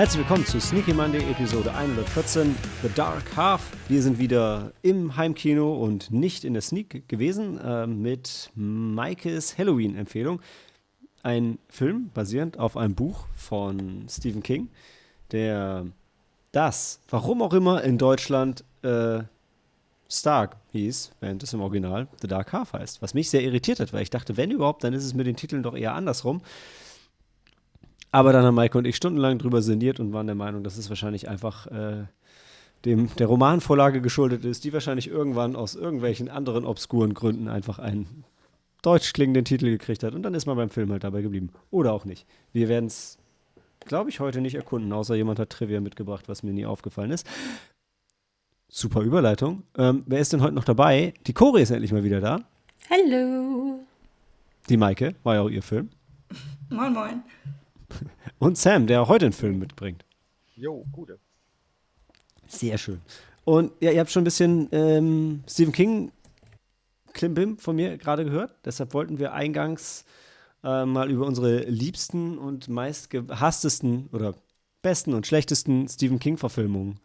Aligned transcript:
Herzlich 0.00 0.20
willkommen 0.20 0.46
zu 0.46 0.58
Sneaky 0.58 0.94
Monday 0.94 1.30
Episode 1.30 1.74
114, 1.74 2.56
The 2.80 2.88
Dark 2.94 3.36
Half. 3.36 3.70
Wir 3.86 4.00
sind 4.00 4.18
wieder 4.18 4.72
im 4.80 5.14
Heimkino 5.14 5.74
und 5.74 6.10
nicht 6.10 6.44
in 6.44 6.54
der 6.54 6.62
Sneak 6.62 7.06
gewesen 7.06 7.60
äh, 7.60 7.86
mit 7.86 8.50
Maikes 8.54 9.58
Halloween-Empfehlung. 9.58 10.40
Ein 11.22 11.58
Film 11.68 12.10
basierend 12.14 12.58
auf 12.58 12.78
einem 12.78 12.94
Buch 12.94 13.26
von 13.36 14.06
Stephen 14.08 14.42
King, 14.42 14.70
der 15.32 15.84
das, 16.50 17.02
warum 17.10 17.42
auch 17.42 17.52
immer 17.52 17.84
in 17.84 17.98
Deutschland 17.98 18.64
äh, 18.80 19.18
Stark 20.08 20.56
hieß, 20.72 21.12
während 21.20 21.42
es 21.42 21.52
im 21.52 21.60
Original 21.60 22.08
The 22.22 22.26
Dark 22.26 22.54
Half 22.54 22.72
heißt. 22.72 23.02
Was 23.02 23.12
mich 23.12 23.28
sehr 23.28 23.42
irritiert 23.42 23.80
hat, 23.80 23.92
weil 23.92 24.02
ich 24.02 24.08
dachte, 24.08 24.38
wenn 24.38 24.50
überhaupt, 24.50 24.82
dann 24.82 24.94
ist 24.94 25.04
es 25.04 25.12
mit 25.12 25.26
den 25.26 25.36
Titeln 25.36 25.62
doch 25.62 25.76
eher 25.76 25.92
andersrum. 25.92 26.40
Aber 28.12 28.32
dann 28.32 28.44
haben 28.44 28.54
Maike 28.54 28.76
und 28.76 28.86
ich 28.86 28.96
stundenlang 28.96 29.38
drüber 29.38 29.62
sinniert 29.62 30.00
und 30.00 30.12
waren 30.12 30.26
der 30.26 30.34
Meinung, 30.34 30.64
dass 30.64 30.76
es 30.76 30.88
wahrscheinlich 30.88 31.28
einfach 31.28 31.66
äh, 31.68 32.04
dem, 32.84 33.14
der 33.16 33.26
Romanvorlage 33.26 34.00
geschuldet 34.00 34.44
ist, 34.44 34.64
die 34.64 34.72
wahrscheinlich 34.72 35.08
irgendwann 35.08 35.54
aus 35.54 35.74
irgendwelchen 35.74 36.28
anderen 36.28 36.64
obskuren 36.64 37.14
Gründen 37.14 37.48
einfach 37.48 37.78
einen 37.78 38.24
deutsch 38.82 39.12
klingenden 39.12 39.44
Titel 39.44 39.66
gekriegt 39.66 40.02
hat. 40.02 40.14
Und 40.14 40.22
dann 40.22 40.34
ist 40.34 40.46
man 40.46 40.56
beim 40.56 40.70
Film 40.70 40.90
halt 40.90 41.04
dabei 41.04 41.22
geblieben. 41.22 41.50
Oder 41.70 41.92
auch 41.92 42.04
nicht. 42.04 42.26
Wir 42.52 42.68
werden 42.68 42.86
es, 42.86 43.18
glaube 43.80 44.10
ich, 44.10 44.18
heute 44.18 44.40
nicht 44.40 44.54
erkunden, 44.54 44.92
außer 44.92 45.14
jemand 45.14 45.38
hat 45.38 45.50
Trivia 45.50 45.80
mitgebracht, 45.80 46.28
was 46.28 46.42
mir 46.42 46.52
nie 46.52 46.66
aufgefallen 46.66 47.10
ist. 47.10 47.26
Super 48.68 49.02
Überleitung. 49.02 49.64
Ähm, 49.76 50.04
wer 50.06 50.20
ist 50.20 50.32
denn 50.32 50.42
heute 50.42 50.54
noch 50.54 50.64
dabei? 50.64 51.14
Die 51.26 51.32
Cori 51.32 51.62
ist 51.62 51.70
endlich 51.70 51.92
mal 51.92 52.04
wieder 52.04 52.20
da. 52.20 52.40
Hallo. 52.88 53.80
Die 54.68 54.76
Maike, 54.76 55.14
war 55.22 55.34
ja 55.34 55.40
auch 55.42 55.50
ihr 55.50 55.62
Film. 55.62 55.90
Moin, 56.70 56.92
moin. 56.92 57.22
Und 58.38 58.58
Sam, 58.58 58.86
der 58.86 59.08
heute 59.08 59.26
einen 59.26 59.32
Film 59.32 59.58
mitbringt. 59.58 60.04
Jo, 60.56 60.84
gute. 60.92 61.18
Sehr 62.46 62.78
schön. 62.78 63.00
Und 63.44 63.72
ja, 63.80 63.90
ihr 63.90 64.00
habt 64.00 64.10
schon 64.10 64.22
ein 64.22 64.24
bisschen 64.24 64.68
ähm, 64.72 65.42
Stephen 65.48 65.72
King 65.72 66.12
Klimbim 67.12 67.58
von 67.58 67.76
mir 67.76 67.96
gerade 67.98 68.24
gehört. 68.24 68.54
Deshalb 68.64 68.94
wollten 68.94 69.18
wir 69.18 69.32
eingangs 69.32 70.04
äh, 70.62 70.84
mal 70.84 71.10
über 71.10 71.26
unsere 71.26 71.60
liebsten 71.64 72.38
und 72.38 72.68
meistgehasstesten 72.68 74.08
oder 74.12 74.34
besten 74.82 75.14
und 75.14 75.26
schlechtesten 75.26 75.88
Stephen 75.88 76.18
King-Verfilmungen 76.18 77.00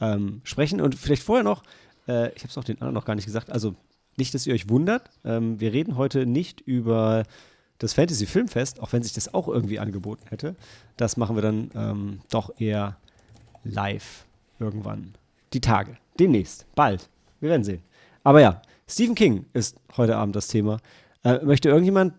ähm, 0.00 0.40
sprechen. 0.44 0.80
Und 0.80 0.94
vielleicht 0.94 1.22
vorher 1.22 1.44
noch, 1.44 1.62
äh, 2.08 2.32
ich 2.34 2.42
habe 2.42 2.48
es 2.48 2.58
auch 2.58 2.64
den 2.64 2.76
anderen 2.76 2.94
noch 2.94 3.04
gar 3.04 3.14
nicht 3.14 3.26
gesagt, 3.26 3.50
also 3.50 3.74
nicht, 4.16 4.34
dass 4.34 4.46
ihr 4.46 4.54
euch 4.54 4.68
wundert, 4.68 5.10
ähm, 5.24 5.60
wir 5.60 5.72
reden 5.72 5.96
heute 5.96 6.26
nicht 6.26 6.60
über 6.60 7.24
das 7.84 7.92
Fantasy 7.92 8.26
Filmfest, 8.26 8.80
auch 8.80 8.92
wenn 8.92 9.02
sich 9.02 9.12
das 9.12 9.32
auch 9.34 9.46
irgendwie 9.46 9.78
angeboten 9.78 10.24
hätte. 10.30 10.56
Das 10.96 11.16
machen 11.16 11.36
wir 11.36 11.42
dann 11.42 11.70
ähm, 11.74 12.20
doch 12.30 12.50
eher 12.58 12.96
live 13.62 14.24
irgendwann. 14.58 15.14
Die 15.52 15.60
Tage. 15.60 15.98
Demnächst. 16.18 16.66
Bald. 16.74 17.08
Wir 17.40 17.50
werden 17.50 17.62
sehen. 17.62 17.82
Aber 18.22 18.40
ja, 18.40 18.62
Stephen 18.88 19.14
King 19.14 19.44
ist 19.52 19.76
heute 19.96 20.16
Abend 20.16 20.34
das 20.34 20.48
Thema. 20.48 20.78
Äh, 21.24 21.44
möchte 21.44 21.68
irgendjemand 21.68 22.14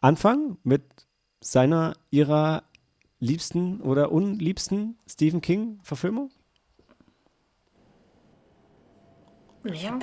anfangen 0.00 0.58
mit 0.64 0.82
seiner, 1.40 1.94
ihrer 2.10 2.64
liebsten 3.20 3.80
oder 3.80 4.10
unliebsten 4.10 4.96
Stephen 5.06 5.40
King-Verfilmung? 5.40 6.30
Ja. 9.64 9.98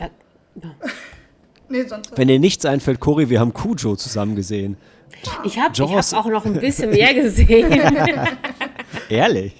Nee, 1.69 1.83
sonst. 1.83 2.17
Wenn 2.17 2.27
dir 2.27 2.39
nichts 2.39 2.65
einfällt, 2.65 2.99
Cory, 2.99 3.29
wir 3.29 3.39
haben 3.39 3.53
Cujo 3.53 3.95
zusammen 3.95 4.35
gesehen. 4.35 4.77
Ich 5.43 5.57
habe 5.57 5.73
hab 5.73 6.13
auch 6.13 6.25
noch 6.29 6.45
ein 6.45 6.59
bisschen 6.59 6.91
mehr 6.91 7.13
gesehen. 7.13 7.71
Ehrlich? 9.09 9.53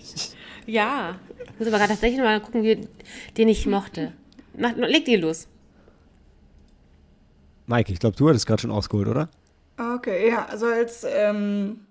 Ja. 0.66 1.16
Ich 1.54 1.60
muss 1.60 1.68
aber 1.68 1.78
gerade 1.78 1.94
tatsächlich 1.94 2.20
mal 2.20 2.40
gucken, 2.40 2.64
wie, 2.64 2.88
den 3.38 3.50
ich 3.50 3.66
mochte. 3.66 4.14
Mach, 4.56 4.76
leg 4.76 5.06
die 5.06 5.16
los. 5.16 5.48
Mike, 7.66 7.92
ich 7.92 8.00
glaube, 8.00 8.16
du 8.16 8.30
hattest 8.30 8.46
gerade 8.46 8.62
schon 8.62 8.72
ausgeholt, 8.72 9.08
oder? 9.08 9.30
Okay, 9.78 10.30
ja, 10.30 10.46
also 10.46 10.68
als 10.68 11.06
ähm, 11.08 11.86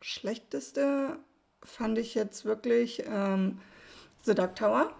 schlechteste 0.00 1.16
fand 1.62 1.98
ich 1.98 2.14
jetzt 2.14 2.44
wirklich 2.44 3.02
ähm, 3.10 3.58
The 4.22 4.34
Dark 4.34 4.56
Tower. 4.56 4.92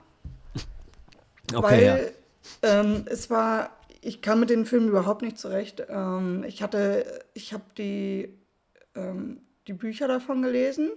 Okay, 1.53 1.63
weil 1.63 2.15
ja. 2.63 2.81
ähm, 2.81 3.05
es 3.07 3.29
war 3.29 3.71
ich 4.05 4.21
kam 4.21 4.41
mit 4.41 4.51
den 4.51 4.67
Filmen 4.67 4.89
überhaupt 4.89 5.23
nicht 5.23 5.39
zurecht. 5.39 5.85
Ähm, 5.89 6.45
ich 6.47 6.63
hatte, 6.63 7.25
ich 7.33 7.53
habe 7.53 7.65
die, 7.79 8.39
ähm, 8.95 9.41
die 9.67 9.73
Bücher 9.73 10.09
davon 10.09 10.43
gelesen. 10.43 10.91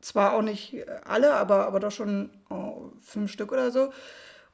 Zwar 0.00 0.32
auch 0.32 0.42
nicht 0.42 0.76
alle, 1.04 1.34
aber, 1.34 1.66
aber 1.66 1.80
doch 1.80 1.90
schon 1.90 2.30
oh, 2.50 2.92
fünf 3.00 3.32
Stück 3.32 3.52
oder 3.52 3.70
so. 3.70 3.92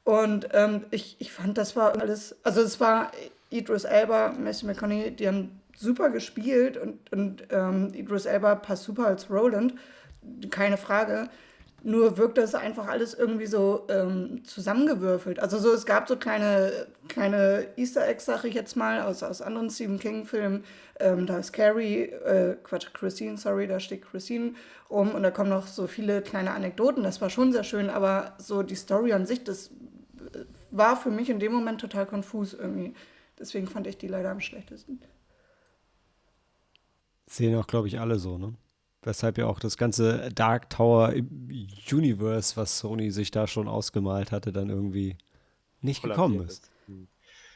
Und 0.03 0.49
ähm, 0.53 0.85
ich, 0.91 1.15
ich 1.19 1.31
fand, 1.31 1.57
das 1.57 1.75
war 1.75 1.99
alles, 1.99 2.35
also 2.43 2.61
es 2.61 2.79
war 2.79 3.11
Idris 3.49 3.85
Elba, 3.85 4.33
Matthew 4.37 4.67
McConaughey, 4.67 5.11
die 5.11 5.27
haben 5.27 5.61
super 5.75 6.09
gespielt 6.09 6.77
und, 6.77 7.11
und 7.11 7.43
ähm, 7.49 7.91
Idris 7.93 8.25
Elba 8.25 8.55
passt 8.55 8.83
super 8.83 9.07
als 9.07 9.29
Roland, 9.29 9.75
keine 10.49 10.77
Frage. 10.77 11.29
Nur 11.87 12.17
wirkte 12.17 12.41
es 12.41 12.55
einfach 12.55 12.87
alles 12.87 13.13
irgendwie 13.13 13.45
so 13.45 13.85
ähm, 13.89 14.43
zusammengewürfelt. 14.43 15.39
Also 15.39 15.59
so, 15.59 15.71
es 15.71 15.85
gab 15.85 16.07
so 16.07 16.15
kleine, 16.15 16.87
kleine 17.07 17.67
Easter 17.75 18.07
Eggs, 18.07 18.25
sag 18.25 18.43
ich 18.43 18.55
jetzt 18.55 18.75
mal, 18.75 19.03
aus, 19.03 19.21
aus 19.21 19.43
anderen 19.43 19.69
Stephen 19.69 19.99
King-Filmen. 19.99 20.63
Ähm, 20.99 21.27
da 21.27 21.37
ist 21.37 21.53
Carrie, 21.53 22.05
äh, 22.05 22.57
Quatsch, 22.63 22.91
Christine, 22.91 23.37
sorry, 23.37 23.67
da 23.67 23.79
steht 23.79 24.01
Christine 24.01 24.55
rum 24.89 25.13
und 25.13 25.21
da 25.21 25.29
kommen 25.29 25.51
noch 25.51 25.67
so 25.67 25.85
viele 25.85 26.23
kleine 26.23 26.55
Anekdoten. 26.55 27.03
Das 27.03 27.21
war 27.21 27.29
schon 27.29 27.51
sehr 27.51 27.63
schön, 27.63 27.91
aber 27.91 28.33
so 28.39 28.63
die 28.63 28.73
Story 28.73 29.13
an 29.13 29.27
sich, 29.27 29.43
das 29.43 29.67
äh, 29.67 30.45
war 30.71 30.97
für 30.97 31.11
mich 31.11 31.29
in 31.29 31.39
dem 31.39 31.53
Moment 31.53 31.81
total 31.81 32.07
konfus 32.07 32.55
irgendwie. 32.55 32.95
Deswegen 33.37 33.67
fand 33.67 33.85
ich 33.85 33.99
die 33.99 34.07
leider 34.07 34.31
am 34.31 34.39
schlechtesten. 34.39 35.01
Sehen 37.27 37.55
auch, 37.55 37.67
glaube 37.67 37.89
ich, 37.89 37.99
alle 37.99 38.17
so, 38.17 38.39
ne? 38.39 38.55
Weshalb 39.05 39.37
ja 39.37 39.45
auch 39.45 39.59
das 39.59 39.77
ganze 39.77 40.29
Dark 40.33 40.69
Tower 40.69 41.13
Universe, 41.91 42.57
was 42.57 42.79
Sony 42.79 43.11
sich 43.11 43.29
da 43.29 43.45
schon 43.47 43.67
ausgemalt 43.67 44.31
hatte, 44.31 44.51
dann 44.51 44.69
irgendwie 44.69 45.15
nicht 45.81 46.01
gekommen 46.01 46.47
ist. 46.47 46.71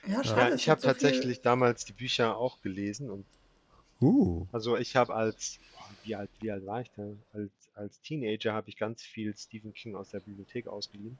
Ja, 0.07 0.23
schade, 0.23 0.49
ja, 0.49 0.55
ich 0.55 0.69
habe 0.69 0.79
so 0.79 0.87
tatsächlich 0.87 1.41
damals 1.41 1.85
die 1.85 1.93
Bücher 1.93 2.37
auch 2.37 2.61
gelesen 2.61 3.09
und 3.09 3.25
uh. 3.99 4.45
also 4.51 4.77
ich 4.77 4.95
habe 4.95 5.13
als 5.13 5.59
wie 6.03 6.15
alt 6.15 6.29
wie 6.39 6.51
alt 6.51 6.65
war 6.65 6.81
ich 6.81 6.91
da? 6.95 7.03
Als 7.33 7.51
als 7.75 7.99
Teenager 8.01 8.53
habe 8.53 8.69
ich 8.69 8.77
ganz 8.77 9.01
viel 9.01 9.35
Stephen 9.35 9.73
King 9.73 9.95
aus 9.95 10.09
der 10.09 10.19
Bibliothek 10.19 10.67
ausgeliehen 10.67 11.17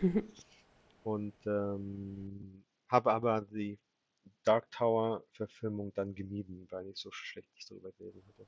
und 1.04 1.34
ähm, 1.46 2.62
habe 2.88 3.12
aber 3.12 3.40
die 3.50 3.78
Dark 4.44 4.70
Tower 4.70 5.22
Verfilmung 5.32 5.92
dann 5.94 6.14
gemieden, 6.14 6.66
weil 6.70 6.86
ich 6.88 6.96
so 6.96 7.10
schlecht 7.10 7.48
nicht 7.54 7.70
darüber 7.70 7.90
gelesen 7.98 8.22
hatte. 8.28 8.46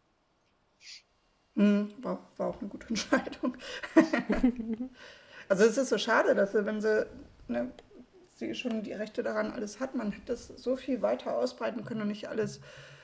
Mhm, 1.54 1.92
war, 2.02 2.30
war 2.36 2.48
auch 2.48 2.60
eine 2.60 2.68
gute 2.68 2.86
Entscheidung. 2.88 3.56
also 5.48 5.64
es 5.64 5.76
ist 5.76 5.88
so 5.88 5.98
schade, 5.98 6.34
dass 6.34 6.52
sie, 6.52 6.64
wenn 6.64 6.80
sie, 6.80 7.06
ne, 7.48 7.72
sie 8.36 8.54
schon 8.54 8.82
die 8.82 8.92
Rechte 8.92 9.22
daran 9.22 9.52
alles 9.52 9.80
hat, 9.80 9.94
man 9.94 10.12
hätte 10.12 10.26
das 10.26 10.48
so 10.48 10.76
viel 10.76 11.02
weiter 11.02 11.36
ausbreiten 11.36 11.84
können 11.84 12.02
und 12.02 12.08
nicht 12.08 12.28
alles 12.28 12.60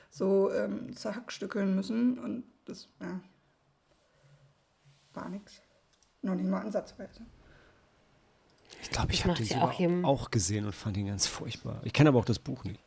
so 0.09 0.51
ähm, 0.51 0.95
zerhackstückeln 0.95 1.75
müssen. 1.75 2.17
Und 2.19 2.43
das, 2.65 2.89
ja, 3.01 3.19
war 5.13 5.29
nichts. 5.29 5.61
Noch 6.21 6.35
nicht 6.35 6.49
mal 6.49 6.61
ansatzweise. 6.61 7.25
Ich 8.81 8.89
glaube, 8.89 9.11
ich 9.11 9.23
habe 9.23 9.35
den 9.35 9.45
sogar 9.45 9.63
auch, 9.63 10.03
auch 10.03 10.31
gesehen 10.31 10.65
und 10.65 10.73
fand 10.73 10.97
ihn 10.97 11.07
ganz 11.07 11.27
furchtbar. 11.27 11.81
Ich 11.83 11.93
kenne 11.93 12.09
aber 12.09 12.19
auch 12.19 12.25
das 12.25 12.39
Buch 12.39 12.63
nicht. 12.63 12.79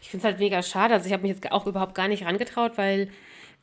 Ich 0.00 0.10
finde 0.10 0.22
es 0.22 0.24
halt 0.24 0.38
mega 0.38 0.62
schade. 0.62 0.94
Also 0.94 1.06
ich 1.06 1.12
habe 1.12 1.22
mich 1.22 1.32
jetzt 1.32 1.50
auch 1.52 1.66
überhaupt 1.66 1.94
gar 1.94 2.08
nicht 2.08 2.24
rangetraut, 2.24 2.76
weil 2.76 3.10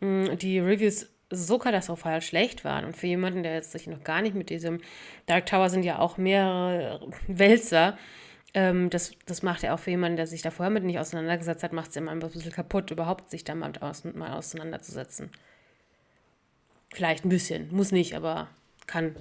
die 0.02 0.60
Reviews 0.60 1.08
so 1.30 1.58
katastrophal 1.58 2.22
schlecht 2.22 2.64
waren. 2.66 2.86
Und 2.86 2.98
für 2.98 3.08
jemanden, 3.08 3.44
der 3.44 3.54
jetzt 3.54 3.72
sich 3.72 3.88
noch 3.88 4.04
gar 4.04 4.22
nicht 4.22 4.36
mit 4.36 4.50
diesem 4.50 4.82
Dark 5.26 5.46
Tower 5.46 5.70
sind 5.70 5.84
ja 5.84 6.00
auch 6.00 6.18
mehrere 6.18 7.10
Wälzer. 7.28 7.98
Ähm, 8.54 8.90
das, 8.90 9.14
das 9.26 9.44
macht 9.44 9.64
ja 9.64 9.74
auch 9.74 9.80
für 9.80 9.92
jemanden, 9.92 10.18
der 10.18 10.28
sich 10.28 10.42
da 10.42 10.52
vorher 10.52 10.72
mit 10.72 10.84
nicht 10.84 11.00
auseinandergesetzt 11.00 11.64
hat, 11.64 11.72
macht 11.72 11.92
es 11.92 11.96
immer 11.96 12.12
ein 12.12 12.20
bisschen 12.20 12.52
kaputt, 12.52 12.92
überhaupt 12.92 13.30
sich 13.30 13.46
da 13.46 13.56
mal, 13.56 13.72
aus, 13.80 14.04
mal 14.04 14.34
auseinanderzusetzen. 14.34 15.30
Vielleicht 16.94 17.24
ein 17.24 17.30
bisschen, 17.30 17.74
muss 17.74 17.94
nicht, 17.94 18.16
aber 18.16 18.50
kann. 18.88 19.16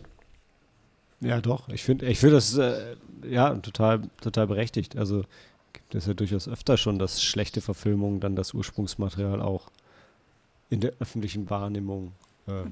Ja, 1.20 1.40
doch. 1.40 1.68
Ich 1.68 1.84
finde 1.84 2.06
ich 2.06 2.18
find 2.18 2.32
das 2.32 2.56
äh, 2.56 2.96
ja 3.22 3.54
total, 3.54 4.02
total 4.20 4.48
berechtigt. 4.48 4.96
Also 4.96 5.24
gibt 5.72 5.94
es 5.94 6.06
ja 6.06 6.14
durchaus 6.14 6.48
öfter 6.48 6.76
schon, 6.76 6.98
dass 6.98 7.22
schlechte 7.22 7.60
Verfilmungen 7.60 8.18
dann 8.18 8.34
das 8.34 8.52
Ursprungsmaterial 8.52 9.40
auch 9.40 9.70
in 10.70 10.80
der 10.80 10.92
öffentlichen 11.00 11.50
Wahrnehmung 11.50 12.12
äh, 12.46 12.62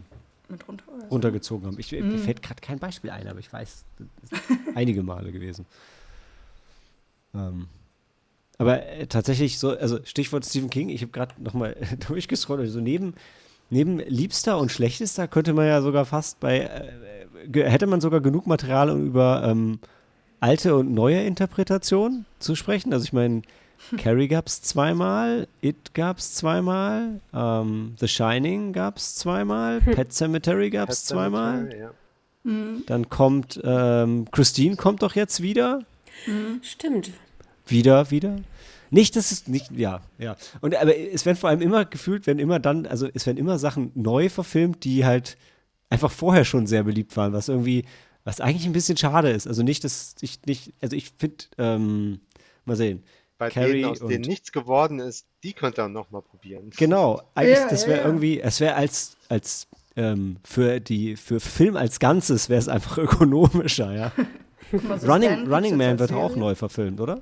runtergezogen 1.11 1.67
haben. 1.67 1.79
Ich, 1.79 1.93
mm. 1.93 2.09
Mir 2.09 2.19
fällt 2.19 2.43
gerade 2.43 2.61
kein 2.61 2.79
Beispiel 2.79 3.11
ein, 3.11 3.27
aber 3.29 3.41
ich 3.41 3.53
weiß, 3.53 3.85
das 3.99 4.41
ist 4.41 4.51
einige 4.75 5.03
Male 5.03 5.33
gewesen. 5.33 5.67
Ähm, 7.35 7.67
aber 8.57 8.87
äh, 8.87 9.07
tatsächlich 9.07 9.59
so, 9.59 9.71
also 9.71 9.99
Stichwort 10.05 10.47
Stephen 10.47 10.71
King, 10.71 10.89
ich 10.89 11.03
habe 11.03 11.13
gerade 11.13 11.35
nochmal 11.43 11.77
durchgescrollt, 12.09 12.61
also 12.61 12.81
neben 12.81 13.15
neben 13.71 13.99
Liebster 13.99 14.59
und 14.59 14.73
Schlechtester 14.73 15.29
könnte 15.29 15.53
man 15.53 15.67
ja 15.67 15.83
sogar 15.83 16.05
fast 16.05 16.41
bei, 16.41 16.61
äh, 16.61 17.63
hätte 17.65 17.87
man 17.87 18.01
sogar 18.01 18.21
genug 18.21 18.47
Material, 18.47 18.91
um 18.91 19.07
über 19.07 19.43
ähm, 19.45 19.79
alte 20.41 20.77
und 20.77 20.93
neue 20.93 21.23
Interpretationen 21.23 22.27
zu 22.39 22.55
sprechen. 22.55 22.93
Also 22.93 23.05
ich 23.05 23.13
meine, 23.13 23.43
Carrie 23.97 24.29
gab 24.29 24.47
es 24.47 24.63
zweimal, 24.63 25.49
It 25.61 25.95
gab 25.95 26.19
es 26.19 26.35
zweimal, 26.35 27.21
ähm, 27.33 27.95
The 27.99 28.09
Shining 28.09 28.73
gab 28.73 28.99
es 28.99 29.15
zweimal, 29.15 29.81
Pet 29.81 30.13
Cemetery 30.13 30.71
gab 30.71 30.91
es 30.91 31.05
zweimal. 31.05 31.75
Ja. 31.79 31.91
Dann 32.87 33.09
kommt 33.09 33.61
ähm, 33.63 34.27
Christine 34.31 34.77
kommt 34.77 35.03
doch 35.03 35.15
jetzt 35.15 35.43
wieder. 35.43 35.81
Stimmt. 36.63 37.11
Wieder, 37.67 38.11
wieder. 38.11 38.37
Nicht, 38.91 39.17
dass 39.17 39.33
es 39.33 39.49
nicht, 39.49 39.71
ja, 39.73 40.01
ja. 40.19 40.37
Und 40.61 40.75
aber 40.75 40.97
es 40.97 41.27
werden 41.27 41.37
vor 41.37 41.51
allem 41.51 41.61
immer 41.61 41.85
gefühlt, 41.85 42.27
wenn 42.27 42.39
immer 42.39 42.59
dann, 42.59 42.87
also 42.87 43.09
es 43.13 43.27
werden 43.27 43.37
immer 43.37 43.59
Sachen 43.59 43.93
neu 43.95 44.29
verfilmt, 44.29 44.85
die 44.85 45.05
halt 45.05 45.37
einfach 45.91 46.11
vorher 46.11 46.45
schon 46.45 46.67
sehr 46.67 46.85
beliebt 46.85 47.17
waren, 47.17 47.33
was 47.33 47.49
irgendwie, 47.49 47.85
was 48.25 48.41
eigentlich 48.41 48.67
ein 48.67 48.73
bisschen 48.73 48.97
schade 48.97 49.31
ist. 49.31 49.47
Also 49.47 49.63
nicht, 49.63 49.85
dass 49.85 50.15
ich 50.21 50.41
nicht, 50.47 50.73
also 50.81 50.97
ich 50.97 51.13
finde, 51.19 51.45
ähm, 51.59 52.21
mal 52.65 52.77
sehen. 52.77 53.03
Bei 53.39 53.51
Carrie 53.51 53.83
denen, 53.83 53.85
aus 53.91 53.99
denen 54.01 54.25
nichts 54.25 54.51
geworden 54.53 54.99
ist, 54.99 55.27
die 55.45 55.53
könnt 55.53 55.79
ihr 55.79 55.89
noch 55.89 56.11
mal 56.11 56.23
probieren. 56.23 56.71
Genau, 56.77 57.23
eigentlich, 57.35 57.57
Ja, 57.59 57.69
das 57.69 57.87
wäre 57.87 58.01
ja. 58.01 58.07
irgendwie, 58.07 58.41
es 58.41 58.61
wäre 58.61 58.75
als, 58.75 59.17
als 59.29 59.69
ähm, 59.97 60.39
für 60.45 60.81
die, 60.81 61.17
für 61.17 61.39
Film 61.41 61.77
als 61.77 62.01
Ganzes 62.01 62.49
wäre 62.49 62.59
es 62.59 62.69
einfach 62.69 62.99
ökonomischer, 62.99 63.93
ja. 63.93 64.13
Running, 65.07 65.51
Running 65.53 65.77
Man 65.77 65.99
wird 65.99 66.13
auch 66.13 66.29
Serie. 66.29 66.39
neu 66.43 66.55
verfilmt, 66.55 67.01
oder? 67.01 67.21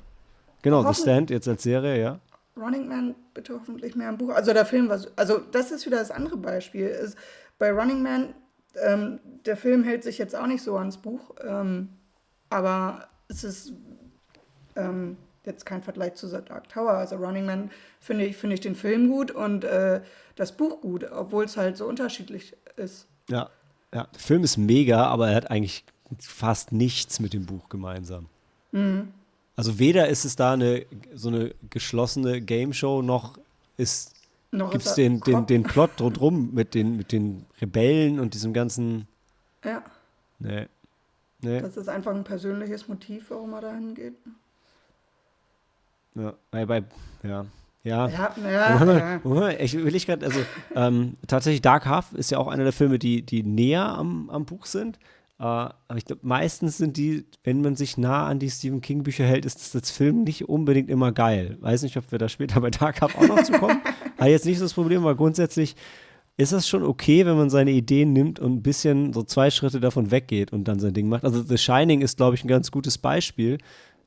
Genau, 0.62 0.90
The 0.90 1.00
Stand 1.00 1.30
jetzt 1.30 1.46
als 1.46 1.62
Serie, 1.62 2.00
ja. 2.00 2.18
Running 2.56 2.88
Man 2.88 3.14
bitte 3.34 3.54
hoffentlich 3.54 3.94
mehr 3.94 4.08
im 4.08 4.16
Buch. 4.16 4.30
Also 4.30 4.52
der 4.54 4.64
Film 4.66 4.88
war, 4.88 4.98
so- 4.98 5.10
also 5.16 5.38
das 5.52 5.70
ist 5.70 5.84
wieder 5.86 5.98
das 5.98 6.10
andere 6.10 6.38
Beispiel. 6.38 6.86
Ist, 6.86 7.16
bei 7.58 7.70
Running 7.70 8.02
Man, 8.02 8.34
ähm, 8.82 9.20
der 9.44 9.56
Film 9.56 9.84
hält 9.84 10.02
sich 10.02 10.16
jetzt 10.18 10.34
auch 10.34 10.46
nicht 10.46 10.62
so 10.62 10.76
ans 10.76 10.96
Buch, 10.96 11.34
ähm, 11.46 11.90
aber 12.48 13.06
es 13.28 13.44
ist 13.44 13.74
ähm, 14.74 15.16
jetzt 15.46 15.64
kein 15.64 15.82
Vergleich 15.82 16.14
zu 16.14 16.28
The 16.28 16.38
Dark 16.44 16.68
Tower. 16.68 16.92
Also 16.92 17.16
Running 17.16 17.46
Man 17.46 17.70
finde 18.00 18.26
ich, 18.26 18.36
finde 18.36 18.54
ich 18.54 18.60
den 18.60 18.74
Film 18.74 19.08
gut 19.08 19.30
und 19.30 19.64
äh, 19.64 20.00
das 20.34 20.56
Buch 20.56 20.80
gut, 20.80 21.10
obwohl 21.10 21.44
es 21.44 21.56
halt 21.56 21.76
so 21.76 21.86
unterschiedlich 21.86 22.54
ist. 22.76 23.06
Ja, 23.28 23.50
ja. 23.94 24.06
Der 24.12 24.20
Film 24.20 24.44
ist 24.44 24.56
mega, 24.56 25.06
aber 25.06 25.30
er 25.30 25.36
hat 25.36 25.50
eigentlich 25.50 25.84
fast 26.20 26.72
nichts 26.72 27.20
mit 27.20 27.32
dem 27.32 27.46
Buch 27.46 27.68
gemeinsam. 27.68 28.26
Mhm. 28.72 29.12
Also 29.56 29.78
weder 29.78 30.08
ist 30.08 30.24
es 30.24 30.36
da 30.36 30.52
eine 30.52 30.84
so 31.14 31.28
eine 31.28 31.54
geschlossene 31.70 32.42
Game 32.42 32.74
Show, 32.74 33.00
noch 33.00 33.38
ist 33.78 34.14
Noch 34.50 34.70
gibt 34.70 34.84
es 34.84 34.92
ist 34.92 34.98
er 34.98 35.04
den, 35.04 35.20
den, 35.20 35.46
den 35.46 35.62
Plot 35.62 35.98
drumherum 35.98 36.52
mit 36.52 36.74
den, 36.74 36.96
mit 36.96 37.10
den 37.10 37.46
Rebellen 37.60 38.20
und 38.20 38.34
diesem 38.34 38.52
ganzen. 38.52 39.08
Ja, 39.64 39.82
Nee. 40.38 40.66
Nee. 41.42 41.60
das 41.60 41.76
ist 41.76 41.88
einfach 41.88 42.14
ein 42.14 42.24
persönliches 42.24 42.88
Motiv, 42.88 43.30
warum 43.30 43.52
er 43.52 43.60
dahin 43.60 43.94
geht. 43.94 44.14
Ja. 46.16 46.34
Bei, 46.50 46.66
bei, 46.66 46.82
ja. 47.22 47.46
Ja. 47.84 48.08
Ja, 48.08 48.34
ja, 48.42 49.20
ja. 49.24 49.50
Ich 49.60 49.74
will 49.74 49.94
ich 49.94 50.06
gerade, 50.06 50.26
also 50.26 50.40
ähm, 50.74 51.14
tatsächlich 51.28 51.62
Dark 51.62 51.86
Half 51.86 52.12
ist 52.14 52.32
ja 52.32 52.38
auch 52.38 52.48
einer 52.48 52.64
der 52.64 52.72
Filme, 52.72 52.98
die, 52.98 53.22
die 53.22 53.44
näher 53.44 53.84
am, 53.84 54.28
am 54.28 54.44
Buch 54.44 54.66
sind. 54.66 54.98
Äh, 55.38 55.44
aber 55.44 55.96
ich 55.96 56.04
glaube, 56.04 56.26
meistens 56.26 56.78
sind 56.78 56.96
die, 56.96 57.26
wenn 57.44 57.60
man 57.60 57.76
sich 57.76 57.96
nah 57.96 58.26
an 58.26 58.40
die 58.40 58.50
Stephen 58.50 58.80
King 58.80 59.04
Bücher 59.04 59.24
hält, 59.24 59.44
ist 59.44 59.60
das 59.60 59.76
als 59.76 59.92
Film 59.92 60.24
nicht 60.24 60.48
unbedingt 60.48 60.90
immer 60.90 61.12
geil. 61.12 61.58
Weiß 61.60 61.82
nicht, 61.82 61.96
ob 61.96 62.10
wir 62.10 62.18
da 62.18 62.28
später 62.28 62.60
bei 62.60 62.70
Dark 62.70 63.00
Half 63.02 63.16
auch 63.16 63.28
noch 63.28 63.42
zu 63.44 63.52
kommen. 63.52 63.80
aber 64.16 64.30
jetzt 64.30 64.46
nicht 64.46 64.58
so 64.58 64.64
das 64.64 64.74
Problem, 64.74 65.02
aber 65.02 65.14
grundsätzlich 65.14 65.76
ist 66.38 66.52
das 66.52 66.68
schon 66.68 66.82
okay, 66.82 67.24
wenn 67.24 67.36
man 67.36 67.50
seine 67.50 67.70
Ideen 67.70 68.12
nimmt 68.12 68.40
und 68.40 68.52
ein 68.52 68.62
bisschen 68.62 69.12
so 69.12 69.22
zwei 69.22 69.50
Schritte 69.50 69.78
davon 69.78 70.10
weggeht 70.10 70.52
und 70.52 70.64
dann 70.66 70.80
sein 70.80 70.92
Ding 70.92 71.08
macht. 71.08 71.24
Also 71.24 71.42
The 71.42 71.56
Shining 71.56 72.00
ist, 72.00 72.16
glaube 72.16 72.34
ich, 72.34 72.44
ein 72.44 72.48
ganz 72.48 72.70
gutes 72.70 72.98
Beispiel. 72.98 73.58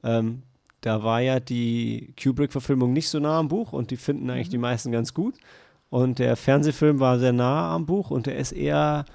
Ähm, 0.03 0.43
da 0.81 1.03
war 1.03 1.19
ja 1.21 1.39
die 1.39 2.13
Kubrick-Verfilmung 2.21 2.93
nicht 2.93 3.09
so 3.09 3.19
nah 3.19 3.39
am 3.39 3.47
Buch 3.47 3.73
und 3.73 3.91
die 3.91 3.97
finden 3.97 4.29
eigentlich 4.29 4.49
die 4.49 4.57
meisten 4.57 4.91
ganz 4.91 5.13
gut. 5.13 5.35
Und 5.89 6.19
der 6.19 6.35
Fernsehfilm 6.35 6.99
war 6.99 7.19
sehr 7.19 7.33
nah 7.33 7.73
am 7.73 7.85
Buch 7.85 8.11
und 8.11 8.27
der 8.27 8.37
ist 8.37 8.51
eher 8.51 9.05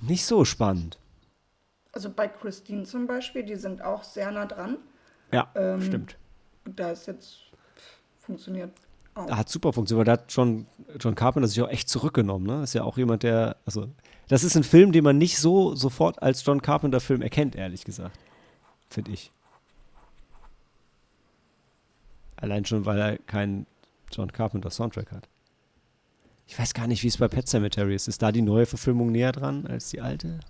nicht 0.00 0.26
so 0.26 0.44
spannend. 0.44 0.98
Also 1.92 2.10
bei 2.10 2.26
Christine 2.26 2.84
zum 2.84 3.06
Beispiel, 3.06 3.44
die 3.44 3.56
sind 3.56 3.82
auch 3.82 4.02
sehr 4.02 4.30
nah 4.32 4.46
dran. 4.46 4.78
Ja, 5.32 5.48
Ähm, 5.54 5.80
stimmt. 5.80 6.16
Da 6.64 6.90
ist 6.90 7.06
jetzt 7.06 7.38
funktioniert 8.20 8.70
auch. 9.14 9.30
Hat 9.30 9.48
super 9.48 9.72
funktioniert, 9.72 10.06
weil 10.06 10.16
da 10.16 10.22
hat 10.22 10.32
schon 10.32 10.66
John 10.98 11.14
Carpenter 11.14 11.48
sich 11.48 11.60
auch 11.62 11.68
echt 11.68 11.88
zurückgenommen. 11.88 12.46
Ne? 12.46 12.62
Ist 12.62 12.74
ja 12.74 12.84
auch 12.84 12.96
jemand, 12.98 13.22
der, 13.22 13.56
also, 13.66 13.88
das 14.28 14.44
ist 14.44 14.56
ein 14.56 14.64
Film, 14.64 14.92
den 14.92 15.04
man 15.04 15.18
nicht 15.18 15.38
so 15.38 15.74
sofort 15.74 16.22
als 16.22 16.44
John 16.44 16.62
Carpenter-Film 16.62 17.22
erkennt, 17.22 17.56
ehrlich 17.56 17.84
gesagt. 17.84 18.18
Finde 18.88 19.12
ich. 19.12 19.32
Allein 22.42 22.64
schon, 22.64 22.84
weil 22.84 22.98
er 22.98 23.18
keinen 23.18 23.66
John 24.10 24.32
Carpenter-Soundtrack 24.32 25.12
hat. 25.12 25.28
Ich 26.48 26.58
weiß 26.58 26.74
gar 26.74 26.88
nicht, 26.88 27.02
wie 27.04 27.06
es 27.06 27.16
bei 27.16 27.28
Pet 27.28 27.48
Cemetery 27.48 27.94
ist. 27.94 28.08
Ist 28.08 28.20
da 28.20 28.32
die 28.32 28.42
neue 28.42 28.66
Verfilmung 28.66 29.12
näher 29.12 29.32
dran 29.32 29.66
als 29.66 29.90
die 29.90 30.00
alte? 30.00 30.40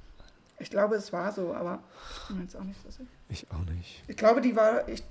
Ich 0.59 0.71
glaube, 0.71 0.97
es 0.97 1.13
war 1.13 1.31
so, 1.33 1.55
aber 1.55 1.81
ich 2.23 2.29
bin 2.29 2.41
jetzt 2.41 2.57
auch 2.57 2.65
nicht 2.65 2.81
so 2.83 2.91
sicher. 2.91 3.11
Ich 3.29 3.47
auch 3.51 3.65
nicht. 3.77 4.03
Ich 4.09 4.17
glaube, 4.17 4.41
die 4.41 4.57
war. 4.57 4.89
Ich, 4.89 5.05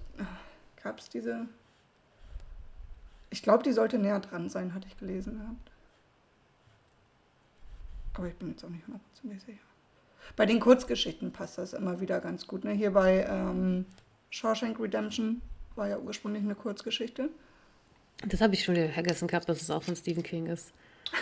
Gab 0.81 0.97
es 0.97 1.09
diese. 1.09 1.45
Ich 3.29 3.43
glaube, 3.43 3.63
die 3.63 3.71
sollte 3.71 3.99
näher 3.99 4.19
dran 4.19 4.49
sein, 4.49 4.73
hatte 4.73 4.87
ich 4.87 4.97
gelesen 4.97 5.37
gehabt. 5.37 5.71
Aber 8.15 8.27
ich 8.27 8.35
bin 8.35 8.49
jetzt 8.49 8.65
auch 8.65 8.69
nicht 8.69 8.85
hundertprozentig 8.87 9.41
sicher. 9.43 9.59
Bei 10.35 10.47
den 10.47 10.59
Kurzgeschichten 10.59 11.31
passt 11.31 11.59
das 11.59 11.73
immer 11.73 12.01
wieder 12.01 12.19
ganz 12.19 12.47
gut. 12.47 12.63
Ne? 12.63 12.71
Hier 12.71 12.91
bei 12.91 13.23
ähm, 13.29 13.85
Shawshank 14.31 14.79
Redemption 14.79 15.41
war 15.75 15.87
ja 15.87 15.97
ursprünglich 15.97 16.43
eine 16.43 16.55
Kurzgeschichte. 16.55 17.29
Das 18.27 18.41
habe 18.41 18.53
ich 18.53 18.63
schon 18.63 18.75
wieder 18.75 18.89
vergessen 18.89 19.27
gehabt, 19.27 19.49
dass 19.49 19.61
es 19.61 19.69
auch 19.69 19.83
von 19.83 19.95
Stephen 19.95 20.23
King 20.23 20.45
ist. 20.47 20.71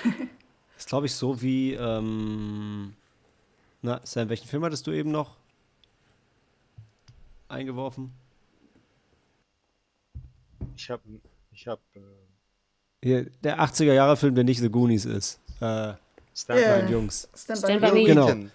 Ist, 0.78 0.88
glaube 0.88 1.08
ich, 1.08 1.14
so 1.16 1.42
wie, 1.42 1.74
ähm, 1.74 2.94
na, 3.82 4.00
Sam, 4.06 4.30
welchen 4.30 4.48
Film 4.48 4.64
hattest 4.64 4.88
du 4.88 4.92
eben 4.92 5.12
noch 5.12 5.36
eingeworfen? 7.50 8.12
Ich 10.78 10.90
habe, 10.90 11.02
ich 11.52 11.68
habe 11.68 11.82
äh, 11.96 12.00
Hier, 13.04 13.26
der 13.44 13.60
80er-Jahre-Film, 13.60 14.36
der 14.36 14.46
nicht 14.46 14.62
The 14.62 14.70
Goonies 14.70 15.04
ist. 15.04 15.42
Äh, 15.60 15.94
Stand 16.34 16.62
Ja. 16.62 16.80
by 16.80 16.92
Jungs. 16.92 17.28
Stand, 17.36 17.60
Stand 17.60 17.82
by 17.82 17.88
by 17.88 17.94
Me. 17.94 18.00
Me. 18.00 18.06
Genau. 18.06 18.28
Wheaton. 18.28 18.52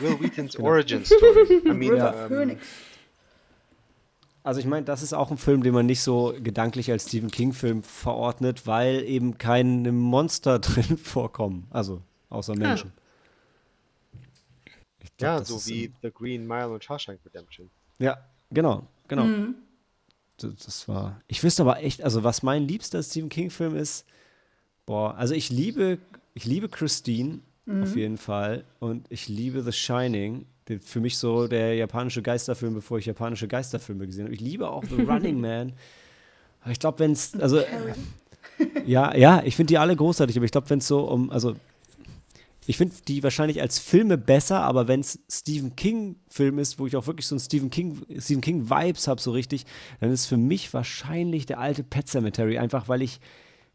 Will 0.00 0.20
Wheatons 0.20 0.56
Origin 0.56 1.04
Story. 1.04 1.62
I 1.64 1.72
mean, 1.72 1.92
River 1.92 2.14
ähm, 2.14 2.28
Phoenix. 2.28 2.66
Also 4.44 4.58
ich 4.58 4.66
meine, 4.66 4.84
das 4.84 5.02
ist 5.02 5.12
auch 5.12 5.30
ein 5.30 5.38
Film, 5.38 5.62
den 5.62 5.72
man 5.72 5.86
nicht 5.86 6.00
so 6.02 6.34
gedanklich 6.42 6.90
als 6.90 7.06
Stephen 7.08 7.30
King-Film 7.30 7.82
verordnet, 7.84 8.66
weil 8.66 9.04
eben 9.04 9.38
keine 9.38 9.92
Monster 9.92 10.58
drin 10.58 10.98
vorkommen. 10.98 11.66
Also, 11.70 12.02
außer 12.28 12.56
Menschen. 12.56 12.92
Ich 15.00 15.16
glaub, 15.16 15.38
ja, 15.40 15.44
so 15.44 15.64
wie 15.66 15.84
ein- 15.86 15.94
The 16.02 16.10
Green 16.10 16.46
Mile 16.46 16.70
und 16.70 16.82
Shawshank 16.82 17.20
Redemption. 17.24 17.70
Ja, 17.98 18.18
genau, 18.50 18.86
genau. 19.08 19.24
Mhm. 19.24 19.54
Das, 20.38 20.54
das 20.56 20.88
war. 20.88 21.20
Ich 21.28 21.42
wüsste 21.44 21.62
aber 21.62 21.80
echt, 21.82 22.02
also 22.02 22.24
was 22.24 22.42
mein 22.42 22.66
liebster 22.66 23.02
Stephen 23.02 23.28
King-Film 23.28 23.76
ist, 23.76 24.04
boah, 24.86 25.14
also 25.16 25.34
ich 25.34 25.50
liebe, 25.50 25.98
ich 26.34 26.44
liebe 26.46 26.68
Christine 26.68 27.40
auf 27.84 27.94
jeden 27.94 28.18
Fall 28.18 28.64
und 28.80 29.06
ich 29.08 29.28
liebe 29.28 29.62
The 29.62 29.70
Shining. 29.70 30.46
Für 30.80 31.00
mich 31.00 31.18
so 31.18 31.46
der 31.46 31.74
japanische 31.74 32.22
Geisterfilm, 32.22 32.74
bevor 32.74 32.98
ich 32.98 33.06
japanische 33.06 33.48
Geisterfilme 33.48 34.06
gesehen 34.06 34.24
habe. 34.24 34.34
Ich 34.34 34.40
liebe 34.40 34.68
auch 34.68 34.84
The 34.84 35.02
Running 35.02 35.40
Man. 35.40 35.72
Ich 36.70 36.78
glaube, 36.78 37.00
wenn 37.00 37.12
es, 37.12 37.34
also 37.40 37.60
ja, 38.86 39.16
ja, 39.16 39.42
ich 39.44 39.56
finde 39.56 39.72
die 39.72 39.78
alle 39.78 39.96
großartig, 39.96 40.36
aber 40.36 40.44
ich 40.44 40.52
glaube, 40.52 40.70
wenn 40.70 40.78
es 40.78 40.86
so 40.86 41.00
um, 41.00 41.30
also 41.30 41.56
ich 42.66 42.76
finde 42.76 42.94
die 43.08 43.22
wahrscheinlich 43.22 43.60
als 43.60 43.78
Filme 43.80 44.16
besser, 44.16 44.62
aber 44.62 44.86
wenn 44.86 45.00
es 45.00 45.18
Stephen 45.28 45.74
King-Film 45.74 46.58
ist, 46.60 46.78
wo 46.78 46.86
ich 46.86 46.96
auch 46.96 47.06
wirklich 47.08 47.26
so 47.26 47.34
ein 47.34 47.40
Stephen 47.40 47.70
King, 47.70 48.02
Stephen 48.18 48.40
King-Vibes 48.40 49.08
habe, 49.08 49.20
so 49.20 49.32
richtig, 49.32 49.66
dann 50.00 50.12
ist 50.12 50.26
für 50.26 50.36
mich 50.36 50.72
wahrscheinlich 50.72 51.46
der 51.46 51.58
alte 51.58 51.82
Pet 51.82 52.08
Cemetery, 52.08 52.58
einfach 52.58 52.88
weil 52.88 53.02
ich 53.02 53.20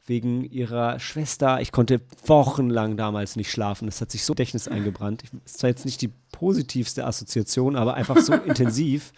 wegen 0.08 0.46
ihrer 0.46 1.00
Schwester, 1.00 1.60
ich 1.60 1.72
konnte 1.72 2.02
wochenlang 2.26 2.96
damals 2.96 3.36
nicht 3.36 3.52
schlafen. 3.52 3.86
Das 3.86 4.02
hat 4.02 4.10
sich 4.10 4.24
so 4.24 4.34
Gedächtnis 4.34 4.68
eingebrannt. 4.68 5.24
Ich, 5.24 5.32
ist 5.46 5.60
zwar 5.60 5.70
jetzt 5.70 5.86
nicht 5.86 6.02
die 6.02 6.12
positivste 6.32 7.06
Assoziation, 7.06 7.76
aber 7.76 7.96
einfach 7.96 8.18
so 8.18 8.34
intensiv. 8.46 9.12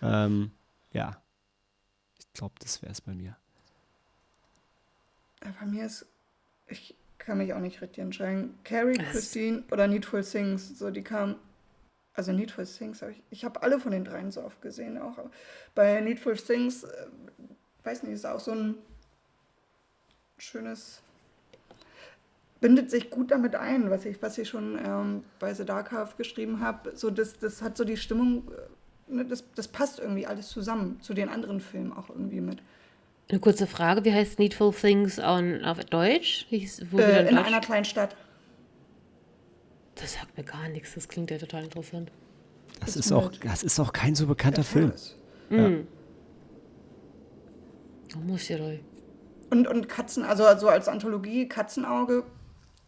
Ähm, 0.00 0.52
ja, 0.92 1.20
ich 2.18 2.32
glaube, 2.32 2.54
das 2.60 2.80
wäre 2.80 2.92
es 2.92 3.00
bei 3.00 3.12
mir. 3.12 3.36
Ja, 5.44 5.52
bei 5.58 5.66
mir 5.66 5.86
ist, 5.86 6.06
ich 6.68 6.94
kann 7.18 7.38
mich 7.38 7.52
auch 7.52 7.60
nicht 7.60 7.82
richtig 7.82 7.98
entscheiden. 7.98 8.54
Carrie, 8.62 8.98
Christine 8.98 9.64
oder 9.70 9.88
Needful 9.88 10.22
Things, 10.22 10.78
so 10.78 10.90
die 10.90 11.02
kamen. 11.02 11.34
Also 12.14 12.32
Needful 12.32 12.66
Things 12.66 13.02
habe 13.02 13.12
ich, 13.12 13.22
ich 13.30 13.44
habe 13.44 13.62
alle 13.62 13.80
von 13.80 13.92
den 13.92 14.04
dreien 14.04 14.30
so 14.30 14.42
oft 14.44 14.62
gesehen 14.62 14.96
auch. 14.98 15.18
Bei 15.74 16.00
Needful 16.00 16.36
Things, 16.36 16.84
äh, 16.84 17.06
weiß 17.84 18.04
nicht, 18.04 18.12
ist 18.12 18.26
auch 18.26 18.40
so 18.40 18.52
ein 18.52 18.74
schönes. 20.40 21.02
bindet 22.60 22.90
sich 22.90 23.10
gut 23.10 23.30
damit 23.30 23.54
ein, 23.54 23.90
was 23.90 24.04
ich, 24.04 24.20
was 24.22 24.36
ich 24.38 24.48
schon 24.48 24.78
ähm, 24.84 25.24
bei 25.38 25.54
The 25.54 25.64
Dark 25.64 25.92
Half 25.92 26.16
geschrieben 26.16 26.60
habe. 26.60 26.94
So, 26.96 27.10
das, 27.10 27.38
das 27.38 27.62
hat 27.62 27.76
so 27.76 27.84
die 27.84 27.96
Stimmung, 27.96 28.50
äh, 29.08 29.14
ne, 29.14 29.24
das, 29.24 29.44
das 29.54 29.68
passt 29.68 29.98
irgendwie 29.98 30.26
alles 30.26 30.48
zusammen, 30.48 31.00
zu 31.00 31.14
den 31.14 31.28
anderen 31.28 31.60
Filmen 31.60 31.92
auch 31.92 32.10
irgendwie 32.10 32.40
mit. 32.40 32.58
Eine 33.30 33.38
kurze 33.40 33.66
Frage, 33.66 34.04
wie 34.04 34.12
heißt 34.12 34.38
Needful 34.38 34.72
Things 34.74 35.18
on, 35.18 35.64
auf 35.64 35.82
Deutsch? 35.84 36.46
Hieß- 36.50 36.86
wo 36.90 36.98
Äh, 36.98 37.28
in 37.28 37.36
Deutsch? 37.36 37.46
einer 37.46 37.60
kleinen 37.60 37.84
Stadt. 37.84 38.16
Das 39.94 40.14
sagt 40.14 40.36
mir 40.36 40.44
gar 40.44 40.68
nichts, 40.68 40.94
das 40.94 41.08
klingt 41.08 41.30
ja 41.30 41.38
total 41.38 41.64
interessant. 41.64 42.10
Das 42.80 42.94
Das 42.94 42.96
ist 42.96 43.12
auch, 43.12 43.30
das 43.32 43.62
ist 43.62 43.78
auch 43.80 43.92
kein 43.92 44.14
so 44.14 44.26
bekannter 44.26 44.64
Film. 44.64 44.88
Ferris. 44.88 45.16
Oh, 48.16 48.18
muss 48.26 48.48
ja 48.48 48.58
doch. 48.58 48.72
Und, 49.50 49.66
und 49.66 49.88
Katzen, 49.88 50.24
also, 50.24 50.44
also 50.44 50.68
als 50.68 50.88
Anthologie 50.88 51.48
Katzenauge, 51.48 52.24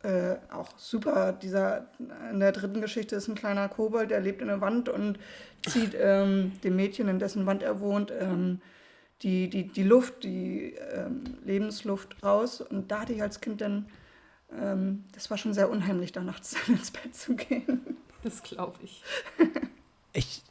äh, 0.03 0.37
auch 0.53 0.69
super. 0.77 1.33
Dieser, 1.33 1.87
in 2.31 2.41
der 2.41 2.53
dritten 2.53 2.81
Geschichte 2.81 3.17
ist 3.17 3.29
ein 3.29 3.35
kleiner 3.35 3.69
Kobold, 3.69 4.11
der 4.11 4.21
lebt 4.21 4.41
in 4.41 4.49
der 4.49 4.61
Wand 4.61 4.89
und 4.89 5.19
zieht 5.67 5.97
ähm, 5.99 6.53
dem 6.65 6.77
Mädchen, 6.77 7.09
in 7.09 7.19
dessen 7.19 7.47
Wand 7.47 7.63
er 7.63 7.81
wohnt, 7.81 8.13
ähm, 8.19 8.61
die, 9.23 9.49
die, 9.49 9.69
die 9.69 9.85
Luft, 9.85 10.25
die 10.25 10.75
ähm, 10.93 11.39
Lebensluft 11.45 12.17
raus. 12.23 12.61
Und 12.61 12.91
da 12.91 13.03
hatte 13.03 13.13
ich 13.13 13.23
als 13.23 13.41
Kind 13.41 13.61
dann, 13.61 13.87
ähm, 14.61 15.05
das 15.13 15.31
war 15.31 15.39
schon 15.39 15.55
sehr 15.55 15.71
unheimlich, 15.71 16.13
da 16.13 16.21
nachts 16.21 16.57
ins 16.69 16.91
Bett 16.91 17.15
zu 17.15 17.37
gehen. 17.37 17.97
Das 18.23 18.43
glaube 18.43 18.79
ich. 18.83 19.03
Ich, 20.13 20.43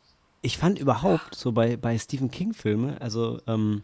ich 0.41 0.57
fand 0.57 0.79
überhaupt 0.79 1.35
so 1.35 1.51
bei, 1.51 1.77
bei 1.77 1.97
Stephen 1.97 2.31
King-Filmen, 2.31 2.97
also, 2.99 3.41
ähm, 3.47 3.83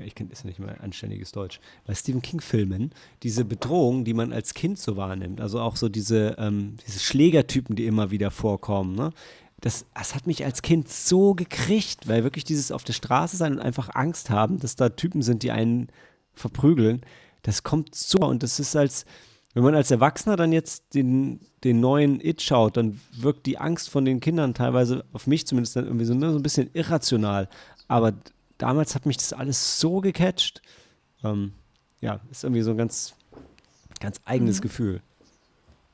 ich 0.00 0.18
ist 0.18 0.42
ja 0.42 0.48
nicht 0.48 0.58
mal 0.58 0.76
anständiges 0.80 1.32
Deutsch, 1.32 1.60
bei 1.86 1.94
Stephen 1.94 2.22
King-Filmen, 2.22 2.90
diese 3.22 3.44
Bedrohung, 3.44 4.04
die 4.04 4.14
man 4.14 4.32
als 4.32 4.54
Kind 4.54 4.78
so 4.78 4.96
wahrnimmt, 4.96 5.40
also 5.40 5.60
auch 5.60 5.76
so 5.76 5.88
diese, 5.88 6.36
ähm, 6.38 6.76
diese 6.86 7.00
Schlägertypen, 7.00 7.76
die 7.76 7.86
immer 7.86 8.10
wieder 8.10 8.30
vorkommen, 8.30 8.94
ne? 8.94 9.12
Das, 9.60 9.86
das 9.94 10.14
hat 10.14 10.26
mich 10.26 10.44
als 10.44 10.60
Kind 10.60 10.90
so 10.90 11.34
gekriegt, 11.34 12.06
weil 12.06 12.22
wirklich 12.22 12.44
dieses 12.44 12.70
auf 12.70 12.84
der 12.84 12.92
Straße 12.92 13.36
sein 13.38 13.54
und 13.54 13.60
einfach 13.60 13.94
Angst 13.94 14.28
haben, 14.28 14.58
dass 14.58 14.76
da 14.76 14.90
Typen 14.90 15.22
sind, 15.22 15.42
die 15.42 15.52
einen 15.52 15.88
verprügeln, 16.34 17.00
das 17.42 17.62
kommt 17.62 17.94
so 17.94 18.18
und 18.18 18.42
das 18.42 18.60
ist 18.60 18.76
als, 18.76 19.06
wenn 19.54 19.62
man 19.62 19.74
als 19.74 19.90
Erwachsener 19.90 20.36
dann 20.36 20.52
jetzt 20.52 20.94
den, 20.94 21.40
den 21.62 21.80
neuen 21.80 22.20
It 22.20 22.42
schaut, 22.42 22.76
dann 22.76 23.00
wirkt 23.16 23.46
die 23.46 23.56
Angst 23.56 23.88
von 23.88 24.04
den 24.04 24.20
Kindern 24.20 24.52
teilweise, 24.52 25.04
auf 25.12 25.26
mich 25.26 25.46
zumindest, 25.46 25.76
dann 25.76 25.86
irgendwie 25.86 26.04
so, 26.04 26.14
ne, 26.14 26.30
so 26.30 26.38
ein 26.38 26.42
bisschen 26.42 26.68
irrational. 26.74 27.48
Aber 27.88 28.12
damals 28.58 28.94
hat 28.94 29.06
mich 29.06 29.16
das 29.16 29.32
alles 29.32 29.80
so 29.80 30.00
gecatcht. 30.00 30.62
Ähm, 31.22 31.52
ja, 32.00 32.20
ist 32.30 32.44
irgendwie 32.44 32.62
so 32.62 32.72
ein 32.72 32.76
ganz, 32.78 33.14
ganz 34.00 34.20
eigenes 34.24 34.60
Gefühl. 34.60 35.00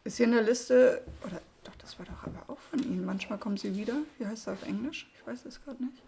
Ist 0.05 0.17
hier 0.17 0.27
in 0.27 0.33
der 0.33 0.43
Liste, 0.43 1.03
oder 1.27 1.41
doch, 1.65 1.75
das 1.77 1.99
war 1.99 2.07
doch 2.07 2.27
aber 2.27 2.43
auch 2.53 2.59
von 2.59 2.83
Ihnen. 2.83 3.05
Manchmal 3.05 3.39
kommen 3.39 3.57
sie 3.57 3.77
wieder. 3.77 3.95
Wie 4.19 4.27
heißt 4.27 4.47
das 4.47 4.55
auf 4.55 4.67
Englisch? 4.67 5.09
Ich 5.15 5.27
weiß 5.27 5.45
es 5.45 5.63
gerade 5.63 5.83
nicht. 5.85 6.03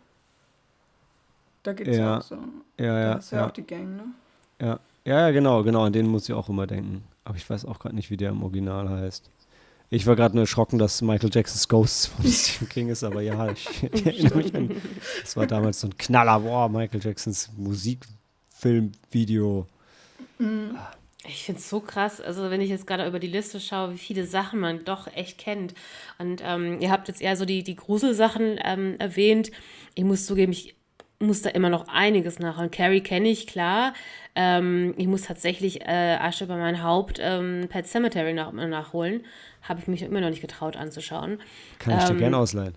Da 1.63 1.73
geht 1.75 1.89
es 1.89 1.97
ja 1.97 2.03
Ja, 2.03 2.19
auch 2.19 2.23
so. 2.23 2.37
Ja, 2.79 2.85
ja, 2.99 3.13
da 3.13 3.19
ist 3.19 3.31
ja, 3.31 3.39
ja, 3.39 3.47
auch 3.47 3.51
die 3.53 3.63
Gang, 3.63 3.97
ne? 3.97 4.05
ja. 4.61 4.81
Ja, 5.05 5.19
ja, 5.19 5.31
genau, 5.33 5.65
genau, 5.65 5.83
an 5.85 5.93
den 5.93 6.07
muss 6.07 6.29
ich 6.29 6.33
auch 6.33 6.49
immer 6.49 6.69
denken. 6.69 7.03
Aber 7.25 7.37
ich 7.37 7.49
weiß 7.51 7.65
auch 7.65 7.81
gerade 7.81 7.97
nicht, 7.97 8.11
wie 8.11 8.17
der 8.17 8.31
im 8.31 8.43
Original 8.45 8.89
heißt. 8.89 9.29
Ich 9.95 10.07
war 10.07 10.17
gerade 10.17 10.35
nur 10.35 10.45
erschrocken, 10.45 10.79
dass 10.79 11.03
Michael 11.03 11.29
Jacksons 11.31 11.69
Ghost 11.69 12.07
von 12.07 12.25
Stephen 12.27 12.71
King 12.71 12.89
ist, 12.89 13.05
aber 13.05 13.21
ja, 13.21 13.51
ich, 13.51 13.69
ich 13.93 14.07
erinnere 14.07 14.39
mich 14.39 14.55
an. 14.55 14.71
Das 15.21 15.37
war 15.37 15.47
damals 15.47 15.81
so 15.81 15.89
ein 15.89 15.99
Knaller, 15.99 16.41
boah, 16.41 16.71
Michael 16.71 17.03
Jacksons 17.05 17.51
Musikfilmvideo. 17.59 19.67
Ich 21.29 21.45
finde 21.45 21.61
es 21.61 21.69
so 21.69 21.81
krass, 21.81 22.23
also 22.23 22.49
wenn 22.49 22.63
ich 22.63 22.71
jetzt 22.71 22.87
gerade 22.87 23.07
über 23.07 23.19
die 23.19 23.27
Liste 23.27 23.61
schaue, 23.61 23.93
wie 23.93 23.99
viele 23.99 24.27
Sachen 24.27 24.61
man 24.61 24.83
doch 24.83 25.15
echt 25.15 25.37
kennt. 25.37 25.75
Und 26.19 26.41
ähm, 26.43 26.81
ihr 26.81 26.91
habt 26.91 27.09
jetzt 27.09 27.21
eher 27.21 27.37
so 27.37 27.45
die, 27.45 27.63
die 27.63 27.77
Gruselsachen 27.77 28.59
ähm, 28.65 28.97
erwähnt. 28.99 29.51
Ich 29.95 30.05
muss 30.05 30.25
zugeben, 30.25 30.53
ich 30.53 30.75
muss 31.23 31.43
da 31.43 31.51
immer 31.51 31.71
noch 31.71 31.89
einiges 31.89 32.39
nachholen. 32.39 32.71
Carrie 32.71 33.01
kenne 33.01 33.29
ich, 33.29 33.47
klar. 33.47 33.95
Ähm, 34.35 34.95
ich 34.97 35.07
muss 35.07 35.23
tatsächlich 35.23 35.83
äh, 35.83 36.17
Asche 36.21 36.47
bei 36.47 36.57
meinem 36.57 36.83
Haupt 36.83 37.19
ähm, 37.21 37.67
Pet 37.69 37.87
Cemetery 37.87 38.33
nach, 38.33 38.53
nachholen. 38.53 39.25
Habe 39.63 39.81
ich 39.81 39.87
mich 39.87 40.03
immer 40.03 40.21
noch 40.21 40.31
nicht 40.31 40.41
getraut 40.41 40.77
anzuschauen. 40.77 41.39
Kann 41.79 41.99
ich 41.99 42.05
dir 42.05 42.17
gerne 42.17 42.37
ausleihen. 42.37 42.75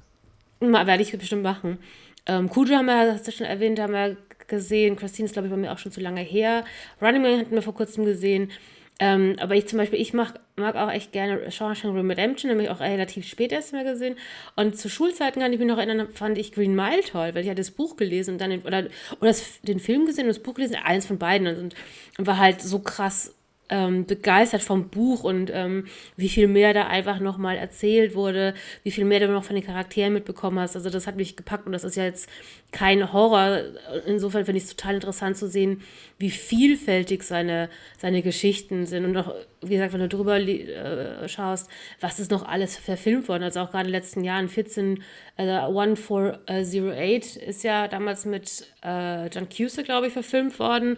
Mal, 0.60 0.88
werde 0.88 1.04
ich 1.04 1.12
bestimmt 1.18 1.44
machen. 1.44 1.80
Ähm, 2.28 2.50
Cujo 2.50 2.76
haben 2.76 2.86
wir, 2.86 3.14
hast 3.14 3.28
du 3.28 3.32
schon 3.32 3.46
erwähnt, 3.46 3.80
haben 3.80 3.94
wir 3.94 4.18
gesehen. 4.48 4.96
Christine 4.96 5.26
ist, 5.26 5.34
glaube 5.34 5.48
ich, 5.48 5.54
bei 5.54 5.60
mir 5.60 5.72
auch 5.72 5.78
schon 5.78 5.92
zu 5.92 6.02
lange 6.02 6.22
her. 6.22 6.64
Running 7.02 7.22
Man 7.22 7.40
hatten 7.40 7.52
wir 7.52 7.62
vor 7.62 7.76
kurzem 7.76 8.06
gesehen. 8.06 8.52
Ähm, 9.00 9.36
aber 9.40 9.56
ich 9.56 9.68
zum 9.68 9.78
Beispiel, 9.78 10.00
ich 10.00 10.14
mag, 10.14 10.40
mag 10.56 10.76
auch 10.76 10.90
echt 10.90 11.12
gerne 11.12 11.52
Shawshank 11.52 11.96
Redemption, 11.96 12.50
nämlich 12.50 12.70
auch 12.70 12.80
relativ 12.80 13.28
spät 13.28 13.52
erst 13.52 13.74
mal 13.74 13.84
gesehen. 13.84 14.16
Und 14.56 14.78
zu 14.78 14.90
Schulzeiten 14.90 15.42
kann 15.42 15.52
ich 15.52 15.60
mich 15.60 15.68
noch 15.68 15.78
erinnern, 15.78 16.08
fand 16.14 16.38
ich 16.38 16.54
Green 16.54 16.76
Mile 16.76 17.02
toll, 17.02 17.32
weil 17.34 17.44
ich 17.44 17.50
hatte 17.50 17.62
das 17.62 17.72
Buch 17.72 17.98
gelesen 17.98 18.36
und 18.36 18.42
dann 18.42 18.62
oder, 18.62 18.86
oder 19.20 19.28
das, 19.28 19.60
den 19.62 19.82
Film 19.82 20.06
gesehen 20.06 20.26
und 20.26 20.30
das 20.30 20.40
Buch 20.40 20.54
gelesen, 20.54 20.78
eins 20.82 21.06
von 21.06 21.18
beiden 21.18 21.48
und, 21.48 21.76
und 22.18 22.28
war 22.28 22.38
halt 22.38 22.62
so 22.62 22.80
krass 22.80 23.34
ähm, 23.70 24.06
begeistert 24.06 24.62
vom 24.62 24.90
Buch 24.90 25.24
und 25.24 25.50
ähm, 25.54 25.86
wie 26.18 26.30
viel 26.30 26.48
mehr 26.48 26.74
da 26.74 26.88
einfach 26.88 27.20
nochmal 27.20 27.58
erzählt 27.58 28.14
wurde, 28.14 28.54
wie 28.84 28.92
viel 28.92 29.06
mehr 29.06 29.20
du 29.20 29.28
noch 29.28 29.44
von 29.44 29.56
den 29.56 29.66
Charakteren 29.66 30.14
mitbekommen 30.14 30.60
hast. 30.60 30.76
Also 30.76 30.90
das 30.90 31.08
hat 31.08 31.16
mich 31.16 31.36
gepackt 31.36 31.66
und 31.66 31.72
das 31.72 31.84
ist 31.84 31.96
ja 31.96 32.04
jetzt 32.04 32.30
kein 32.72 33.12
Horror. 33.12 33.62
Insofern 34.06 34.46
finde 34.46 34.58
ich 34.58 34.66
es 34.66 34.76
total 34.76 34.96
interessant 34.96 35.38
zu 35.38 35.48
sehen, 35.48 35.82
wie 36.20 36.30
vielfältig 36.30 37.24
seine, 37.24 37.70
seine 37.98 38.22
Geschichten 38.22 38.86
sind. 38.86 39.06
Und 39.06 39.18
auch, 39.18 39.34
wie 39.62 39.74
gesagt, 39.74 39.94
wenn 39.94 40.02
du 40.02 40.10
drüber 40.10 40.38
äh, 40.38 41.28
schaust, 41.28 41.70
was 42.02 42.20
ist 42.20 42.32
noch 42.32 42.46
alles 42.46 42.78
verfilmt 42.78 43.28
worden. 43.28 43.44
Also 43.44 43.62
auch 43.62 43.72
gerade 43.72 43.88
in 43.88 43.94
den 43.94 44.00
letzten 44.00 44.24
Jahren, 44.24 44.48
14, 44.48 45.02
also 45.38 45.52
1408 45.52 47.38
ist 47.38 47.64
ja 47.64 47.88
damals 47.88 48.26
mit 48.26 48.68
äh, 48.84 49.28
John 49.28 49.50
Cusack, 49.50 49.86
glaube 49.86 50.08
ich, 50.08 50.14
verfilmt 50.14 50.60
worden. 50.60 50.98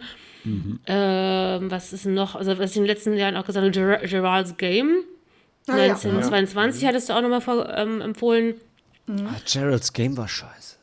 Ähm, 0.86 1.70
was 1.70 1.92
ist 1.92 2.04
denn 2.04 2.14
noch? 2.14 2.34
Also, 2.36 2.58
was 2.58 2.70
ich 2.72 2.76
in 2.76 2.82
den 2.84 2.88
letzten 2.88 3.16
Jahren 3.16 3.36
auch 3.36 3.44
gesagt 3.46 3.64
habe, 3.64 3.70
Ger 3.70 3.98
Gerald's 4.06 4.56
Game. 4.56 5.02
Ah, 5.66 5.76
ja. 5.76 5.82
1922 5.94 6.86
hattest 6.86 7.08
du 7.08 7.12
auch 7.12 7.20
nochmal 7.22 7.74
ähm, 7.76 8.00
empfohlen. 8.00 8.54
Ah, 9.08 9.34
Gerald's 9.50 9.92
Game 9.92 10.16
war 10.16 10.28
scheiße. 10.28 10.76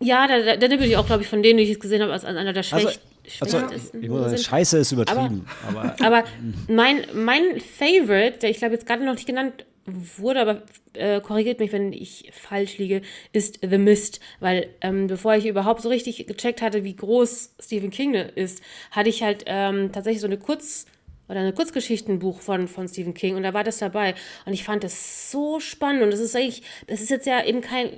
Ja, 0.00 0.26
da, 0.26 0.40
da, 0.40 0.56
da 0.56 0.66
bin 0.68 0.82
ich 0.82 0.96
auch, 0.96 1.06
glaube 1.06 1.22
ich, 1.22 1.28
von 1.28 1.42
denen, 1.42 1.58
die 1.58 1.64
ich 1.64 1.70
jetzt 1.70 1.80
gesehen 1.80 2.02
habe, 2.02 2.12
als 2.12 2.24
einer 2.24 2.52
der 2.52 2.64
Also, 2.72 2.88
schwäch 2.88 2.98
also 3.40 3.58
muss 3.60 3.70
sagen, 3.92 4.28
sind. 4.30 4.40
scheiße 4.40 4.78
ist 4.78 4.92
übertrieben. 4.92 5.46
Aber, 5.68 5.94
Aber 6.02 6.24
mein, 6.68 7.06
mein 7.14 7.60
Favorite, 7.60 8.38
der 8.38 8.50
ich 8.50 8.58
glaube 8.58 8.74
jetzt 8.74 8.86
gerade 8.86 9.04
noch 9.04 9.14
nicht 9.14 9.26
genannt 9.26 9.64
wurde, 9.86 10.40
aber 10.40 10.62
äh, 10.94 11.20
korrigiert 11.20 11.60
mich, 11.60 11.72
wenn 11.72 11.92
ich 11.92 12.30
falsch 12.32 12.78
liege, 12.78 13.02
ist 13.32 13.58
The 13.62 13.78
Mist. 13.78 14.20
Weil 14.40 14.68
ähm, 14.80 15.06
bevor 15.06 15.34
ich 15.34 15.46
überhaupt 15.46 15.82
so 15.82 15.88
richtig 15.88 16.26
gecheckt 16.26 16.62
hatte, 16.62 16.84
wie 16.84 16.96
groß 16.96 17.54
Stephen 17.60 17.90
King 17.90 18.14
ist, 18.14 18.62
hatte 18.90 19.08
ich 19.08 19.22
halt 19.22 19.44
ähm, 19.46 19.90
tatsächlich 19.92 20.20
so 20.20 20.26
eine 20.26 20.38
Kurz- 20.38 20.86
oder 21.28 21.40
eine 21.40 21.52
Kurzgeschichtenbuch 21.52 22.40
von, 22.40 22.68
von 22.68 22.88
Stephen 22.88 23.14
King 23.14 23.36
und 23.36 23.42
da 23.42 23.54
war 23.54 23.64
das 23.64 23.78
dabei. 23.78 24.14
Und 24.44 24.52
ich 24.52 24.64
fand 24.64 24.84
das 24.84 25.30
so 25.30 25.60
spannend 25.60 26.02
und 26.02 26.10
das 26.10 26.20
ist 26.20 26.36
eigentlich, 26.36 26.62
das 26.86 27.00
ist 27.00 27.10
jetzt 27.10 27.26
ja 27.26 27.44
eben 27.44 27.60
kein, 27.60 27.90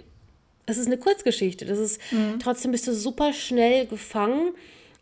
das 0.67 0.79
ist 0.79 0.87
eine 0.87 0.99
Kurzgeschichte. 0.99 1.64
Das 1.67 1.79
ist, 1.79 2.00
trotzdem 2.43 2.71
bist 2.71 2.87
du 2.87 2.95
super 2.95 3.33
schnell 3.33 3.87
gefangen 3.87 4.53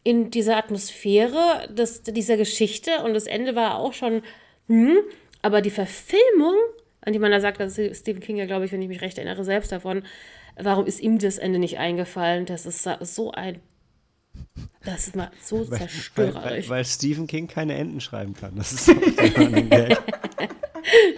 in 0.05 0.31
dieser 0.31 0.57
Atmosphäre 0.57 1.69
des, 1.71 2.03
dieser 2.03 2.37
Geschichte 2.37 3.03
und 3.05 3.15
das 3.15 3.27
Ende 3.27 3.55
war 3.55 3.79
auch 3.79 3.93
schon, 3.93 4.23
hm, 4.69 4.97
aber 5.43 5.61
die 5.61 5.71
Verfilmung, 5.71 6.55
an 7.01 7.13
die 7.13 7.19
man 7.19 7.31
da 7.31 7.41
sagt, 7.41 7.61
dass 7.61 7.75
Stephen 7.75 8.21
King 8.21 8.37
ja, 8.37 8.47
glaube 8.47 8.65
ich, 8.65 8.73
wenn 8.73 8.81
ich 8.81 8.89
mich 8.89 9.03
recht 9.03 9.19
erinnere, 9.19 9.45
selbst 9.45 9.73
davon, 9.73 10.05
warum 10.57 10.87
ist 10.87 11.01
ihm 11.01 11.19
das 11.19 11.39
Ende 11.39 11.59
nicht 11.59 11.79
eingefallen? 11.79 12.47
Das 12.47 12.65
ist 12.67 12.83
so 12.83 13.33
ein, 13.33 13.61
das 14.85 15.17
war 15.17 15.31
so 15.41 15.61
weil, 15.61 15.71
weil, 15.71 15.79
zerstörerisch. 15.79 16.69
weil 16.69 16.85
Stephen 16.85 17.27
King 17.27 17.47
keine 17.49 17.75
Enden 17.75 18.01
schreiben 18.01 18.35
kann. 18.35 18.57
Das 18.57 18.73
ist. 18.73 18.87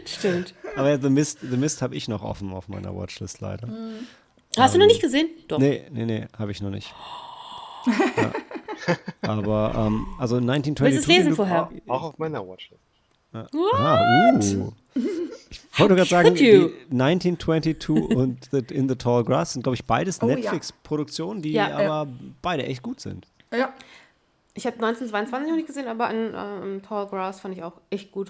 Stimmt. 0.04 0.54
Aber 0.76 0.98
The 0.98 1.08
Mist, 1.08 1.38
The 1.40 1.56
Mist 1.56 1.80
habe 1.80 1.94
ich 1.94 2.08
noch 2.08 2.22
offen 2.22 2.52
auf 2.52 2.68
meiner 2.68 2.94
Watchlist 2.94 3.40
leider. 3.40 3.68
Hast 4.56 4.74
du 4.74 4.78
noch 4.78 4.86
nicht 4.86 5.00
gesehen? 5.00 5.28
Doch. 5.48 5.58
Nee, 5.58 5.84
nee, 5.90 6.04
nee, 6.04 6.26
habe 6.38 6.52
ich 6.52 6.60
noch 6.62 6.70
nicht. 6.70 6.94
Ja. 8.16 8.32
Aber, 9.22 9.74
ähm, 9.76 10.06
also 10.18 10.36
1922. 10.36 10.80
Willst 10.80 10.96
du 10.96 11.12
es 11.12 11.18
lesen 11.18 11.36
vorher? 11.36 11.70
Auch 11.86 12.02
auf 12.02 12.18
meiner 12.18 12.46
Watchlist. 12.46 12.82
Ah, 13.34 13.46
uh. 13.52 14.72
Ich 14.94 15.80
wollte 15.80 15.96
gerade 15.96 16.08
sagen, 16.08 16.34
die 16.36 16.50
you? 16.52 16.68
1922 16.92 17.88
und 18.16 18.48
the, 18.52 18.58
In 18.72 18.88
the 18.88 18.94
Tall 18.94 19.24
Grass 19.24 19.54
sind, 19.54 19.62
glaube 19.62 19.74
ich, 19.74 19.84
beides 19.84 20.22
Oh, 20.22 20.28
ja. 20.28 20.36
Netflix-Produktionen, 20.36 21.42
die 21.42 21.52
Ja, 21.52 21.68
ja. 21.82 21.92
aber 21.92 22.12
beide 22.42 22.64
echt 22.64 22.82
gut 22.82 23.00
sind. 23.00 23.26
Ja, 23.52 23.72
Ich 24.54 24.66
habe 24.66 24.76
1922 24.76 25.48
noch 25.50 25.56
nicht 25.56 25.66
gesehen, 25.66 25.88
aber 25.88 26.10
in 26.10 26.32
ähm, 26.36 26.82
Tall 26.82 27.06
Grass 27.08 27.40
fand 27.40 27.56
ich 27.56 27.62
auch 27.64 27.80
echt 27.90 28.12
gut. 28.12 28.28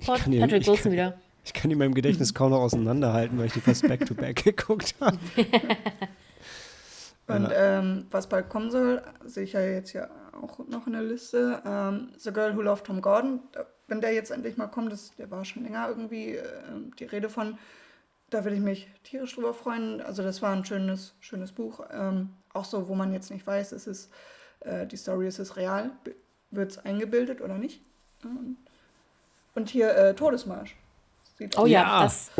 Dir- 0.00 0.06
Patrick 0.06 0.62
ich 0.62 0.68
Wilson 0.68 0.76
kann- 0.84 0.92
wieder. 0.92 1.14
Ich 1.44 1.52
kann 1.52 1.68
die 1.68 1.74
in 1.74 1.78
meinem 1.78 1.94
Gedächtnis 1.94 2.32
kaum 2.34 2.50
noch 2.50 2.60
auseinanderhalten, 2.60 3.38
weil 3.38 3.46
ich 3.46 3.52
die 3.52 3.60
fast 3.60 3.86
back-to-back 3.86 4.36
geguckt 4.44 4.94
habe. 5.00 5.18
und 7.28 7.48
ähm, 7.54 8.06
was 8.10 8.28
bald 8.28 8.48
kommen 8.48 8.70
soll, 8.70 9.02
sehe 9.24 9.44
ich 9.44 9.52
ja 9.52 9.60
jetzt 9.60 9.92
ja 9.92 10.08
auch 10.40 10.58
noch 10.66 10.86
in 10.86 10.94
der 10.94 11.02
Liste. 11.02 11.62
Ähm, 11.64 12.08
The 12.18 12.32
Girl 12.32 12.56
Who 12.56 12.62
Loved 12.62 12.84
Tom 12.84 13.00
Gordon, 13.00 13.40
wenn 13.88 14.00
der 14.00 14.12
jetzt 14.12 14.30
endlich 14.30 14.56
mal 14.56 14.66
kommt, 14.66 14.92
das, 14.92 15.14
der 15.16 15.30
war 15.30 15.44
schon 15.44 15.62
länger 15.62 15.88
irgendwie 15.88 16.36
äh, 16.36 16.44
die 16.98 17.04
Rede 17.04 17.28
von, 17.28 17.58
da 18.30 18.44
würde 18.44 18.56
ich 18.56 18.62
mich 18.62 18.88
tierisch 19.04 19.34
drüber 19.34 19.54
freuen. 19.54 20.00
Also 20.00 20.22
das 20.22 20.42
war 20.42 20.52
ein 20.52 20.64
schönes, 20.64 21.14
schönes 21.20 21.52
Buch. 21.52 21.80
Ähm, 21.92 22.30
auch 22.52 22.64
so, 22.64 22.88
wo 22.88 22.94
man 22.94 23.12
jetzt 23.12 23.30
nicht 23.30 23.46
weiß, 23.46 23.72
ist 23.72 23.86
es 23.86 24.10
äh, 24.60 24.86
die 24.86 24.96
Story, 24.96 25.28
ist 25.28 25.38
es 25.38 25.56
real, 25.56 25.90
wird 26.50 26.72
es 26.72 26.78
eingebildet 26.78 27.40
oder 27.40 27.58
nicht. 27.58 27.80
Ähm, 28.24 28.56
und 29.54 29.70
hier 29.70 29.94
äh, 29.96 30.14
Todesmarsch. 30.14 30.76
Sieht 31.38 31.58
oh 31.58 31.66
ja, 31.66 31.82
ja. 31.82 32.02
das 32.02 32.30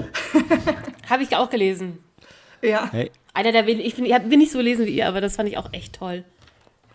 habe 1.11 1.23
ich 1.23 1.37
auch 1.37 1.51
gelesen. 1.51 2.03
Ja. 2.63 2.91
Hey. 2.91 3.11
Einer 3.35 3.53
der 3.53 3.67
wenigen, 3.67 3.87
ich 3.87 3.95
bin, 3.95 4.07
ich 4.07 4.17
bin 4.17 4.39
nicht 4.39 4.51
so 4.51 4.59
gelesen 4.59 4.87
wie 4.87 4.97
ihr, 4.97 5.07
aber 5.07 5.21
das 5.21 5.37
fand 5.37 5.49
ich 5.49 5.59
auch 5.59 5.73
echt 5.73 5.95
toll. 5.95 6.25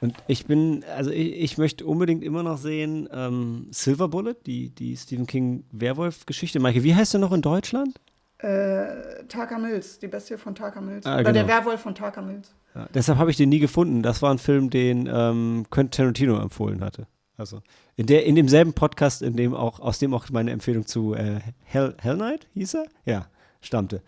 Und 0.01 0.15
ich 0.27 0.47
bin, 0.47 0.83
also 0.95 1.11
ich, 1.11 1.33
ich 1.35 1.57
möchte 1.59 1.85
unbedingt 1.85 2.23
immer 2.23 2.41
noch 2.41 2.57
sehen 2.57 3.07
ähm, 3.13 3.67
Silver 3.69 4.07
Bullet, 4.07 4.35
die, 4.47 4.69
die 4.69 4.97
Stephen 4.97 5.27
King 5.27 5.63
Werwolf-Geschichte. 5.71 6.59
Maike, 6.59 6.83
wie 6.83 6.95
heißt 6.95 7.13
der 7.13 7.21
noch 7.21 7.31
in 7.31 7.43
Deutschland? 7.43 8.01
Äh, 8.39 9.23
Taka 9.27 9.59
Mills, 9.59 9.99
die 9.99 10.07
Bestie 10.07 10.37
von 10.37 10.55
Taka 10.55 10.81
Mills. 10.81 11.05
Ah, 11.05 11.19
Oder 11.19 11.31
genau. 11.31 11.33
der 11.33 11.47
Werwolf 11.47 11.81
von 11.81 11.93
Taka 11.93 12.23
Mills. 12.23 12.51
Ja, 12.73 12.87
deshalb 12.91 13.19
habe 13.19 13.29
ich 13.29 13.37
den 13.37 13.49
nie 13.49 13.59
gefunden. 13.59 14.01
Das 14.01 14.23
war 14.23 14.33
ein 14.33 14.39
Film, 14.39 14.71
den 14.71 15.07
ähm, 15.11 15.67
Quentin 15.69 15.91
Tarantino 15.91 16.39
empfohlen 16.39 16.83
hatte. 16.83 17.05
Also 17.37 17.61
in, 17.95 18.07
der, 18.07 18.25
in 18.25 18.35
demselben 18.35 18.73
Podcast, 18.73 19.21
in 19.21 19.35
dem 19.35 19.53
auch, 19.53 19.79
aus 19.79 19.99
dem 19.99 20.15
auch 20.15 20.27
meine 20.31 20.49
Empfehlung 20.49 20.87
zu 20.87 21.13
äh, 21.13 21.41
Hell, 21.63 21.95
Hell 21.99 22.15
Knight 22.15 22.47
hieß 22.55 22.73
er? 22.73 22.85
Ja, 23.05 23.27
stammte 23.61 24.01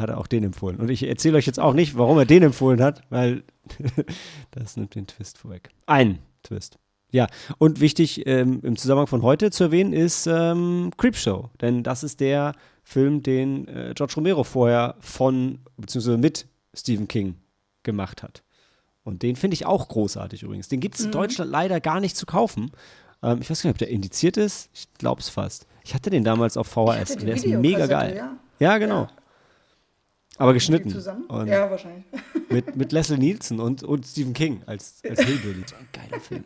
hat 0.00 0.10
er 0.10 0.18
auch 0.18 0.26
den 0.26 0.44
empfohlen. 0.44 0.76
Und 0.78 0.90
ich 0.90 1.02
erzähle 1.02 1.38
euch 1.38 1.46
jetzt 1.46 1.60
auch 1.60 1.74
nicht, 1.74 1.96
warum 1.96 2.18
er 2.18 2.26
den 2.26 2.42
empfohlen 2.42 2.82
hat, 2.82 3.02
weil 3.10 3.42
das 4.50 4.76
nimmt 4.76 4.94
den 4.94 5.06
Twist 5.06 5.38
vorweg. 5.38 5.70
Ein 5.86 6.18
Twist. 6.42 6.78
Ja, 7.12 7.26
und 7.58 7.80
wichtig 7.80 8.26
ähm, 8.26 8.60
im 8.62 8.76
Zusammenhang 8.76 9.08
von 9.08 9.22
heute 9.22 9.50
zu 9.50 9.64
erwähnen 9.64 9.92
ist 9.92 10.26
ähm, 10.26 10.92
Creepshow, 10.96 11.50
denn 11.60 11.82
das 11.82 12.04
ist 12.04 12.20
der 12.20 12.54
Film, 12.84 13.22
den 13.22 13.66
äh, 13.68 13.92
George 13.94 14.14
Romero 14.16 14.44
vorher 14.44 14.94
von, 15.00 15.58
beziehungsweise 15.76 16.18
mit 16.18 16.46
Stephen 16.72 17.08
King 17.08 17.34
gemacht 17.82 18.22
hat. 18.22 18.42
Und 19.02 19.22
den 19.22 19.34
finde 19.34 19.54
ich 19.54 19.66
auch 19.66 19.88
großartig 19.88 20.42
übrigens. 20.42 20.68
Den 20.68 20.80
gibt 20.80 20.96
es 20.96 21.00
in 21.02 21.08
mhm. 21.08 21.12
Deutschland 21.12 21.50
leider 21.50 21.80
gar 21.80 22.00
nicht 22.00 22.16
zu 22.16 22.26
kaufen. 22.26 22.70
Ähm, 23.22 23.38
ich 23.40 23.50
weiß 23.50 23.62
gar 23.62 23.68
nicht, 23.68 23.74
ob 23.74 23.78
der 23.78 23.88
indiziert 23.88 24.36
ist. 24.36 24.70
Ich 24.72 24.92
glaube 24.94 25.20
es 25.20 25.28
fast. 25.28 25.66
Ich 25.84 25.94
hatte 25.94 26.10
den 26.10 26.22
damals 26.22 26.56
auf 26.56 26.68
VHS 26.68 27.16
und 27.16 27.22
der 27.26 27.34
ist 27.34 27.46
mega 27.46 27.86
geil. 27.86 28.14
Ja, 28.16 28.36
ja 28.58 28.78
genau. 28.78 29.02
Ja. 29.02 29.10
Aber 30.40 30.54
geschnitten. 30.54 30.88
Zusammen? 30.88 31.24
Und 31.26 31.48
ja, 31.48 31.70
wahrscheinlich. 31.70 32.04
Mit, 32.48 32.74
mit 32.74 32.90
Leslie 32.90 33.18
Nielsen 33.18 33.60
und, 33.60 33.84
und 33.84 34.04
Stephen 34.04 34.32
King 34.32 34.62
als, 34.66 35.02
als 35.08 35.20
Hillbilly. 35.20 35.62
So 35.68 35.76
ein 35.76 35.88
geiler 35.92 36.20
Film. 36.20 36.44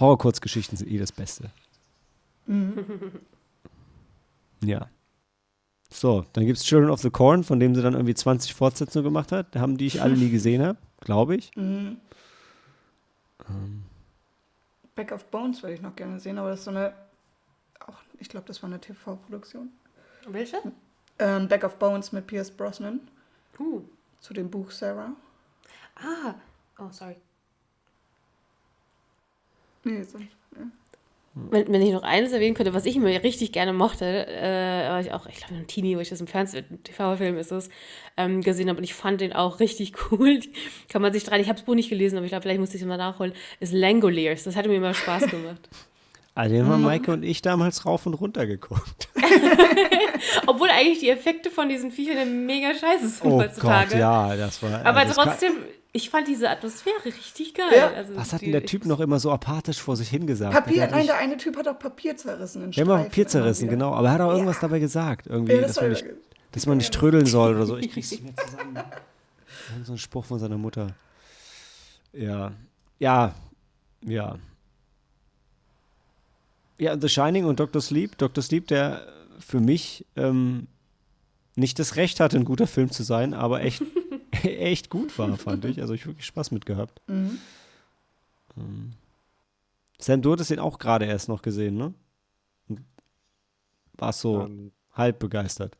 Horror-Kurzgeschichten 0.00 0.78
sind 0.78 0.90
eh 0.90 0.98
das 0.98 1.12
Beste. 1.12 1.50
Mhm. 2.46 2.86
Ja. 4.64 4.88
So, 5.90 6.24
dann 6.32 6.46
gibt 6.46 6.56
es 6.56 6.64
Children 6.64 6.90
of 6.90 7.00
the 7.02 7.10
Corn, 7.10 7.44
von 7.44 7.60
dem 7.60 7.74
sie 7.74 7.82
dann 7.82 7.92
irgendwie 7.92 8.14
20 8.14 8.54
Fortsetzungen 8.54 9.04
gemacht 9.04 9.30
hat. 9.30 9.54
Haben 9.56 9.76
die 9.76 9.86
ich 9.86 10.00
alle 10.00 10.16
nie 10.16 10.30
gesehen 10.30 10.62
habe, 10.62 10.78
glaube 11.00 11.36
ich. 11.36 11.54
Mhm. 11.54 11.98
Ähm. 13.48 13.82
Back 14.94 15.12
of 15.12 15.26
Bones 15.26 15.62
würde 15.62 15.74
ich 15.74 15.82
noch 15.82 15.94
gerne 15.94 16.18
sehen, 16.18 16.38
aber 16.38 16.48
das 16.48 16.60
ist 16.60 16.64
so 16.64 16.70
eine, 16.70 16.94
auch, 17.80 17.98
ich 18.18 18.30
glaube, 18.30 18.46
das 18.46 18.62
war 18.62 18.70
eine 18.70 18.80
TV-Produktion. 18.80 19.68
Welche? 20.28 20.62
Ähm, 21.18 21.48
Back 21.48 21.64
of 21.64 21.76
Bones 21.76 22.12
mit 22.12 22.26
Pierce 22.26 22.50
Brosnan. 22.50 23.00
Uh. 23.58 23.82
Zu 24.20 24.34
dem 24.34 24.50
Buch 24.50 24.70
Sarah. 24.70 25.12
Ah, 25.96 26.34
oh, 26.78 26.88
sorry. 26.90 27.16
Nee, 29.84 30.02
sonst, 30.02 30.28
ja. 30.56 30.66
Wenn, 31.34 31.70
wenn, 31.70 31.82
ich 31.82 31.92
noch 31.92 32.02
eines 32.02 32.32
erwähnen 32.32 32.54
könnte, 32.54 32.72
was 32.72 32.86
ich 32.86 32.96
immer 32.96 33.08
richtig 33.08 33.52
gerne 33.52 33.74
mochte, 33.74 34.26
äh, 34.26 34.88
war 34.88 35.00
ich 35.00 35.12
auch, 35.12 35.26
ich 35.26 35.36
glaube, 35.36 35.54
ein 35.54 35.66
Teenie, 35.66 35.94
wo 35.94 36.00
ich 36.00 36.08
das 36.08 36.20
im 36.22 36.26
Fernsehen, 36.26 36.82
TV-Film 36.82 37.36
ist 37.36 37.52
es, 37.52 37.68
ähm, 38.16 38.40
gesehen 38.40 38.70
habe 38.70 38.78
und 38.78 38.84
ich 38.84 38.94
fand 38.94 39.20
den 39.20 39.34
auch 39.34 39.60
richtig 39.60 39.92
cool. 40.10 40.40
Kann 40.88 41.02
man 41.02 41.12
sich 41.12 41.24
dran, 41.24 41.40
ich 41.40 41.48
habe 41.48 41.58
das 41.58 41.66
Buch 41.66 41.74
nicht 41.74 41.90
gelesen, 41.90 42.16
aber 42.16 42.24
ich 42.24 42.30
glaube, 42.30 42.42
vielleicht 42.42 42.60
muss 42.60 42.74
ich 42.74 42.80
es 42.80 42.86
mal 42.86 42.96
nachholen, 42.96 43.34
ist 43.60 43.74
Langoliers. 43.74 44.44
Das 44.44 44.56
hatte 44.56 44.70
mir 44.70 44.76
immer 44.76 44.94
Spaß 44.94 45.26
gemacht. 45.28 45.68
Also 46.36 46.54
den 46.54 46.66
haben 46.66 46.82
Maike 46.82 47.12
und 47.12 47.22
ich 47.22 47.40
damals 47.40 47.86
rauf 47.86 48.04
und 48.04 48.12
runter 48.12 48.46
geguckt. 48.46 49.08
Obwohl 50.46 50.68
eigentlich 50.68 50.98
die 50.98 51.08
Effekte 51.08 51.48
von 51.48 51.70
diesen 51.70 51.90
Viechern 51.90 52.44
mega 52.44 52.74
scheiße 52.74 53.08
sind 53.08 53.26
oh 53.26 53.40
heutzutage. 53.40 53.92
Gott, 53.92 53.98
ja, 53.98 54.36
das 54.36 54.62
war. 54.62 54.84
Aber 54.84 55.06
das 55.06 55.16
trotzdem, 55.16 55.52
ich 55.92 56.10
fand 56.10 56.28
diese 56.28 56.50
Atmosphäre 56.50 57.06
richtig 57.06 57.54
geil. 57.54 57.72
Ja. 57.74 57.88
Also 57.88 58.14
Was 58.16 58.34
hat 58.34 58.42
denn 58.42 58.52
der 58.52 58.66
Typ 58.66 58.84
noch 58.84 59.00
immer 59.00 59.18
so 59.18 59.30
apathisch 59.30 59.80
vor 59.80 59.96
sich 59.96 60.10
hingesagt? 60.10 60.52
Papier, 60.52 60.86
nein, 60.88 61.06
der 61.06 61.16
eine 61.16 61.38
Typ 61.38 61.56
hat 61.56 61.68
auch 61.68 61.78
Papier 61.78 62.18
zerrissen. 62.18 62.70
Ja, 62.72 62.82
immer 62.82 62.98
Papier 62.98 63.26
zerrissen, 63.26 63.70
genau. 63.70 63.94
Aber 63.94 64.08
er 64.08 64.12
hat 64.12 64.20
auch 64.20 64.32
irgendwas 64.32 64.56
ja. 64.56 64.60
dabei 64.60 64.78
gesagt. 64.78 65.28
Irgendwie, 65.28 65.54
ja, 65.54 65.62
das 65.62 65.72
dass, 65.72 65.80
man 65.80 65.90
nicht, 65.92 66.04
dass 66.52 66.66
man 66.66 66.76
nicht 66.76 66.92
trödeln 66.92 67.24
soll 67.24 67.56
oder 67.56 67.64
so. 67.64 67.78
Ich 67.78 67.90
krieg's 67.92 68.10
nicht 68.10 68.24
mehr 68.24 68.36
zusammen. 68.36 68.78
so 69.84 69.92
ein 69.92 69.98
Spruch 69.98 70.26
von 70.26 70.38
seiner 70.38 70.58
Mutter. 70.58 70.88
Ja. 72.12 72.52
Ja. 72.98 73.34
Ja. 74.04 74.36
Ja, 76.78 76.98
The 77.00 77.08
Shining 77.08 77.44
und 77.44 77.60
Dr. 77.60 77.80
Sleep. 77.80 78.18
Dr. 78.18 78.42
Sleep, 78.42 78.66
der 78.66 79.06
für 79.38 79.60
mich 79.60 80.06
ähm, 80.16 80.66
nicht 81.54 81.78
das 81.78 81.96
Recht 81.96 82.20
hatte, 82.20 82.36
ein 82.36 82.44
guter 82.44 82.66
Film 82.66 82.90
zu 82.90 83.02
sein, 83.02 83.34
aber 83.34 83.62
echt, 83.62 83.82
echt 84.42 84.90
gut 84.90 85.18
war, 85.18 85.36
fand 85.36 85.64
ich. 85.64 85.80
Also 85.80 85.94
ich 85.94 86.06
wirklich 86.06 86.26
Spaß 86.26 86.50
mit 86.50 86.66
gehabt. 86.66 87.00
Mhm. 87.06 87.38
Ähm. 88.56 88.92
Sam, 89.98 90.20
du 90.20 90.32
hattest 90.32 90.50
den 90.50 90.58
auch 90.58 90.78
gerade 90.78 91.06
erst 91.06 91.28
noch 91.28 91.40
gesehen, 91.40 91.76
ne? 91.76 91.94
warst 93.98 94.20
so 94.20 94.42
ähm, 94.42 94.72
halb 94.92 95.18
begeistert. 95.18 95.76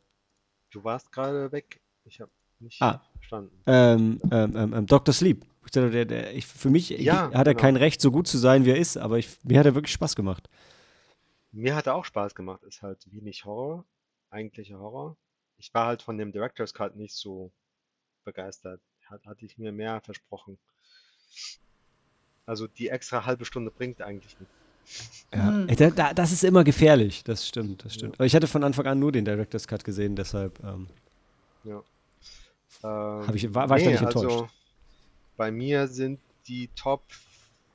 Du 0.71 0.83
warst 0.83 1.11
gerade 1.11 1.51
weg. 1.51 1.81
Ich 2.03 2.19
habe 2.19 2.31
nicht 2.59 2.81
ah, 2.81 3.01
verstanden. 3.13 3.55
Ähm, 3.65 4.19
ähm, 4.31 4.55
ähm, 4.55 4.73
ähm 4.73 4.85
Dr. 4.85 5.13
Sleep. 5.13 5.45
Der, 5.73 5.89
der, 5.89 6.05
der, 6.05 6.33
ich, 6.33 6.45
für 6.45 6.69
mich 6.69 6.89
ja, 6.89 7.25
hat 7.33 7.45
er 7.45 7.53
genau. 7.53 7.61
kein 7.61 7.75
Recht, 7.75 7.99
so 7.99 8.09
gut 8.09 8.25
zu 8.27 8.37
sein, 8.37 8.63
wie 8.63 8.69
er 8.69 8.77
ist, 8.77 8.97
aber 8.97 9.17
ich, 9.17 9.37
mir 9.43 9.59
hat 9.59 9.65
er 9.65 9.75
wirklich 9.75 9.91
Spaß 9.91 10.15
gemacht. 10.15 10.49
Mir 11.57 11.75
hat 11.75 11.87
er 11.87 11.95
auch 11.95 12.05
Spaß 12.05 12.35
gemacht. 12.35 12.61
Ist 12.63 12.83
halt 12.83 12.99
wenig 13.11 13.43
Horror, 13.43 13.83
eigentlicher 14.29 14.77
Horror. 14.77 15.17
Ich 15.57 15.73
war 15.73 15.87
halt 15.87 16.03
von 16.03 16.17
dem 16.19 16.31
Director's 16.31 16.71
Cut 16.71 16.95
nicht 16.95 17.15
so 17.15 17.51
begeistert. 18.23 18.79
Hat, 19.07 19.25
hatte 19.25 19.43
ich 19.43 19.57
mir 19.57 19.71
mehr 19.71 19.99
versprochen. 20.01 20.59
Also 22.45 22.67
die 22.67 22.89
extra 22.89 23.25
halbe 23.25 23.43
Stunde 23.43 23.71
bringt 23.71 24.01
eigentlich 24.03 24.39
nichts. 24.39 24.53
Ja, 25.33 25.51
mhm. 25.51 25.75
da, 25.75 25.89
da, 25.89 26.13
das 26.13 26.31
ist 26.31 26.43
immer 26.43 26.63
gefährlich, 26.63 27.23
das 27.23 27.47
stimmt, 27.47 27.83
das 27.83 27.95
stimmt. 27.95 28.13
Ja. 28.13 28.19
Aber 28.19 28.25
ich 28.25 28.35
hatte 28.35 28.47
von 28.47 28.63
Anfang 28.63 28.85
an 28.85 28.99
nur 28.99 29.11
den 29.11 29.25
Director's 29.25 29.67
Cut 29.67 29.83
gesehen, 29.83 30.15
deshalb 30.15 30.63
ähm, 30.63 30.87
ja. 31.63 31.83
ähm, 32.83 33.35
ich, 33.35 33.53
war, 33.53 33.67
war 33.67 33.77
nee, 33.77 33.81
ich 33.81 33.85
da 33.85 33.91
nicht 33.91 34.01
enttäuscht. 34.03 34.31
Also, 34.31 34.49
bei 35.35 35.51
mir 35.51 35.87
sind 35.87 36.19
die 36.47 36.69
Top 36.75 37.03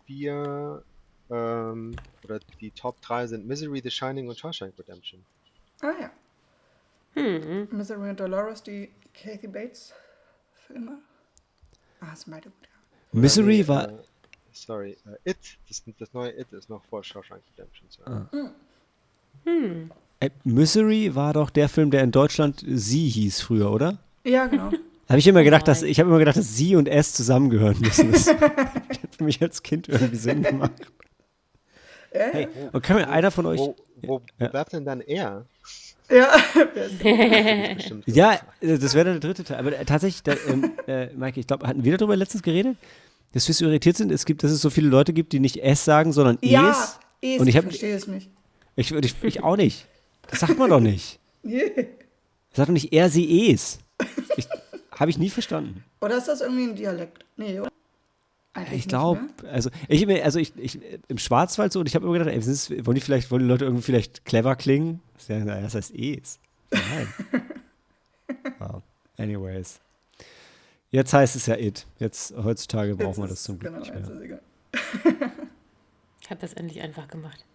4 0.07 0.85
ähm, 1.33 1.97
oder 2.25 2.39
die 2.61 2.71
Top 2.71 3.01
3 3.01 3.27
sind 3.27 3.47
Misery, 3.47 3.81
The 3.83 3.91
Shining 3.91 4.29
und 4.29 4.39
Shawshank 4.39 4.79
Redemption. 4.79 5.25
Ah 5.81 5.93
ja. 6.01 6.11
Hm. 7.15 7.69
Misery 7.73 8.11
und 8.11 8.21
Dolores, 8.21 8.63
die 8.63 8.91
Kathy 9.15 9.49
Bates 9.49 9.93
Filme. 10.67 10.99
Ah, 12.01 12.15
sind 12.15 12.33
beide 12.33 12.51
gut, 12.51 12.63
ja. 12.63 13.21
Misery 13.21 13.59
nee, 13.59 13.69
war. 13.69 13.89
Äh, 13.89 13.93
sorry, 14.53 14.97
uh, 15.07 15.15
It, 15.25 15.37
das, 15.69 15.83
das, 15.99 16.13
neue 16.13 16.39
It 16.39 16.53
ist 16.53 16.69
noch 16.69 16.85
vor 16.85 17.03
Shawshank 17.03 17.43
Redemption. 17.57 17.89
Ah. 18.05 18.27
Hm. 18.31 18.51
Hm. 19.45 19.91
Äh, 20.21 20.31
Misery 20.45 21.15
war 21.15 21.33
doch 21.33 21.51
der 21.51 21.69
Film, 21.69 21.91
der 21.91 22.03
in 22.05 22.13
Deutschland 22.13 22.63
Sie 22.67 23.09
hieß 23.09 23.41
früher, 23.41 23.73
oder? 23.73 23.99
Ja, 24.25 24.47
genau. 24.47 24.71
Habe 25.09 25.19
ich 25.19 25.27
immer 25.27 25.43
gedacht, 25.43 25.67
dass 25.69 25.83
ich 25.83 25.99
habe 25.99 26.09
immer 26.09 26.21
gedacht, 26.21 26.37
dass 26.37 26.57
Sie 26.57 26.75
und 26.77 26.89
S 26.89 27.13
zusammengehören 27.13 27.79
müssen. 27.81 28.13
Das 28.13 28.29
hat 28.41 29.17
für 29.17 29.25
mich 29.25 29.43
als 29.43 29.63
Kind 29.63 29.89
irgendwie 29.89 30.17
Sinn 30.17 30.43
gemacht. 30.43 30.73
Hey, 32.13 32.49
und 32.73 32.83
kann 32.83 32.97
mir 32.97 33.09
einer 33.09 33.31
von 33.31 33.47
euch. 33.47 33.59
Wo, 33.59 33.77
wo, 34.03 34.23
ja. 34.39 34.49
bleibt 34.49 34.73
denn 34.73 34.85
dann 34.85 35.01
er? 35.01 35.47
Ja. 36.11 36.37
ja, 38.07 38.41
das 38.61 38.95
wäre 38.95 39.05
dann 39.07 39.21
der 39.21 39.21
dritte 39.21 39.45
Teil. 39.45 39.59
Aber 39.59 39.79
äh, 39.79 39.85
tatsächlich, 39.85 40.23
da, 40.23 40.35
ähm, 40.49 40.73
äh, 40.87 41.07
Maike, 41.15 41.41
ich 41.41 41.47
glaube, 41.47 41.67
hatten 41.67 41.85
wir 41.85 41.97
darüber 41.97 42.17
letztens 42.17 42.43
geredet, 42.43 42.77
dass 43.33 43.49
wir 43.49 43.55
so 43.55 43.65
irritiert 43.65 43.97
sind, 43.97 44.13
es 44.13 44.27
gibt, 44.27 44.43
dass 44.43 44.51
es 44.51 44.61
so 44.61 44.69
viele 44.69 44.89
Leute 44.89 45.13
gibt, 45.15 45.33
die 45.33 45.41
nicht 45.41 45.57
S 45.63 45.85
sagen, 45.85 46.13
sondern 46.13 46.39
ja, 46.43 46.71
Es. 46.71 46.99
Es. 47.23 47.41
Und 47.41 47.47
ich, 47.47 47.57
hab, 47.57 47.65
verstehe 47.65 47.95
es 47.95 48.07
nicht. 48.07 48.29
Ich, 48.77 48.93
ich, 48.93 49.15
ich 49.23 49.43
auch 49.43 49.57
nicht. 49.57 49.87
Das 50.29 50.41
sagt 50.41 50.59
man 50.59 50.71
doch 50.71 50.81
nicht. 50.81 51.19
Nee. 51.45 51.73
Das 51.75 52.59
sagt 52.59 52.69
doch 52.69 52.73
nicht 52.73 52.93
er, 52.93 53.11
sie, 53.11 53.51
es. 53.51 53.81
Habe 54.93 55.11
ich 55.11 55.19
nie 55.19 55.29
verstanden. 55.29 55.83
Oder 56.01 56.19
ist 56.19 56.29
das 56.29 56.41
irgendwie 56.41 56.65
ein 56.65 56.77
Dialekt? 56.77 57.25
Nee, 57.37 57.59
oder? 57.59 57.69
Eigentlich 58.55 58.81
ich 58.81 58.89
glaube, 58.89 59.21
also 59.51 59.71
ich 59.89 60.07
also 60.25 60.39
ich, 60.39 60.53
ich 60.59 60.79
im 61.09 61.17
Schwarzwald 61.17 61.73
so 61.73 61.81
und 61.81 61.87
ich 61.87 61.95
habe 61.95 62.05
immer 62.05 62.13
gedacht, 62.13 62.29
ey, 62.29 62.39
ist, 62.39 62.71
wollen 62.87 62.95
die 62.97 63.01
vielleicht 63.01 63.31
wollen 63.31 63.43
die 63.43 63.49
Leute 63.49 63.65
irgendwie 63.65 63.83
vielleicht 63.83 64.27
clever 64.27 64.57
klingen? 64.57 65.01
Das 65.17 65.75
heißt 65.75 65.95
es. 65.95 66.39
Nein. 66.71 67.09
wow. 68.59 68.83
Anyways. 69.17 69.81
Jetzt 70.91 71.15
heißt 71.15 71.37
es 71.37 71.47
ja 71.47 71.57
it. 71.57 71.87
Jetzt 71.99 72.35
heutzutage 72.37 72.95
brauchen 72.95 73.23
wir 73.23 73.29
das 73.29 73.43
zum 73.43 73.59
Glück 73.59 73.73
genau, 73.73 73.85
nicht 73.85 73.95
mehr. 73.95 74.41
ich 76.21 76.31
habe 76.31 76.41
das 76.41 76.53
endlich 76.53 76.83
einfach 76.83 77.09
gemacht. 77.09 77.47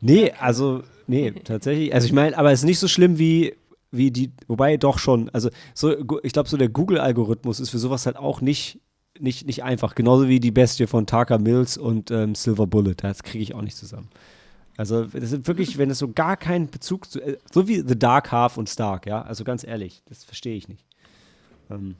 Nee, 0.00 0.32
also, 0.32 0.82
nee, 1.08 1.30
tatsächlich. 1.44 1.92
Also 1.92 2.06
ich 2.06 2.12
meine, 2.12 2.36
aber 2.38 2.52
es 2.52 2.60
ist 2.60 2.66
nicht 2.66 2.78
so 2.78 2.86
schlimm 2.88 3.18
wie, 3.18 3.56
wie 3.90 4.10
die, 4.10 4.30
wobei 4.46 4.76
doch 4.76 4.98
schon. 4.98 5.30
Also 5.30 5.50
so, 5.74 5.96
ich 6.22 6.32
glaube, 6.32 6.48
so 6.48 6.56
der 6.56 6.68
Google-Algorithmus 6.68 7.58
ist 7.58 7.70
für 7.70 7.78
sowas 7.78 8.06
halt 8.06 8.16
auch 8.16 8.40
nicht, 8.40 8.78
nicht, 9.18 9.46
nicht 9.46 9.62
einfach. 9.62 9.94
Genauso 9.94 10.28
wie 10.28 10.40
die 10.40 10.50
Bestie 10.50 10.86
von 10.86 11.06
Tucker 11.06 11.38
Mills 11.38 11.76
und 11.76 12.10
ähm, 12.10 12.34
Silver 12.34 12.66
Bullet. 12.66 12.94
Das 12.96 13.22
kriege 13.22 13.42
ich 13.42 13.54
auch 13.54 13.62
nicht 13.62 13.76
zusammen. 13.76 14.08
Also 14.76 15.04
das 15.04 15.30
sind 15.30 15.46
wirklich, 15.46 15.76
wenn 15.78 15.90
es 15.90 15.98
so 15.98 16.12
gar 16.12 16.36
keinen 16.36 16.70
Bezug 16.70 17.10
zu, 17.10 17.20
äh, 17.20 17.38
so 17.52 17.68
wie 17.68 17.80
The 17.86 17.98
Dark 17.98 18.32
Half 18.32 18.56
und 18.56 18.68
Stark, 18.68 19.06
ja, 19.06 19.22
also 19.22 19.44
ganz 19.44 19.64
ehrlich, 19.64 20.02
das 20.06 20.24
verstehe 20.24 20.56
ich 20.56 20.68
nicht. 20.68 20.86
Ähm, 21.70 21.96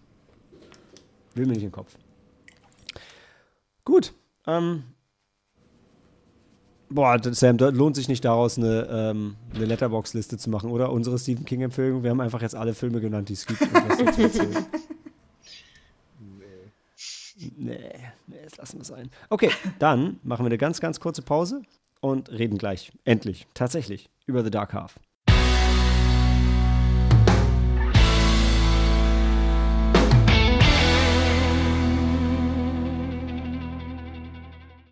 will 1.34 1.46
mir 1.46 1.52
nicht 1.52 1.62
in 1.62 1.68
den 1.68 1.72
Kopf. 1.72 1.96
Gut, 3.84 4.14
ähm, 4.46 4.84
Boah, 6.94 7.18
Sam, 7.22 7.56
da 7.56 7.70
lohnt 7.70 7.96
sich 7.96 8.08
nicht 8.08 8.24
daraus 8.24 8.58
eine, 8.58 8.86
ähm, 8.90 9.36
eine 9.54 9.64
Letterbox-Liste 9.64 10.36
zu 10.36 10.50
machen, 10.50 10.70
oder? 10.70 10.92
Unsere 10.92 11.18
Stephen 11.18 11.46
King-Empfehlung. 11.46 12.02
Wir 12.02 12.10
haben 12.10 12.20
einfach 12.20 12.42
jetzt 12.42 12.54
alle 12.54 12.74
Filme 12.74 13.00
genannt, 13.00 13.30
die 13.30 13.32
es 13.32 13.46
gibt. 13.46 13.62
nee. 17.62 17.78
nee, 18.26 18.36
jetzt 18.42 18.56
lassen 18.56 18.78
wir 18.78 18.82
es 18.82 18.88
sein. 18.88 19.10
Okay, 19.30 19.50
dann 19.78 20.18
machen 20.22 20.44
wir 20.44 20.46
eine 20.46 20.58
ganz, 20.58 20.80
ganz 20.80 21.00
kurze 21.00 21.22
Pause 21.22 21.62
und 22.00 22.30
reden 22.30 22.58
gleich, 22.58 22.92
endlich, 23.04 23.46
tatsächlich, 23.54 24.10
über 24.26 24.42
The 24.42 24.50
Dark 24.50 24.72
Half. 24.72 24.98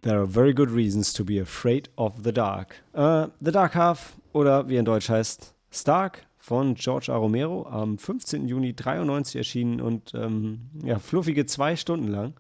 There 0.02 0.18
are 0.18 0.26
very 0.26 0.54
good 0.54 0.70
reasons 0.70 1.12
to 1.12 1.24
be 1.24 1.38
afraid 1.38 1.90
of 1.96 2.22
the 2.22 2.33
dark. 2.33 2.76
Uh, 2.94 3.26
the 3.38 3.52
Dark 3.52 3.74
Half 3.74 4.16
oder 4.33 4.66
wie 4.66 4.76
in 4.76 4.87
Deutsch 4.87 5.11
heißt 5.11 5.54
Stark 5.70 6.26
von 6.38 6.74
George 6.74 7.12
A. 7.12 7.16
Romero 7.16 7.66
am 7.68 7.98
15. 7.98 8.48
Juni 8.48 8.74
93 8.74 9.37
erschienen 9.37 9.80
und 9.80 10.14
ähm, 10.14 10.70
ja, 10.83 10.98
fluffige 10.98 11.44
zwei 11.44 11.76
Stunden 11.76 12.09
lang. 12.09 12.33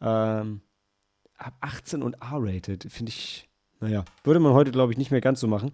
Ähm, 0.00 0.60
ab 1.36 1.54
18 1.60 2.02
und 2.02 2.14
R-rated, 2.14 2.86
finde 2.90 3.10
ich, 3.10 3.48
naja, 3.80 4.04
würde 4.24 4.40
man 4.40 4.52
heute, 4.52 4.70
glaube 4.70 4.92
ich, 4.92 4.98
nicht 4.98 5.10
mehr 5.10 5.20
ganz 5.20 5.40
so 5.40 5.46
machen. 5.46 5.72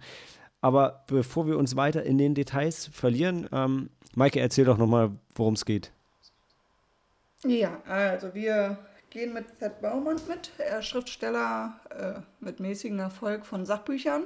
Aber 0.61 1.03
bevor 1.07 1.47
wir 1.47 1.57
uns 1.57 1.75
weiter 1.75 2.03
in 2.03 2.17
den 2.17 2.33
Details 2.33 2.87
verlieren, 2.87 3.47
ähm, 3.51 3.89
Maike, 4.15 4.39
erzähl 4.39 4.65
doch 4.65 4.77
nochmal, 4.77 5.11
worum 5.35 5.53
es 5.53 5.65
geht. 5.65 5.91
Ja, 7.43 7.81
also 7.87 8.33
wir 8.33 8.77
gehen 9.09 9.33
mit 9.33 9.59
Thad 9.59 9.81
Beaumont 9.81 10.27
mit. 10.27 10.51
Er 10.57 10.79
ist 10.79 10.87
Schriftsteller 10.87 11.79
äh, 11.89 12.19
mit 12.43 12.59
mäßigem 12.59 12.99
Erfolg 12.99 13.45
von 13.45 13.65
Sachbüchern. 13.65 14.25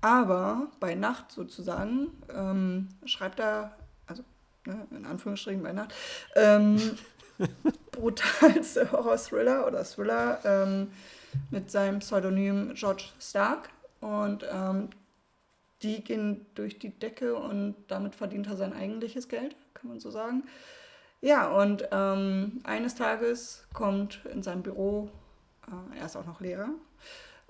Aber 0.00 0.68
bei 0.80 0.94
Nacht 0.94 1.30
sozusagen 1.32 2.08
ähm, 2.34 2.88
schreibt 3.04 3.40
er, 3.40 3.76
also 4.06 4.24
ne, 4.66 4.86
in 4.90 5.06
Anführungsstrichen 5.06 5.62
bei 5.62 5.72
Nacht, 5.72 5.94
ähm, 6.34 6.80
brutalste 7.92 8.90
Horror-Thriller 8.92 9.66
oder 9.66 9.84
Thriller 9.84 10.40
ähm, 10.44 10.92
mit 11.50 11.70
seinem 11.70 12.00
Pseudonym 12.00 12.74
George 12.74 13.04
Stark. 13.20 13.70
Und 14.00 14.44
ähm, 14.50 14.90
die 15.82 16.02
gehen 16.02 16.46
durch 16.54 16.78
die 16.78 16.90
Decke 16.90 17.34
und 17.34 17.76
damit 17.88 18.14
verdient 18.14 18.46
er 18.46 18.56
sein 18.56 18.72
eigentliches 18.72 19.28
Geld, 19.28 19.56
kann 19.74 19.88
man 19.88 20.00
so 20.00 20.10
sagen. 20.10 20.44
Ja, 21.20 21.48
und 21.48 21.88
ähm, 21.92 22.60
eines 22.64 22.94
Tages 22.94 23.66
kommt 23.72 24.24
in 24.32 24.42
seinem 24.42 24.62
Büro, 24.62 25.10
äh, 25.66 25.98
er 25.98 26.06
ist 26.06 26.16
auch 26.16 26.26
noch 26.26 26.40
Lehrer 26.40 26.70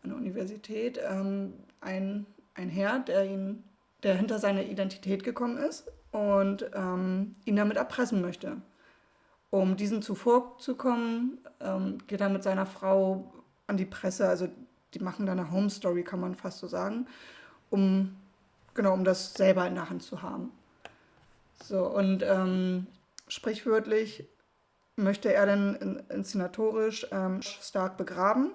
an 0.03 0.11
der 0.11 0.17
Universität, 0.17 1.01
ähm, 1.09 1.55
ein, 1.81 2.27
ein 2.55 2.69
Herr, 2.69 3.01
der, 3.01 3.25
ihn, 3.25 3.65
der 4.03 4.15
hinter 4.17 4.39
seine 4.39 4.69
Identität 4.69 5.25
gekommen 5.25 5.59
ist 5.59 5.91
und 6.13 6.71
ähm, 6.75 7.35
ihn 7.45 7.57
damit 7.57 7.77
erpressen 7.77 8.21
möchte. 8.21 8.59
Um 9.51 9.77
diesen 9.77 10.03
zuvorzukommen, 10.03 11.39
ähm, 11.61 11.99
geht 12.07 12.21
er 12.21 12.29
mit 12.29 12.43
seiner 12.43 12.67
Frau 12.67 13.33
an 13.67 13.77
die 13.77 13.85
Presse, 13.85 14.29
also 14.29 14.49
die 14.95 15.01
machen 15.01 15.27
da 15.27 15.33
eine 15.33 15.51
Home 15.51 15.71
Story, 15.71 16.03
kann 16.03 16.21
man 16.21 16.35
fast 16.35 16.59
so 16.59 16.67
sagen, 16.67 17.07
um, 17.71 18.17
genau, 18.75 18.93
um 18.93 19.05
das 19.05 19.35
selber 19.35 19.67
in 19.67 19.75
der 19.75 19.91
Hand 19.91 20.03
zu 20.03 20.23
haben. 20.23 20.53
So, 21.63 21.87
und 21.87 22.23
ähm, 22.23 22.87
sprichwörtlich 23.29 24.25
möchte 24.97 25.33
er 25.33 25.47
dann 25.47 26.03
inszenatorisch 26.09 27.07
ähm, 27.13 27.43
stark 27.43 27.97
begraben, 27.97 28.51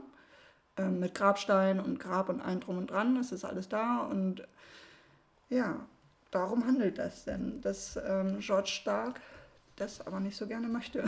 ähm, 0.78 1.00
mit 1.00 1.14
Grabstein 1.14 1.80
und 1.80 2.00
Grab 2.00 2.30
und 2.30 2.42
allem 2.42 2.60
drum 2.60 2.78
und 2.78 2.92
dran, 2.92 3.18
es 3.18 3.32
ist 3.32 3.46
alles 3.46 3.70
da 3.70 4.00
und 4.00 4.48
ja, 5.50 5.76
darum 6.32 6.66
handelt 6.66 6.98
das 6.98 7.26
denn, 7.26 7.62
dass 7.62 7.98
ähm, 7.98 8.40
George 8.40 8.70
Stark 8.70 9.20
das 9.76 10.06
aber 10.06 10.20
nicht 10.20 10.38
so 10.38 10.48
gerne 10.48 10.68
möchte. 10.68 11.04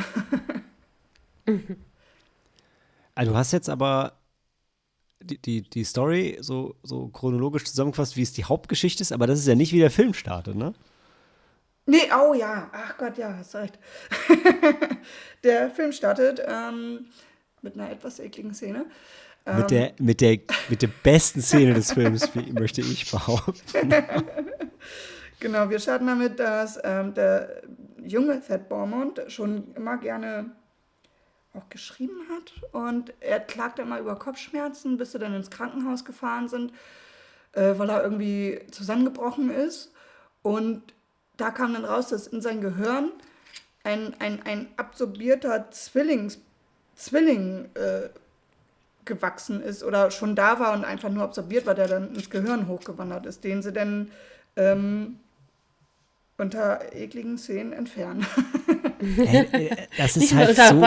also 3.16 3.32
du 3.32 3.38
hast 3.38 3.52
jetzt 3.52 3.70
aber 3.70 4.14
die, 5.22 5.38
die, 5.38 5.62
die 5.62 5.84
Story 5.84 6.38
so, 6.42 6.76
so 6.84 7.08
chronologisch 7.08 7.66
zusammengefasst, 7.66 8.18
wie 8.18 8.22
es 8.22 8.34
die 8.34 8.46
Hauptgeschichte 8.46 9.02
ist, 9.02 9.12
aber 9.12 9.28
das 9.28 9.40
ist 9.40 9.48
ja 9.48 9.56
nicht 9.56 9.74
wie 9.74 9.80
der 9.80 9.92
Film 9.92 10.14
startet, 10.14 10.56
ne? 10.56 10.74
Nee, 11.86 12.10
oh 12.18 12.34
ja, 12.34 12.70
ach 12.72 12.98
Gott, 12.98 13.18
ja, 13.18 13.36
hast 13.38 13.56
recht. 13.56 13.78
der 15.44 15.70
Film 15.70 15.92
startet 15.92 16.42
ähm, 16.46 17.08
mit 17.62 17.74
einer 17.74 17.90
etwas 17.90 18.20
ekligen 18.20 18.54
Szene. 18.54 18.86
Ähm, 19.46 19.58
mit, 19.58 19.72
der, 19.72 19.92
mit, 20.00 20.22
der, 20.22 20.40
mit 20.70 20.82
der 20.82 20.90
besten 21.04 21.42
Szene 21.42 21.74
des 21.74 21.92
Films, 21.92 22.30
möchte 22.54 22.80
ich 22.80 23.12
behaupten. 23.12 23.90
genau, 25.42 25.70
wir 25.70 25.80
starten 25.80 26.08
damit, 26.08 26.40
dass 26.40 26.80
ähm, 26.82 27.14
der 27.14 27.62
junge 28.06 28.42
Thad 28.42 28.70
Beaumont 28.70 29.22
schon 29.28 29.74
immer 29.76 29.98
gerne 29.98 30.52
auch 31.54 31.70
geschrieben 31.70 32.20
hat. 32.32 32.54
Und 32.72 33.14
er 33.20 33.40
klagt 33.40 33.80
immer 33.80 34.00
über 34.00 34.18
Kopfschmerzen, 34.18 34.98
bis 34.98 35.12
sie 35.12 35.20
dann 35.20 35.36
ins 35.36 35.52
Krankenhaus 35.52 36.06
gefahren 36.06 36.50
sind, 36.50 36.74
äh, 37.54 37.74
weil 37.78 37.90
er 37.90 38.04
irgendwie 38.04 38.62
zusammengebrochen 38.72 39.50
ist. 39.50 39.92
Und 40.42 40.82
da 41.38 41.52
kam 41.52 41.74
dann 41.74 41.86
raus, 41.86 42.10
dass 42.10 42.28
in 42.28 42.42
sein 42.42 42.62
Gehirn 42.62 43.12
ein, 43.84 44.16
ein, 44.20 44.42
ein 44.44 44.68
absorbierter 44.78 45.70
Zwillings, 45.72 46.40
Zwilling 46.96 47.70
äh, 47.76 48.10
gewachsen 49.06 49.62
ist 49.62 49.84
oder 49.84 50.12
schon 50.12 50.36
da 50.36 50.60
war 50.60 50.74
und 50.74 50.86
einfach 50.86 51.10
nur 51.10 51.24
absorbiert 51.24 51.66
war, 51.66 51.76
der 51.76 51.88
dann 51.88 52.16
ins 52.16 52.30
Gehirn 52.30 52.68
hochgewandert 52.68 53.26
ist, 53.26 53.44
den 53.44 53.62
sie 53.62 53.74
dann 53.74 54.12
ähm, 54.56 55.20
unter 56.38 56.80
ekligen 56.94 57.38
Szenen 57.38 57.74
entfernen. 57.74 58.26
Äh, 59.18 59.66
äh, 59.66 59.76
das 59.98 60.18
ist 60.18 60.34
halt 60.34 60.56
so 60.56 60.86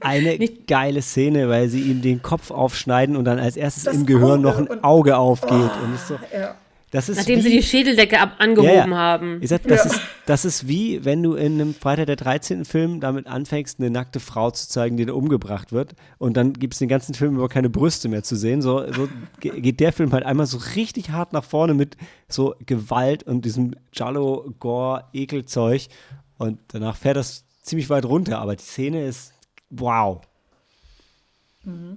eine 0.00 0.38
geile 0.66 1.02
Szene, 1.02 1.48
weil 1.48 1.68
sie 1.68 1.80
ihm 1.80 2.02
den 2.02 2.22
Kopf 2.22 2.50
aufschneiden 2.50 3.16
und 3.16 3.24
dann 3.24 3.38
als 3.38 3.56
erstes 3.56 3.84
das 3.84 3.94
im 3.94 4.06
Gehirn 4.06 4.44
Auge 4.44 4.62
noch 4.62 4.70
ein 4.70 4.84
Auge 4.84 5.16
aufgeht. 5.16 5.52
Oh, 5.52 5.84
und 5.84 5.94
ist 5.94 6.08
so, 6.08 6.18
ja. 6.32 6.56
Das 6.94 7.08
ist 7.08 7.16
Nachdem 7.16 7.40
wie, 7.40 7.42
sie 7.42 7.50
die 7.50 7.62
Schädeldecke 7.64 8.20
ab 8.20 8.36
angehoben 8.38 8.72
ja, 8.72 8.86
ja. 8.86 8.96
haben. 8.96 9.42
Ich 9.42 9.48
sag, 9.48 9.64
das, 9.64 9.84
ja. 9.84 9.90
ist, 9.90 10.00
das 10.26 10.44
ist 10.44 10.68
wie, 10.68 11.04
wenn 11.04 11.24
du 11.24 11.34
in 11.34 11.60
einem 11.60 11.74
Freitag 11.74 12.06
der 12.06 12.14
13. 12.14 12.64
Film 12.64 13.00
damit 13.00 13.26
anfängst, 13.26 13.80
eine 13.80 13.90
nackte 13.90 14.20
Frau 14.20 14.52
zu 14.52 14.68
zeigen, 14.68 14.96
die 14.96 15.04
da 15.04 15.12
umgebracht 15.12 15.72
wird. 15.72 15.96
Und 16.18 16.36
dann 16.36 16.52
gibt 16.52 16.74
es 16.74 16.78
den 16.78 16.86
ganzen 16.86 17.14
Film 17.16 17.34
über 17.34 17.48
keine 17.48 17.68
Brüste 17.68 18.08
mehr 18.08 18.22
zu 18.22 18.36
sehen. 18.36 18.62
So, 18.62 18.92
so 18.92 19.08
geht 19.40 19.80
der 19.80 19.92
Film 19.92 20.12
halt 20.12 20.24
einmal 20.24 20.46
so 20.46 20.58
richtig 20.76 21.10
hart 21.10 21.32
nach 21.32 21.42
vorne 21.42 21.74
mit 21.74 21.96
so 22.28 22.54
Gewalt 22.64 23.24
und 23.24 23.44
diesem 23.44 23.74
Jallo, 23.92 24.54
Gore, 24.60 25.06
Ekelzeug. 25.12 25.88
Und 26.38 26.60
danach 26.68 26.94
fährt 26.94 27.16
das 27.16 27.44
ziemlich 27.62 27.90
weit 27.90 28.04
runter. 28.04 28.38
Aber 28.38 28.54
die 28.54 28.62
Szene 28.62 29.04
ist 29.04 29.32
wow. 29.68 30.20
Mhm. 31.64 31.96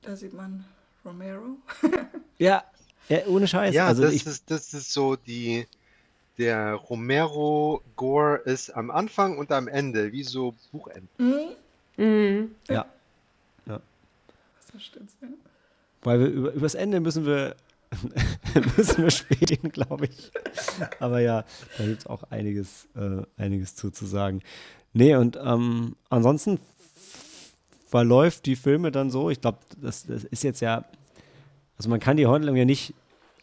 Da 0.00 0.16
sieht 0.16 0.32
man 0.32 0.64
Romero. 1.04 1.58
ja, 2.38 2.64
ja, 3.08 3.26
ohne 3.26 3.46
Scheiß. 3.48 3.74
Ja, 3.74 3.86
also 3.86 4.02
das, 4.02 4.12
ich, 4.12 4.26
ist, 4.26 4.50
das 4.50 4.74
ist 4.74 4.92
so 4.92 5.16
die. 5.16 5.66
Der 6.38 6.74
Romero-Gore 6.74 8.42
ist 8.44 8.68
am 8.68 8.90
Anfang 8.90 9.38
und 9.38 9.50
am 9.52 9.68
Ende, 9.68 10.12
wie 10.12 10.22
so 10.22 10.54
Buchenden. 10.70 11.08
Mhm. 11.16 12.04
Mhm. 12.04 12.50
Ja. 12.68 12.84
ja. 13.64 13.80
Das 14.70 14.82
stimmt, 14.82 15.10
ja. 15.22 15.28
Weil 16.02 16.20
wir 16.20 16.26
über, 16.26 16.52
übers 16.52 16.74
Ende 16.74 17.00
müssen 17.00 17.24
wir 17.24 17.56
müssen 18.76 19.04
wir 19.04 19.10
späten, 19.10 19.70
glaube 19.70 20.06
ich. 20.06 20.30
Aber 21.00 21.20
ja, 21.20 21.44
da 21.78 21.84
gibt 21.84 22.00
es 22.00 22.06
auch 22.06 22.24
einiges, 22.30 22.86
äh, 22.96 23.22
einiges 23.36 23.74
zu, 23.76 23.90
zu 23.90 24.06
sagen. 24.06 24.42
Nee, 24.92 25.14
und 25.16 25.38
ähm, 25.42 25.96
ansonsten 26.08 26.58
verläuft 27.86 28.46
die 28.46 28.56
Filme 28.56 28.90
dann 28.90 29.10
so, 29.10 29.30
ich 29.30 29.40
glaube, 29.40 29.58
das, 29.80 30.06
das 30.06 30.24
ist 30.24 30.42
jetzt 30.42 30.60
ja 30.60 30.84
also 31.76 31.90
man 31.90 32.00
kann 32.00 32.16
die 32.16 32.26
Handlung 32.26 32.56
ja 32.56 32.64
nicht 32.64 32.94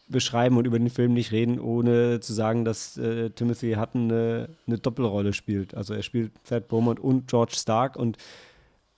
beschreiben 0.08 0.56
und 0.56 0.66
über 0.66 0.78
den 0.78 0.90
Film 0.90 1.14
nicht 1.14 1.32
reden, 1.32 1.58
ohne 1.58 2.20
zu 2.20 2.32
sagen, 2.32 2.64
dass 2.64 2.96
äh, 2.98 3.30
Timothy 3.30 3.74
Hutton 3.74 4.10
eine, 4.10 4.48
eine, 4.66 4.78
Doppelrolle 4.78 5.32
spielt. 5.32 5.74
Also 5.74 5.94
er 5.94 6.02
spielt 6.02 6.32
Thad 6.44 6.68
Beaumont 6.68 7.00
und 7.00 7.28
George 7.28 7.54
Stark 7.56 7.96
und 7.96 8.18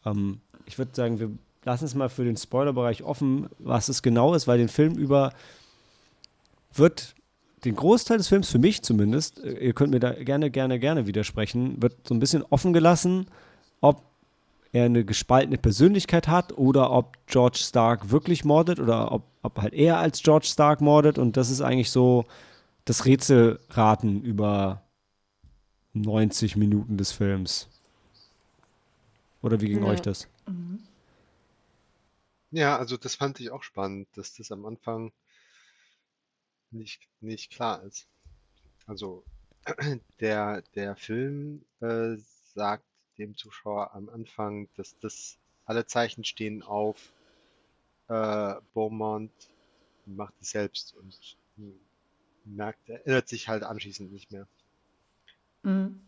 ähm, 0.05 0.41
ich 0.67 0.79
würde 0.79 0.91
sagen, 0.95 1.21
wir 1.21 1.31
lassen 1.65 1.85
es 1.85 1.95
mal 1.95 2.09
für 2.09 2.25
den 2.25 2.37
Spoilerbereich 2.37 3.05
offen, 3.05 3.49
was 3.59 3.89
es 3.89 4.03
genau 4.03 4.35
ist, 4.35 4.49
weil 4.49 4.59
den 4.59 4.69
Film 4.69 4.95
über 4.95 5.33
wird 6.75 7.15
den 7.65 7.77
Großteil 7.77 8.19
des 8.19 8.29
Films, 8.29 8.51
für 8.51 8.59
mich 8.59 8.83
zumindest, 8.83 9.43
äh, 9.43 9.53
ihr 9.59 9.75
könnt 9.75 9.93
mir 9.93 10.01
da 10.01 10.13
gerne, 10.13 10.51
gerne, 10.51 10.79
gerne 10.79 11.07
widersprechen, 11.07 11.81
wird 11.81 11.95
so 12.07 12.15
ein 12.15 12.21
bisschen 12.21 12.43
offen 12.51 12.73
gelassen, 12.73 13.27
ob 13.81 14.03
er 14.77 14.85
eine 14.87 15.05
gespaltene 15.05 15.59
Persönlichkeit 15.59 16.29
hat 16.29 16.57
oder 16.57 16.91
ob 16.91 17.17
George 17.27 17.59
Stark 17.61 18.11
wirklich 18.11 18.45
mordet 18.45 18.81
oder 18.81 19.13
ob, 19.13 19.25
ob 19.43 19.59
halt 19.61 19.75
er 19.75 19.99
als 19.99 20.23
George 20.23 20.47
Stark 20.47 20.81
mordet. 20.81 21.19
Und 21.19 21.37
das 21.37 21.51
ist 21.51 21.61
eigentlich 21.61 21.91
so 21.91 22.25
das 22.85 23.05
Rätselraten 23.05 24.23
über 24.23 24.83
90 25.95 26.57
Minuten 26.57 26.97
des 26.99 27.13
Films. 27.13 27.69
Oder 29.43 29.61
wie 29.61 29.69
ging 29.69 29.83
Ja. 29.83 29.89
euch 29.91 30.03
das? 30.03 30.29
Ja, 32.51 32.77
also 32.79 32.97
das 32.97 33.15
fand 33.15 33.41
ich 33.41 33.51
auch 33.51 33.63
spannend, 33.63 34.09
dass 34.15 34.35
das 34.35 34.51
am 34.53 34.65
Anfang 34.67 35.13
nicht, 36.71 37.09
nicht 37.21 37.51
klar 37.51 37.83
ist. 37.83 38.09
Also 38.87 39.25
der, 40.21 40.63
der 40.75 40.97
Film 40.97 41.65
äh, 41.81 42.17
sagt 42.55 42.85
dem 43.19 43.37
Zuschauer 43.37 43.95
am 43.95 44.09
Anfang, 44.09 44.69
dass 44.77 44.99
das 45.01 45.39
alle 45.65 45.87
Zeichen 45.87 46.25
stehen 46.25 46.63
auf 46.63 47.13
äh, 48.09 48.55
Beaumont 48.75 49.33
macht 50.07 50.35
es 50.41 50.51
selbst 50.51 50.95
und 50.97 51.19
merkt, 52.45 52.89
erinnert 52.89 53.29
sich 53.29 53.49
halt 53.49 53.65
anschließend 53.65 54.13
nicht 54.13 54.31
mehr. 54.31 54.47
Mhm. 55.63 56.01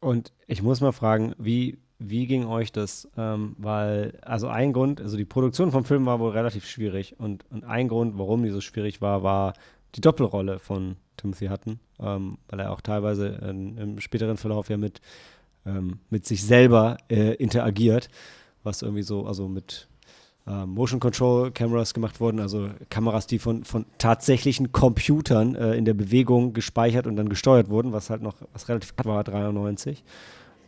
Und 0.00 0.32
ich 0.46 0.62
muss 0.62 0.80
mal 0.80 0.92
fragen, 0.92 1.34
wie, 1.38 1.78
wie 1.98 2.26
ging 2.26 2.46
euch 2.46 2.72
das? 2.72 3.08
Ähm, 3.16 3.54
weil, 3.58 4.18
also 4.22 4.48
ein 4.48 4.72
Grund, 4.72 5.00
also 5.00 5.16
die 5.16 5.24
Produktion 5.24 5.72
vom 5.72 5.84
Film 5.84 6.06
war 6.06 6.20
wohl 6.20 6.30
relativ 6.30 6.66
schwierig 6.66 7.18
und, 7.18 7.44
und 7.50 7.64
ein 7.64 7.88
Grund, 7.88 8.18
warum 8.18 8.42
die 8.42 8.50
so 8.50 8.60
schwierig 8.60 9.00
war, 9.00 9.22
war 9.22 9.54
die 9.94 10.00
Doppelrolle 10.00 10.58
von 10.58 10.96
Timothy 11.16 11.46
Hutton, 11.46 11.80
ähm, 12.00 12.38
weil 12.48 12.60
er 12.60 12.72
auch 12.72 12.80
teilweise 12.80 13.28
in, 13.28 13.76
im 13.76 14.00
späteren 14.00 14.36
Verlauf 14.36 14.68
ja 14.68 14.76
mit, 14.76 15.00
ähm, 15.66 15.98
mit 16.08 16.26
sich 16.26 16.44
selber 16.44 16.96
äh, 17.08 17.34
interagiert, 17.34 18.08
was 18.62 18.82
irgendwie 18.82 19.02
so, 19.02 19.26
also 19.26 19.48
mit 19.48 19.88
äh, 20.46 20.66
Motion 20.66 21.00
Control 21.00 21.50
Cameras 21.50 21.94
gemacht 21.94 22.20
wurden, 22.20 22.40
also 22.40 22.70
Kameras, 22.88 23.26
die 23.26 23.38
von, 23.38 23.64
von 23.64 23.84
tatsächlichen 23.98 24.72
Computern 24.72 25.54
äh, 25.54 25.74
in 25.74 25.84
der 25.84 25.94
Bewegung 25.94 26.52
gespeichert 26.52 27.06
und 27.06 27.16
dann 27.16 27.28
gesteuert 27.28 27.68
wurden, 27.68 27.92
was 27.92 28.10
halt 28.10 28.22
noch, 28.22 28.36
was 28.52 28.68
relativ 28.68 28.94
war, 29.04 29.24
93. 29.24 30.02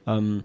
Ähm, 0.07 0.45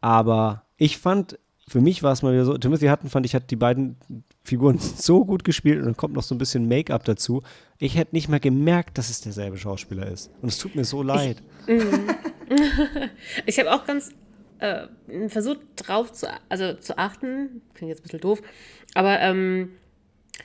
aber 0.00 0.62
ich 0.76 0.98
fand, 0.98 1.38
für 1.68 1.80
mich 1.80 2.02
war 2.02 2.12
es 2.12 2.22
mal 2.22 2.32
wieder 2.32 2.44
so, 2.44 2.56
Timothy 2.56 2.86
Hutton 2.86 3.10
fand 3.10 3.26
ich, 3.26 3.34
hat 3.34 3.50
die 3.50 3.56
beiden 3.56 3.96
Figuren 4.44 4.78
so 4.96 5.24
gut 5.24 5.44
gespielt 5.44 5.78
und 5.78 5.86
dann 5.86 5.96
kommt 5.96 6.14
noch 6.14 6.22
so 6.22 6.34
ein 6.34 6.38
bisschen 6.38 6.68
Make-up 6.68 7.04
dazu. 7.04 7.42
Ich 7.78 7.96
hätte 7.96 8.14
nicht 8.14 8.28
mal 8.28 8.40
gemerkt, 8.40 8.98
dass 8.98 9.10
es 9.10 9.20
derselbe 9.20 9.58
Schauspieler 9.58 10.06
ist. 10.06 10.30
Und 10.42 10.48
es 10.48 10.58
tut 10.58 10.74
mir 10.74 10.84
so 10.84 11.02
leid. 11.02 11.42
Ich 13.44 13.58
habe 13.58 13.72
auch 13.72 13.84
ganz 13.84 14.12
äh, 14.60 14.86
versucht 15.28 15.58
drauf 15.74 16.12
zu, 16.12 16.28
also 16.48 16.74
zu 16.74 16.96
achten, 16.96 17.60
klingt 17.74 17.90
jetzt 17.90 18.00
ein 18.00 18.02
bisschen 18.04 18.20
doof, 18.20 18.40
aber 18.94 19.20
ähm, 19.20 19.72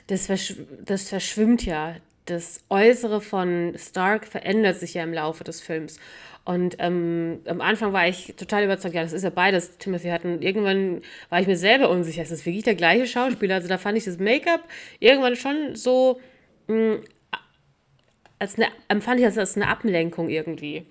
das, 0.08 0.26
verschw 0.26 0.66
das 0.84 1.08
verschwimmt 1.08 1.64
ja. 1.64 1.94
Das 2.24 2.64
Äußere 2.70 3.20
von 3.20 3.74
Stark 3.76 4.26
verändert 4.26 4.78
sich 4.78 4.94
ja 4.94 5.02
im 5.02 5.12
Laufe 5.12 5.44
des 5.44 5.60
Films. 5.60 5.98
Und 6.44 6.76
ähm, 6.80 7.40
am 7.46 7.60
Anfang 7.60 7.92
war 7.92 8.08
ich 8.08 8.34
total 8.36 8.64
überzeugt, 8.64 8.94
ja, 8.94 9.02
das 9.02 9.12
ist 9.12 9.22
ja 9.22 9.30
beides 9.30 9.78
Timothy 9.78 10.10
Hutton. 10.10 10.42
Irgendwann 10.42 11.02
war 11.28 11.40
ich 11.40 11.46
mir 11.46 11.56
selber 11.56 11.88
unsicher, 11.88 12.22
ist 12.22 12.32
das 12.32 12.44
wirklich 12.44 12.64
der 12.64 12.74
gleiche 12.74 13.06
Schauspieler? 13.06 13.54
Also 13.56 13.68
da 13.68 13.78
fand 13.78 13.96
ich 13.96 14.04
das 14.04 14.18
Make-up 14.18 14.62
irgendwann 14.98 15.36
schon 15.36 15.76
so, 15.76 16.20
mh, 16.66 16.98
als 18.40 18.56
eine, 18.56 18.66
empfand 18.88 19.20
ich 19.20 19.26
das 19.26 19.38
als 19.38 19.56
eine 19.56 19.68
Ablenkung 19.68 20.28
irgendwie. 20.28 20.84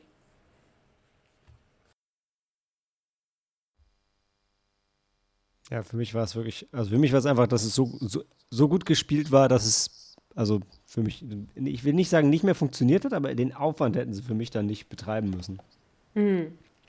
Ja, 5.70 5.84
für 5.84 5.98
mich 5.98 6.14
war 6.14 6.24
es 6.24 6.36
wirklich, 6.36 6.68
also 6.72 6.92
für 6.92 6.98
mich 6.98 7.12
war 7.12 7.20
es 7.20 7.26
einfach, 7.26 7.48
dass 7.48 7.64
es 7.64 7.76
so, 7.76 7.98
so, 8.02 8.24
so 8.50 8.68
gut 8.70 8.86
gespielt 8.86 9.32
war, 9.32 9.50
dass 9.50 9.66
es, 9.66 10.16
also 10.36 10.62
für 10.91 11.01
mich, 11.04 11.23
ich 11.56 11.84
will 11.86 11.93
nicht 11.93 12.10
sagen, 12.10 12.30
nicht 12.30 12.43
mehr 12.43 12.54
funktioniert 12.54 13.06
hat, 13.06 13.13
aber 13.13 13.34
den 13.34 13.54
Aufwand 13.54 13.95
hätten 13.95 14.13
sie 14.13 14.21
für 14.21 14.34
mich 14.34 14.49
dann 14.49 14.65
nicht 14.65 14.89
betreiben 14.89 15.30
müssen. 15.30 15.58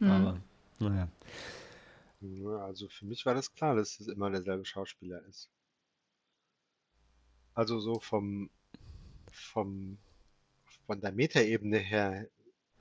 Aber, 0.01 0.41
naja. 0.81 1.07
Ja, 2.21 2.57
also 2.65 2.89
für 2.89 3.07
mich 3.07 3.25
war 3.27 3.35
das 3.35 3.55
klar, 3.55 3.77
dass 3.77 4.01
es 4.01 4.09
immer 4.09 4.29
derselbe 4.29 4.65
Schauspieler 4.65 5.23
ist. 5.29 5.49
Also 7.55 7.79
so 7.79 8.01
vom, 8.01 8.51
vom, 9.31 9.99
von 10.87 11.01
der 11.01 11.13
Metaebene 11.13 11.79
her 11.79 12.27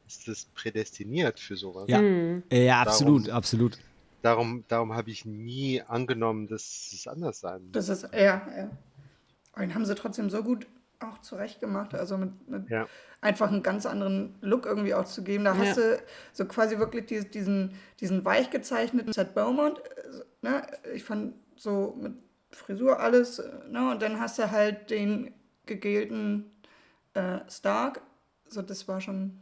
ist 0.07 0.27
es 0.27 0.45
prädestiniert 0.45 1.39
für 1.39 1.55
sowas. 1.55 1.85
Ja, 1.87 1.99
Hm. 1.99 2.41
ja, 2.51 2.81
absolut, 2.81 3.27
Darum- 3.27 3.37
absolut. 3.37 3.77
Darum, 4.23 4.63
darum 4.67 4.93
habe 4.93 5.11
ich 5.11 5.23
nie 5.25 5.81
angenommen, 5.83 6.47
dass 6.47 6.91
es 6.93 7.05
anders 7.07 7.39
sein 7.41 7.61
muss. 7.63 7.71
Das 7.73 7.89
ist, 7.89 8.03
ja, 8.11 8.47
ja. 8.57 8.71
Und 9.53 9.61
den 9.61 9.75
haben 9.75 9.85
sie 9.85 9.93
trotzdem 9.95 10.31
so 10.31 10.41
gut 10.43 10.65
auch 11.01 11.19
zurecht 11.19 11.59
gemacht. 11.59 11.93
Also 11.95 12.17
mit, 12.17 12.47
mit 12.49 12.69
Ja. 12.69 12.87
einfach 13.21 13.49
einen 13.51 13.63
ganz 13.63 13.85
anderen 13.85 14.35
Look 14.41 14.65
irgendwie 14.65 14.93
auch 14.93 15.05
zu 15.05 15.23
geben. 15.23 15.43
Da 15.45 15.57
hast 15.57 15.77
Ja. 15.77 15.83
du 15.95 16.03
so 16.33 16.45
quasi 16.45 16.79
wirklich 16.79 17.05
die, 17.07 17.29
diesen, 17.29 17.73
diesen 17.99 18.23
weich 18.25 18.49
gezeichneten 18.49 19.13
Seth 19.13 19.33
Beaumont. 19.33 19.79
äh, 19.79 20.23
Ne? 20.43 20.65
Ich 20.95 21.03
fand 21.03 21.35
so 21.55 21.95
mit 22.01 22.13
Frisur 22.51 22.99
alles. 22.99 23.39
äh, 23.39 23.49
Ne? 23.69 23.91
Und 23.91 24.01
dann 24.01 24.19
hast 24.19 24.39
du 24.39 24.49
halt 24.51 24.89
den 24.89 25.33
gegelten 25.67 26.49
äh, 27.13 27.39
Stark. 27.49 28.01
So, 28.47 28.61
das 28.61 28.87
war 28.87 28.99
schon, 29.01 29.39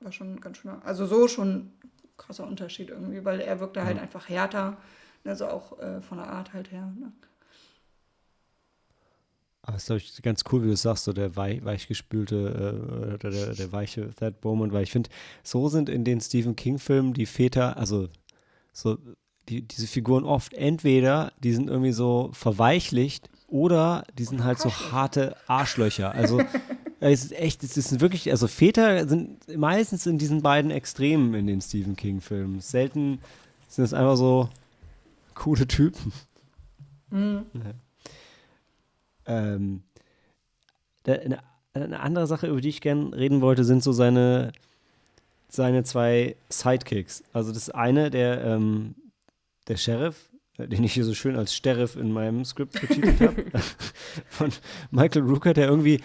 war 0.00 0.12
schon 0.12 0.40
ganz 0.40 0.58
schön. 0.58 0.70
Also 0.84 1.06
so 1.06 1.26
schon 1.28 1.72
krasser 2.16 2.46
Unterschied 2.46 2.90
irgendwie, 2.90 3.24
weil 3.24 3.40
er 3.40 3.58
wirkte 3.60 3.84
halt 3.84 3.98
einfach 3.98 4.28
härter. 4.28 4.76
Also 5.24 5.46
auch 5.48 5.78
äh, 5.80 6.00
von 6.02 6.18
der 6.18 6.28
Art 6.28 6.52
halt 6.52 6.70
her. 6.70 6.92
Ne? 6.98 7.12
Aber 9.66 9.76
es 9.76 9.84
ist, 9.84 9.86
glaube 9.86 10.02
ich, 10.02 10.22
ganz 10.22 10.44
cool, 10.52 10.62
wie 10.62 10.68
du 10.68 10.76
sagst, 10.76 11.04
so 11.04 11.14
der 11.14 11.36
weich, 11.36 11.64
weichgespülte 11.64 12.36
äh, 12.36 13.14
oder 13.14 13.30
der, 13.30 13.54
der 13.54 13.72
weiche 13.72 14.10
Thad 14.14 14.40
Bowman, 14.42 14.72
weil 14.72 14.82
ich 14.82 14.92
finde, 14.92 15.08
so 15.42 15.68
sind 15.68 15.88
in 15.88 16.04
den 16.04 16.20
Stephen 16.20 16.54
King-Filmen 16.54 17.14
die 17.14 17.24
Väter, 17.24 17.78
also 17.78 18.08
so 18.72 18.98
die, 19.48 19.62
diese 19.62 19.86
Figuren 19.86 20.24
oft 20.24 20.52
entweder, 20.52 21.32
die 21.42 21.52
sind 21.54 21.70
irgendwie 21.70 21.92
so 21.92 22.30
verweichlicht 22.34 23.30
oder 23.46 24.04
die 24.18 24.24
sind 24.24 24.44
halt 24.44 24.58
so 24.58 24.70
harte 24.70 25.34
Arschlöcher. 25.46 26.12
Also 26.12 26.42
es 27.00 27.24
ist 27.24 27.32
echt, 27.32 27.62
es 27.62 27.76
ist 27.76 28.00
wirklich, 28.00 28.30
also 28.30 28.48
Väter 28.48 29.08
sind 29.08 29.56
meistens 29.56 30.06
in 30.06 30.18
diesen 30.18 30.42
beiden 30.42 30.70
Extremen 30.70 31.32
in 31.34 31.46
den 31.46 31.62
Stephen 31.62 31.96
King-Filmen. 31.96 32.60
Selten 32.60 33.18
sind 33.68 33.84
es 33.84 33.94
einfach 33.94 34.16
so 34.16 34.50
coole 35.34 35.66
Typen. 35.66 36.12
Ähm, 39.26 39.82
eine, 41.06 41.40
eine 41.74 42.00
andere 42.00 42.26
Sache, 42.26 42.46
über 42.46 42.60
die 42.60 42.68
ich 42.68 42.80
gerne 42.80 43.16
reden 43.16 43.40
wollte, 43.40 43.64
sind 43.64 43.82
so 43.82 43.92
seine, 43.92 44.52
seine 45.48 45.84
zwei 45.84 46.36
Sidekicks. 46.48 47.24
Also 47.32 47.52
das 47.52 47.70
eine, 47.70 48.10
der, 48.10 48.44
ähm, 48.44 48.94
der 49.68 49.76
Sheriff, 49.76 50.30
äh, 50.58 50.68
den 50.68 50.84
ich 50.84 50.94
hier 50.94 51.04
so 51.04 51.14
schön 51.14 51.36
als 51.36 51.54
Sheriff 51.54 51.96
in 51.96 52.12
meinem 52.12 52.44
Skript 52.44 52.80
betitelt 52.80 53.20
habe, 53.20 53.44
von 54.28 54.50
Michael 54.90 55.22
Rooker, 55.22 55.52
der 55.52 55.68
irgendwie 55.68 56.00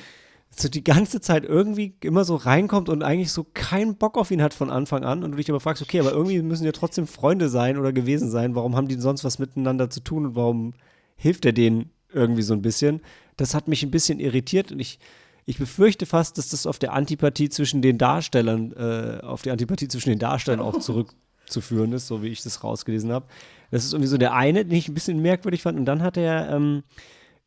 so 0.50 0.68
die 0.68 0.84
ganze 0.84 1.22
Zeit 1.22 1.46
irgendwie 1.46 1.96
immer 2.02 2.26
so 2.26 2.36
reinkommt 2.36 2.90
und 2.90 3.04
eigentlich 3.04 3.32
so 3.32 3.46
keinen 3.54 3.96
Bock 3.96 4.18
auf 4.18 4.32
ihn 4.32 4.42
hat 4.42 4.54
von 4.54 4.72
Anfang 4.72 5.04
an 5.04 5.24
und 5.24 5.32
du 5.32 5.38
dich 5.38 5.50
aber 5.50 5.60
fragst, 5.60 5.82
okay, 5.82 6.00
aber 6.00 6.12
irgendwie 6.12 6.42
müssen 6.42 6.66
ja 6.66 6.72
trotzdem 6.72 7.08
Freunde 7.08 7.50
sein 7.50 7.78
oder 7.78 7.94
gewesen 7.94 8.32
sein, 8.32 8.56
warum 8.56 8.76
haben 8.76 8.88
die 8.88 8.96
denn 8.96 9.02
sonst 9.02 9.24
was 9.24 9.40
miteinander 9.40 9.90
zu 9.90 10.02
tun 10.02 10.26
und 10.26 10.36
warum 10.36 10.74
hilft 11.16 11.46
er 11.46 11.54
denen 11.54 11.92
irgendwie 12.14 12.42
so 12.42 12.54
ein 12.54 12.62
bisschen? 12.62 13.02
Das 13.38 13.54
hat 13.54 13.68
mich 13.68 13.84
ein 13.84 13.92
bisschen 13.92 14.20
irritiert 14.20 14.72
und 14.72 14.80
ich, 14.80 15.00
ich 15.46 15.58
befürchte 15.58 16.06
fast, 16.06 16.38
dass 16.38 16.50
das 16.50 16.66
auf 16.66 16.80
der 16.80 16.94
Antipathie 16.94 17.50
zwischen 17.50 17.82
den 17.82 17.98
Darstellern, 17.98 18.74
äh, 18.74 19.20
auf 19.24 19.42
die 19.42 19.52
Antipathie 19.52 19.88
zwischen 19.88 20.10
den 20.10 20.20
Darstellern 20.20 20.60
auch 20.60 20.80
zurückzuführen 20.80 21.94
ist, 21.94 22.08
so 22.08 22.22
wie 22.24 22.28
ich 22.28 22.44
das 22.44 22.64
rausgelesen 22.64 23.12
habe. 23.12 23.26
Das 23.72 23.86
ist 23.86 23.94
irgendwie 23.94 24.10
so 24.10 24.18
der 24.18 24.34
eine, 24.34 24.66
den 24.66 24.78
ich 24.78 24.88
ein 24.88 24.94
bisschen 24.94 25.22
merkwürdig 25.22 25.62
fand 25.62 25.78
und 25.80 25.86
dann 25.86 26.02
hat 26.02 26.18
er 26.18 26.50
ähm, 26.50 26.84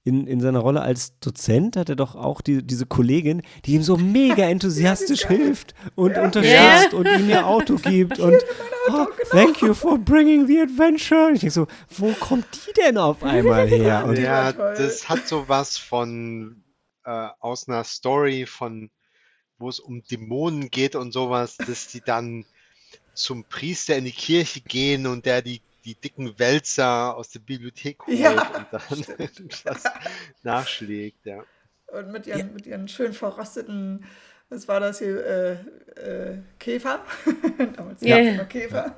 in, 0.04 0.26
in 0.26 0.40
seiner 0.40 0.58
Rolle 0.58 0.82
als 0.82 1.18
Dozent 1.20 1.76
hat 1.76 1.88
er 1.88 1.94
doch 1.94 2.16
auch 2.16 2.40
die, 2.40 2.62
diese 2.64 2.86
Kollegin, 2.86 3.42
die 3.64 3.74
ihm 3.74 3.82
so 3.82 3.96
mega 3.96 4.44
enthusiastisch 4.44 5.26
hilft 5.28 5.74
und 5.94 6.18
unterstützt 6.18 6.92
und 6.92 7.06
ihm 7.06 7.28
ihr 7.28 7.46
Auto 7.46 7.76
gibt 7.82 8.18
und 8.18 8.36
oh, 8.90 9.06
thank 9.30 9.62
you 9.62 9.74
for 9.74 9.98
bringing 9.98 10.46
the 10.46 10.60
adventure. 10.60 11.28
Und 11.28 11.34
ich 11.34 11.40
denke 11.40 11.52
so, 11.52 11.68
wo 11.90 12.12
kommt 12.14 12.46
die 12.66 12.72
denn 12.72 12.98
auf 12.98 13.22
einmal 13.22 13.68
her? 13.68 14.04
Und 14.04 14.18
Ja, 14.18 14.52
das 14.52 15.08
hat 15.08 15.28
so 15.28 15.48
was 15.48 15.78
von 15.78 16.64
äh, 17.04 17.28
aus 17.38 17.68
einer 17.68 17.84
Story 17.84 18.46
von, 18.46 18.90
wo 19.58 19.68
es 19.68 19.78
um 19.78 20.02
Dämonen 20.02 20.70
geht 20.70 20.96
und 20.96 21.12
sowas, 21.12 21.56
dass 21.56 21.86
die 21.86 22.00
dann 22.00 22.44
zum 23.14 23.44
Priester 23.44 23.96
in 23.96 24.04
die 24.04 24.12
Kirche 24.12 24.62
gehen 24.62 25.06
und 25.06 25.26
der 25.26 25.42
die 25.42 25.60
die 25.85 25.95
dicken 25.95 26.38
Wälzer 26.38 27.16
aus 27.16 27.31
der 27.31 27.40
Bibliothek 27.40 28.07
holt 28.07 28.18
Ja, 28.18 28.57
und 28.57 28.66
dann 28.71 29.18
irgendwas 29.18 29.85
nachschlägt, 30.42 31.27
ja. 31.27 31.45
Und 31.87 32.11
mit 32.11 32.27
ihren, 32.27 32.55
mit 32.55 32.66
ihren 32.66 32.88
schön 32.88 33.12
verrosteten, 33.12 34.05
was 34.49 34.68
war 34.68 34.81
das 34.81 34.99
hier, 34.99 35.25
äh, 35.25 35.53
äh, 36.01 36.38
Käfer? 36.59 37.05
Damals 37.77 38.03
Ja, 38.03 38.18
ja, 38.18 38.33
ja. 38.33 38.45
Käfer. 38.45 38.97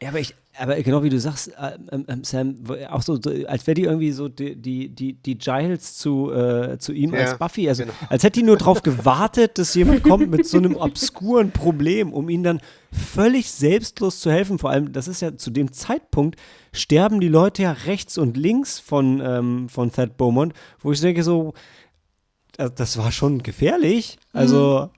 Ja, 0.00 0.10
aber 0.10 0.20
ich, 0.20 0.34
aber 0.56 0.80
genau 0.82 1.02
wie 1.02 1.08
du 1.08 1.18
sagst, 1.18 1.48
äh, 1.48 1.72
ähm, 1.90 2.04
ähm, 2.08 2.22
Sam, 2.22 2.56
auch 2.88 3.02
so, 3.02 3.20
so 3.20 3.30
als 3.48 3.66
wäre 3.66 3.74
die 3.74 3.82
irgendwie 3.82 4.12
so 4.12 4.28
die, 4.28 4.54
die, 4.54 4.88
die, 4.88 5.14
die 5.14 5.36
Giles 5.36 5.96
zu, 5.96 6.32
äh, 6.32 6.78
zu 6.78 6.92
ihm 6.92 7.14
Ja, 7.14 7.20
als 7.20 7.38
Buffy. 7.38 7.68
Also 7.68 7.82
genau. 7.82 7.94
als 8.08 8.22
hätte 8.22 8.38
die 8.38 8.46
nur 8.46 8.56
darauf 8.56 8.82
gewartet, 8.82 9.58
dass 9.58 9.74
jemand 9.74 10.04
kommt 10.04 10.30
mit 10.30 10.46
so 10.46 10.58
einem 10.58 10.76
obskuren 10.76 11.50
Problem, 11.50 12.12
um 12.12 12.28
ihnen 12.28 12.44
dann 12.44 12.60
völlig 12.92 13.50
selbstlos 13.50 14.20
zu 14.20 14.30
helfen. 14.30 14.60
Vor 14.60 14.70
allem, 14.70 14.92
das 14.92 15.08
ist 15.08 15.20
ja 15.20 15.36
zu 15.36 15.50
dem 15.50 15.72
Zeitpunkt, 15.72 16.38
sterben 16.72 17.20
die 17.20 17.28
Leute 17.28 17.62
ja 17.62 17.72
rechts 17.72 18.18
und 18.18 18.36
links 18.36 18.78
von, 18.78 19.20
ähm, 19.20 19.68
von 19.68 19.90
Thad 19.90 20.16
Beaumont, 20.16 20.54
wo 20.78 20.92
ich 20.92 21.00
denke 21.00 21.24
so, 21.24 21.54
äh, 22.56 22.70
das 22.72 22.98
war 22.98 23.10
schon 23.10 23.42
gefährlich. 23.42 24.16
Also, 24.32 24.90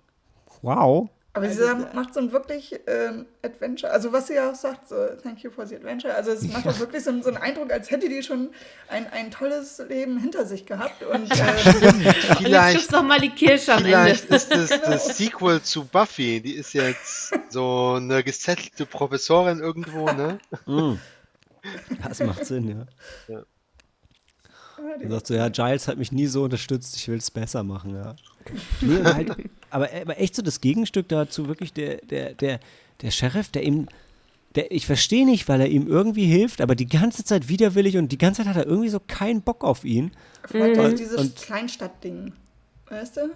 wow. 0.61 1.09
Aber 1.33 1.49
sie 1.49 1.55
sagt- 1.59 1.95
macht 1.95 2.13
so 2.13 2.19
ein 2.19 2.33
wirklich 2.33 2.81
ähm, 2.89 3.25
Adventure, 3.43 3.93
also 3.93 4.13
was 4.13 4.27
sie 4.27 4.35
ja 4.35 4.51
auch 4.51 4.55
sagt, 4.57 4.89
so 4.89 4.97
thank 5.23 5.45
you 5.45 5.51
for 5.53 5.65
the 5.65 5.77
adventure, 5.77 6.13
also 6.13 6.33
es 6.33 6.43
macht 6.49 6.67
auch 6.67 6.79
wirklich 6.81 7.05
so, 7.05 7.11
einen- 7.11 7.23
so 7.23 7.29
einen 7.29 7.37
Eindruck, 7.39 7.73
als 7.73 7.89
hätte 7.93 8.09
die 8.09 8.21
schon 8.25 8.51
ein, 8.89 9.07
ein 9.13 9.31
tolles 9.31 9.81
Leben 9.89 10.19
hinter 10.19 10.45
sich 10.45 10.67
gehabt 10.67 11.03
und 11.05 11.31
äh, 11.31 11.45
Und 11.45 12.01
jetzt 12.03 12.21
gibt's 12.27 12.37
Vielleicht, 12.43 12.91
noch 12.93 13.05
mal 13.05 13.21
die 13.21 13.31
Kirsche 13.31 13.73
am 13.75 13.79
Ende. 13.85 13.91
vielleicht 14.17 14.25
ist 14.25 14.51
das 14.53 14.69
das 14.71 15.17
Sequel 15.19 15.63
zu 15.63 15.85
Buffy. 15.85 16.41
Die 16.41 16.55
ist 16.55 16.73
jetzt 16.73 17.33
so 17.51 17.95
eine 17.97 18.25
gesettelte 18.25 18.85
Professorin 18.87 19.61
irgendwo, 19.61 20.07
ne? 20.11 20.39
Mm. 20.67 20.95
Das 22.09 22.19
macht 22.21 22.45
Sinn, 22.47 22.87
ja. 23.29 23.43
Er 25.01 25.11
sagt 25.11 25.27
so, 25.27 25.35
ja, 25.35 25.49
Giles 25.51 25.87
hat 25.89 25.99
mich 25.99 26.11
nie 26.11 26.27
so 26.27 26.43
unterstützt, 26.45 26.97
ich 26.97 27.07
will 27.09 27.19
es 27.19 27.31
besser 27.31 27.63
machen, 27.63 27.95
ja. 27.95 28.17
Nee, 28.81 28.99
aber, 29.01 29.15
halt, 29.15 29.37
aber, 29.71 29.89
aber 30.01 30.19
echt 30.21 30.35
so 30.35 30.43
das 30.43 30.61
Gegenstück 30.61 31.09
dazu, 31.09 31.49
wirklich 31.49 31.73
der, 31.73 31.97
der, 31.99 32.35
der, 32.35 32.61
der 33.03 33.11
Sheriff, 33.11 33.49
der 33.51 33.63
ihm, 33.63 33.89
der, 34.55 34.73
ich 34.73 34.87
verstehe 34.87 35.25
nicht, 35.27 35.49
weil 35.49 35.61
er 35.61 35.69
ihm 35.69 35.87
irgendwie 35.87 36.25
hilft, 36.27 36.61
aber 36.61 36.75
die 36.75 36.89
ganze 36.89 37.25
Zeit 37.25 37.49
widerwillig 37.49 37.97
und 37.97 38.11
die 38.13 38.19
ganze 38.19 38.43
Zeit 38.43 38.55
hat 38.55 38.57
er 38.57 38.67
irgendwie 38.67 38.89
so 38.89 39.01
keinen 39.01 39.43
Bock 39.43 39.63
auf 39.65 39.85
ihn. 39.85 40.13
vielleicht 40.47 40.79
Und- 40.81 40.87
ist 40.95 40.99
dieses 41.01 41.35
Kleinstadtding, 41.37 42.33
weißt 42.89 43.19
du? 43.19 43.31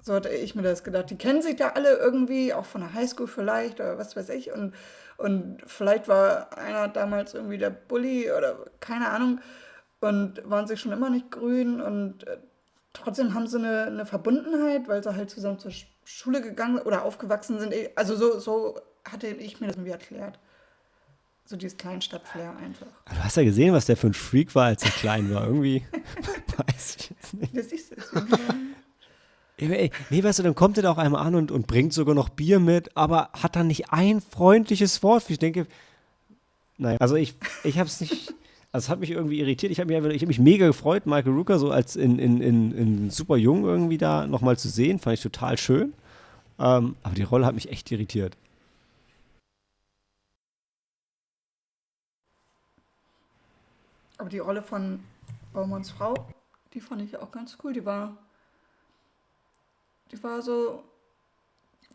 So 0.00 0.14
hatte 0.14 0.28
ich 0.30 0.54
mir 0.54 0.62
das 0.62 0.84
gedacht. 0.84 1.10
Die 1.10 1.16
kennen 1.16 1.42
sich 1.42 1.56
da 1.56 1.70
alle 1.70 1.96
irgendwie, 1.98 2.54
auch 2.54 2.64
von 2.64 2.80
der 2.80 2.94
Highschool 2.94 3.26
vielleicht 3.26 3.80
oder 3.80 3.98
was 3.98 4.16
weiß 4.16 4.30
ich. 4.30 4.52
Und, 4.52 4.72
und 5.18 5.58
vielleicht 5.66 6.08
war 6.08 6.56
einer 6.56 6.88
damals 6.88 7.34
irgendwie 7.34 7.58
der 7.58 7.70
Bully 7.70 8.30
oder 8.30 8.56
keine 8.80 9.08
Ahnung 9.08 9.40
und 10.00 10.40
waren 10.48 10.66
sich 10.66 10.80
schon 10.80 10.92
immer 10.92 11.10
nicht 11.10 11.30
grün 11.30 11.80
und 11.80 12.26
äh, 12.26 12.38
trotzdem 13.02 13.34
haben 13.34 13.46
sie 13.46 13.58
eine, 13.58 13.84
eine 13.84 14.06
Verbundenheit, 14.06 14.88
weil 14.88 15.02
sie 15.02 15.14
halt 15.14 15.30
zusammen 15.30 15.58
zur 15.58 15.70
Sch- 15.70 15.86
Schule 16.04 16.40
gegangen 16.42 16.78
oder 16.78 17.04
aufgewachsen 17.04 17.58
sind. 17.60 17.74
Also 17.96 18.16
so, 18.16 18.38
so 18.38 18.78
hatte 19.04 19.26
ich 19.28 19.60
mir 19.60 19.68
das 19.68 19.76
irgendwie 19.76 19.92
erklärt. 19.92 20.38
So 21.44 21.56
dieses 21.56 21.78
Kleinstadt-Flair 21.78 22.56
einfach. 22.62 22.86
Aber 23.06 23.14
Du 23.16 23.24
hast 23.24 23.36
ja 23.38 23.44
gesehen, 23.44 23.72
was 23.72 23.86
der 23.86 23.96
für 23.96 24.08
ein 24.08 24.14
Freak 24.14 24.54
war, 24.54 24.66
als 24.66 24.82
er 24.84 24.90
klein 24.90 25.32
war. 25.34 25.44
Irgendwie 25.46 25.82
weiß 26.56 26.96
ich 26.98 27.10
jetzt 27.10 27.34
nicht. 27.34 27.56
Das 27.56 27.66
ist 27.66 27.92
es. 27.92 28.04
Ey, 29.56 29.90
Nee, 30.10 30.22
weißt 30.22 30.38
du, 30.38 30.42
dann 30.44 30.54
kommt 30.54 30.76
er 30.76 30.82
da 30.84 30.90
auch 30.92 30.98
einmal 30.98 31.26
an 31.26 31.34
und, 31.34 31.50
und 31.50 31.66
bringt 31.66 31.92
sogar 31.92 32.14
noch 32.14 32.28
Bier 32.28 32.60
mit, 32.60 32.96
aber 32.96 33.30
hat 33.32 33.56
dann 33.56 33.66
nicht 33.66 33.90
ein 33.92 34.20
freundliches 34.20 35.02
Wort. 35.02 35.28
Ich 35.30 35.38
denke, 35.38 35.66
naja, 36.76 36.98
also 37.00 37.16
ich, 37.16 37.34
ich 37.64 37.78
habe 37.78 37.88
es 37.88 38.00
nicht, 38.00 38.32
also 38.70 38.86
es 38.86 38.88
hat 38.90 39.00
mich 39.00 39.10
irgendwie 39.10 39.40
irritiert. 39.40 39.72
Ich 39.72 39.80
habe 39.80 40.00
mich, 40.00 40.22
hab 40.22 40.28
mich 40.28 40.38
mega 40.38 40.66
gefreut, 40.66 41.06
Michael 41.06 41.32
Rooker 41.32 41.58
so 41.58 41.70
als 41.70 41.96
in, 41.96 42.18
in, 42.18 42.42
in, 42.42 42.72
in 42.72 43.10
super 43.10 43.36
jung 43.36 43.64
irgendwie 43.64 43.98
da 43.98 44.26
nochmal 44.26 44.58
zu 44.58 44.68
sehen. 44.68 44.98
Fand 44.98 45.14
ich 45.14 45.22
total 45.22 45.56
schön. 45.56 45.94
Ähm, 46.58 46.96
aber 47.02 47.14
die 47.14 47.22
Rolle 47.22 47.46
hat 47.46 47.54
mich 47.54 47.70
echt 47.70 47.90
irritiert. 47.90 48.36
Aber 54.18 54.28
die 54.28 54.38
Rolle 54.38 54.62
von 54.62 55.00
Baumanns 55.52 55.90
Frau, 55.90 56.14
die 56.74 56.80
fand 56.80 57.00
ich 57.02 57.16
auch 57.16 57.30
ganz 57.30 57.56
cool. 57.62 57.72
Die 57.72 57.86
war, 57.86 58.18
die 60.10 60.22
war 60.22 60.42
so, 60.42 60.82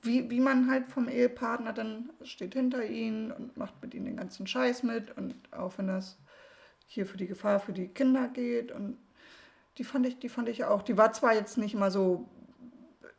wie, 0.02 0.30
wie 0.30 0.40
man 0.40 0.72
halt 0.72 0.88
vom 0.88 1.08
Ehepartner 1.08 1.74
dann 1.74 2.10
steht 2.24 2.54
hinter 2.54 2.84
ihnen 2.86 3.32
und 3.32 3.58
macht 3.58 3.80
mit 3.82 3.94
ihnen 3.94 4.06
den 4.06 4.18
ganzen 4.18 4.48
Scheiß 4.48 4.84
mit 4.84 5.16
und 5.18 5.36
auch 5.52 5.78
wenn 5.78 5.88
das 5.88 6.18
hier 6.88 7.06
für 7.06 7.18
die 7.18 7.28
Gefahr 7.28 7.60
für 7.60 7.74
die 7.74 7.88
Kinder 7.88 8.28
geht 8.28 8.72
und 8.72 8.98
die 9.78 9.84
fand 9.84 10.06
ich, 10.06 10.20
die 10.20 10.30
fand 10.30 10.50
ich 10.50 10.66
auch. 10.66 10.84
Die 10.84 10.98
war 10.98 11.12
zwar 11.14 11.34
jetzt 11.34 11.58
nicht 11.58 11.76
mal 11.76 11.90
so 11.92 12.28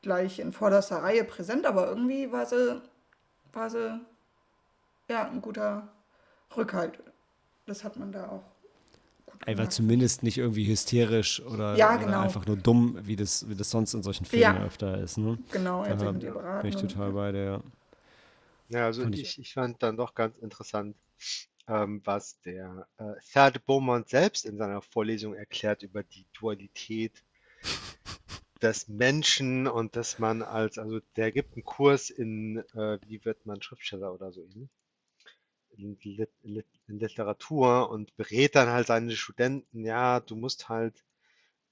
gleich 0.03 0.39
in 0.39 0.53
vorderster 0.53 0.99
Reihe 1.03 1.25
präsent, 1.25 1.67
aber 1.67 1.89
irgendwie 1.89 2.31
war 2.31 2.47
sie, 2.47 2.81
war 3.53 3.71
sie 3.71 4.01
ja 5.09 5.29
ein 5.29 5.41
guter 5.43 5.89
Rückhalt. 6.57 6.99
Das 7.67 7.83
hat 7.85 7.97
man 7.97 8.13
da 8.13 8.29
auch. 8.29 8.43
gemacht. 9.47 9.73
zumindest 9.73 10.23
nicht 10.23 10.39
irgendwie 10.39 10.67
hysterisch 10.67 11.43
oder, 11.43 11.75
Ja, 11.77 11.97
oder 11.97 12.05
genau. 12.05 12.21
einfach 12.21 12.47
nur 12.47 12.57
dumm, 12.57 12.99
wie 13.03 13.17
das, 13.17 13.49
wie 13.49 13.55
das 13.55 13.71
sonst 13.71 13.93
in 13.95 14.03
solchen 14.03 14.25
Filmen 14.27 14.43
Ja. 14.43 14.65
öfter 14.65 14.99
ist. 14.99 15.19
Ne? 15.19 15.39
Genau, 15.51 15.83
er 15.83 15.91
hat 15.91 15.99
sich 16.01 16.07
Da 16.09 16.13
bin 16.13 16.21
beraten. 16.33 16.67
ich 16.69 16.77
total 16.77 17.13
bei 17.13 17.33
der. 17.33 17.45
Ja. 17.45 17.61
Ja, 18.79 18.85
also 18.87 19.03
Fand 19.03 19.19
ich- 19.19 19.39
ich, 19.39 19.53
fand 19.55 19.83
dann 19.83 19.97
doch 19.97 20.15
ganz 20.15 20.39
interessant, 20.39 20.97
was 21.67 22.41
der 22.43 22.87
äh, 22.99 23.15
Thad 23.33 23.65
Beaumont 23.67 24.09
selbst 24.09 24.45
in 24.45 24.59
seiner 24.59 24.83
Vorlesung 24.83 25.35
erklärt 25.35 25.83
über 25.83 26.03
die 26.03 26.27
Dualität 26.33 27.25
des 28.61 28.89
Menschen 28.89 29.67
und 29.67 29.97
dass 29.97 30.19
man 30.19 30.43
als, 30.43 30.79
also 30.79 31.01
der 31.17 31.33
gibt 31.33 31.55
einen 31.55 31.65
Kurs 31.65 32.11
in, 32.11 32.59
äh, 32.75 32.99
wie 33.07 33.25
wird 33.25 33.45
man 33.47 33.63
Schriftsteller 33.63 34.13
oder 34.13 34.33
so 34.33 34.43
ähnlich, 34.43 34.71
in, 35.77 35.99
Lit 36.43 36.67
in 36.87 36.99
Literatur 36.99 37.91
und 37.91 38.17
berät 38.17 38.55
dann 38.55 38.69
halt 38.69 38.87
seine 38.87 39.17
Studenten, 39.17 39.85
ja, 39.85 40.21
du 40.21 40.37
musst 40.37 40.69
halt 40.69 41.05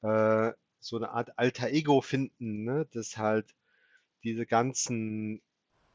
äh, 0.03 0.53
so 0.81 0.97
eine 0.97 1.11
Art 1.11 1.39
alter 1.39 1.69
Ego 1.69 2.01
finden, 2.01 2.65
ne, 2.65 2.87
das 2.93 3.17
halt 3.17 3.55
diese 4.25 4.47
ganzen 4.47 5.41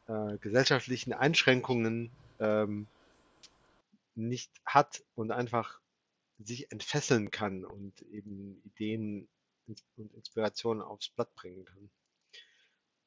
äh, 0.07 0.37
gesellschaftlichen 0.39 1.13
Einschränkungen 1.13 2.11
ähm, 2.39 2.87
nicht 4.17 4.51
hat 4.65 5.03
und 5.15 5.31
einfach 5.31 5.79
sich 6.39 6.71
entfesseln 6.71 7.31
kann 7.31 7.65
und 7.65 8.01
eben 8.03 8.61
Ideen 8.63 9.27
und 9.67 9.83
Inspirationen 9.95 10.83
aufs 10.83 11.09
Blatt 11.09 11.33
bringen 11.35 11.65
kann. 11.65 11.89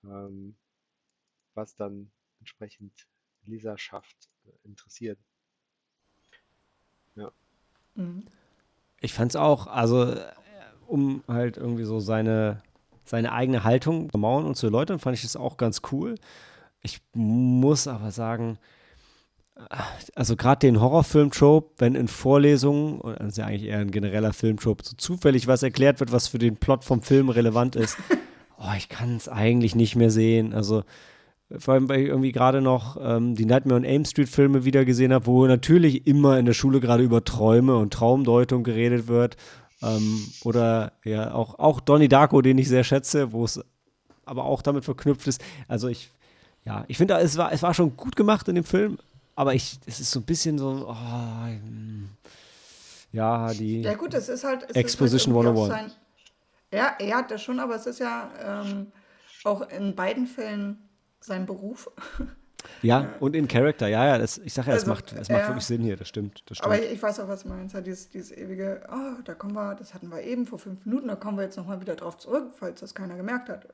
Ähm, 0.05 0.57
was 1.55 1.75
dann 1.75 2.11
entsprechend 2.39 3.07
Leserschaft 3.45 4.31
äh, 4.47 4.51
interessiert. 4.65 5.19
Mhm. 7.95 8.25
Ich 9.01 9.13
fand 9.15 9.33
es 9.33 9.37
auch, 9.37 9.67
also 9.67 10.13
äh, 10.13 10.33
um 10.87 11.23
halt 11.29 11.57
irgendwie 11.57 11.85
so 11.85 12.01
seine, 12.01 12.63
seine 13.05 13.33
eigene 13.33 13.65
Haltung 13.65 14.11
zu 14.11 14.19
mauern 14.19 14.45
und 14.45 14.57
zu 14.57 14.67
erläutern, 14.67 14.99
fand 14.99 15.17
ich 15.17 15.23
das 15.23 15.37
auch 15.37 15.57
ganz 15.57 15.83
cool. 15.93 16.17
Ich 16.83 17.01
muss 17.15 17.87
aber 17.87 18.11
sagen, 18.11 18.59
also 20.15 20.37
gerade 20.37 20.61
den 20.61 20.81
Horrorfilm-Trope, 20.81 21.71
wenn 21.79 21.95
in 21.95 22.09
Vorlesungen, 22.09 23.01
und 23.01 23.19
das 23.21 23.29
ist 23.29 23.39
ja 23.39 23.47
eigentlich 23.47 23.65
eher 23.65 23.79
ein 23.79 23.91
genereller 23.91 24.33
Film-Trope, 24.33 24.85
so 24.85 24.97
zufällig 24.97 25.47
was 25.47 25.63
erklärt 25.63 26.01
wird, 26.01 26.13
was 26.13 26.29
für 26.29 26.39
den 26.39 26.57
Plot 26.57 26.85
vom 26.85 27.03
Film 27.03 27.29
relevant 27.29 27.77
ist, 27.77 27.97
oh, 28.59 28.73
ich 28.77 28.89
kann 28.89 29.17
es 29.17 29.29
eigentlich 29.29 29.75
nicht 29.75 29.97
mehr 29.97 30.11
sehen. 30.11 30.55
Also 30.55 30.85
vor 31.59 31.75
allem, 31.75 31.89
weil 31.89 32.01
ich 32.01 32.09
irgendwie 32.09 32.33
gerade 32.33 32.61
noch 32.61 32.97
ähm, 33.01 33.35
die 33.35 33.45
Nightmare 33.45 33.79
on 33.79 33.85
Elm 33.85 34.05
Street 34.05 34.29
Filme 34.29 34.65
wieder 34.65 34.85
gesehen 34.85 35.13
habe, 35.13 35.27
wo 35.27 35.47
natürlich 35.47 36.07
immer 36.07 36.39
in 36.39 36.47
der 36.47 36.53
Schule 36.53 36.81
gerade 36.81 37.03
über 37.03 37.25
Träume 37.25 37.77
und 37.77 37.93
Traumdeutung 37.93 38.63
geredet 38.63 39.09
wird. 39.09 39.37
Ähm, 39.83 40.21
oder 40.45 40.93
ja, 41.05 41.35
auch, 41.35 41.59
auch 41.59 41.81
Donnie 41.81 42.09
Darko, 42.09 42.41
den 42.41 42.59
ich 42.59 42.69
sehr 42.69 42.85
schätze, 42.85 43.33
wo 43.33 43.45
es 43.45 43.61
aber 44.25 44.45
auch 44.45 44.63
damit 44.63 44.85
verknüpft 44.85 45.27
ist. 45.27 45.43
Also 45.67 45.89
ich, 45.89 46.11
ja, 46.65 46.85
ich 46.87 46.99
finde, 46.99 47.15
es 47.15 47.37
war, 47.37 47.53
es 47.53 47.63
war 47.63 47.75
schon 47.75 47.97
gut 47.97 48.15
gemacht 48.15 48.47
in 48.49 48.55
dem 48.55 48.65
Film, 48.65 48.99
aber 49.41 49.55
ich, 49.55 49.81
es 49.87 50.01
ist 50.01 50.11
so 50.11 50.21
ein 50.21 50.25
bisschen 50.25 50.59
so, 50.59 50.87
oh, 50.87 50.95
ja, 53.13 53.53
die. 53.55 53.81
Ja 53.81 53.95
gut, 53.95 54.13
es 54.13 54.29
ist 54.29 54.45
halt... 54.45 54.67
Es 54.69 54.77
Exposition 54.77 55.35
ist 55.35 55.39
halt 55.39 55.47
irgendwie 55.47 55.63
auch 55.63 55.77
101. 55.77 55.93
sein, 55.93 56.79
ja, 56.79 56.95
er 56.99 57.17
hat 57.17 57.31
das 57.31 57.43
schon, 57.43 57.59
aber 57.59 57.75
es 57.75 57.87
ist 57.87 58.01
ja 58.01 58.31
ähm, 58.45 58.93
auch 59.45 59.63
in 59.71 59.97
beiden 59.97 60.27
Fällen 60.27 60.77
sein 61.21 61.47
Beruf. 61.47 61.91
Ja, 62.83 63.15
und 63.21 63.35
in 63.35 63.49
Character, 63.49 63.89
ja, 63.89 64.05
ja, 64.05 64.19
das, 64.19 64.37
ich 64.37 64.53
sage 64.53 64.69
ja, 64.69 64.77
es 64.77 64.83
Also, 64.83 64.93
macht, 64.93 65.13
es 65.15 65.31
macht 65.31 65.41
ja. 65.41 65.49
wirklich 65.49 65.65
Sinn 65.65 65.81
hier, 65.81 65.97
das 65.97 66.09
stimmt. 66.09 66.43
Das 66.45 66.59
stimmt. 66.59 66.75
Aber 66.75 66.79
ich, 66.79 66.93
ich 66.93 67.03
weiß 67.03 67.21
auch, 67.21 67.29
was 67.29 67.45
du 67.45 67.49
meinst. 67.49 67.75
Halt 67.75 67.87
dieses, 67.87 68.11
dieses 68.11 68.37
ewige, 68.37 68.87
oh, 68.93 69.23
da 69.25 69.35
kommen 69.35 69.55
wir, 69.55 69.75
das 69.75 69.95
hatten 69.95 70.11
wir 70.11 70.21
eben 70.23 70.45
vor 70.47 70.59
fünf 70.59 70.85
Minuten, 70.85 71.09
da 71.09 71.17
kommen 71.17 71.39
wir 71.39 71.45
jetzt 71.45 71.57
nochmal 71.57 71.81
wieder 71.81 71.97
drauf 71.97 72.19
zurück, 72.19 72.53
falls 72.55 72.81
das 72.81 72.95
keiner 72.95 73.17
gemerkt 73.17 73.49
hat. 73.49 73.67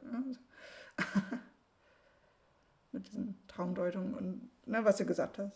Mit 2.93 3.09
diesen 3.09 3.35
Traumdeutungen 3.49 4.15
und 4.15 4.51
ne, 4.67 4.85
was 4.85 4.97
du 4.99 5.05
gesagt 5.07 5.39
hast. 5.39 5.53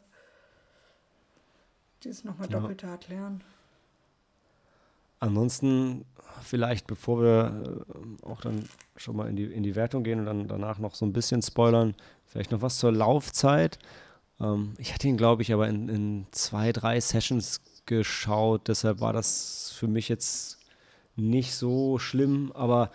dieses 2.03 2.25
nochmal 2.25 2.49
Ja. 2.51 2.61
doppelt 2.61 2.83
erklären. 2.83 3.43
Ansonsten 5.19 6.07
vielleicht, 6.43 6.87
bevor 6.87 7.21
wir 7.21 7.85
äh, 8.23 8.25
auch 8.25 8.41
dann 8.41 8.67
schon 8.97 9.17
mal 9.17 9.29
in 9.29 9.37
die, 9.37 9.45
in 9.45 9.63
die 9.63 9.75
Wertung 9.75 10.03
gehen 10.03 10.21
und 10.21 10.25
dann 10.27 10.49
danach 10.49 10.79
noch 10.79 10.95
so 10.95 11.05
ein 11.05 11.13
bisschen 11.13 11.43
spoilern, 11.43 11.95
vielleicht 12.25 12.53
noch 12.53 12.63
was 12.63 12.79
zur 12.79 12.93
Laufzeit. 12.93 13.79
Ähm, 14.41 14.73
ich 14.79 14.95
hatte 14.95 15.09
ihn, 15.09 15.19
glaube 15.19 15.43
ich, 15.43 15.53
aber 15.53 15.69
in, 15.69 15.89
in 15.91 16.27
zwei, 16.31 16.73
drei 16.73 16.99
Sessions 17.01 17.61
geschaut, 17.85 18.69
deshalb 18.69 19.01
war 19.01 19.13
das 19.13 19.71
für 19.77 19.89
mich 19.89 20.09
jetzt 20.09 20.59
nicht 21.17 21.55
so 21.55 21.99
schlimm, 21.99 22.51
aber 22.53 22.91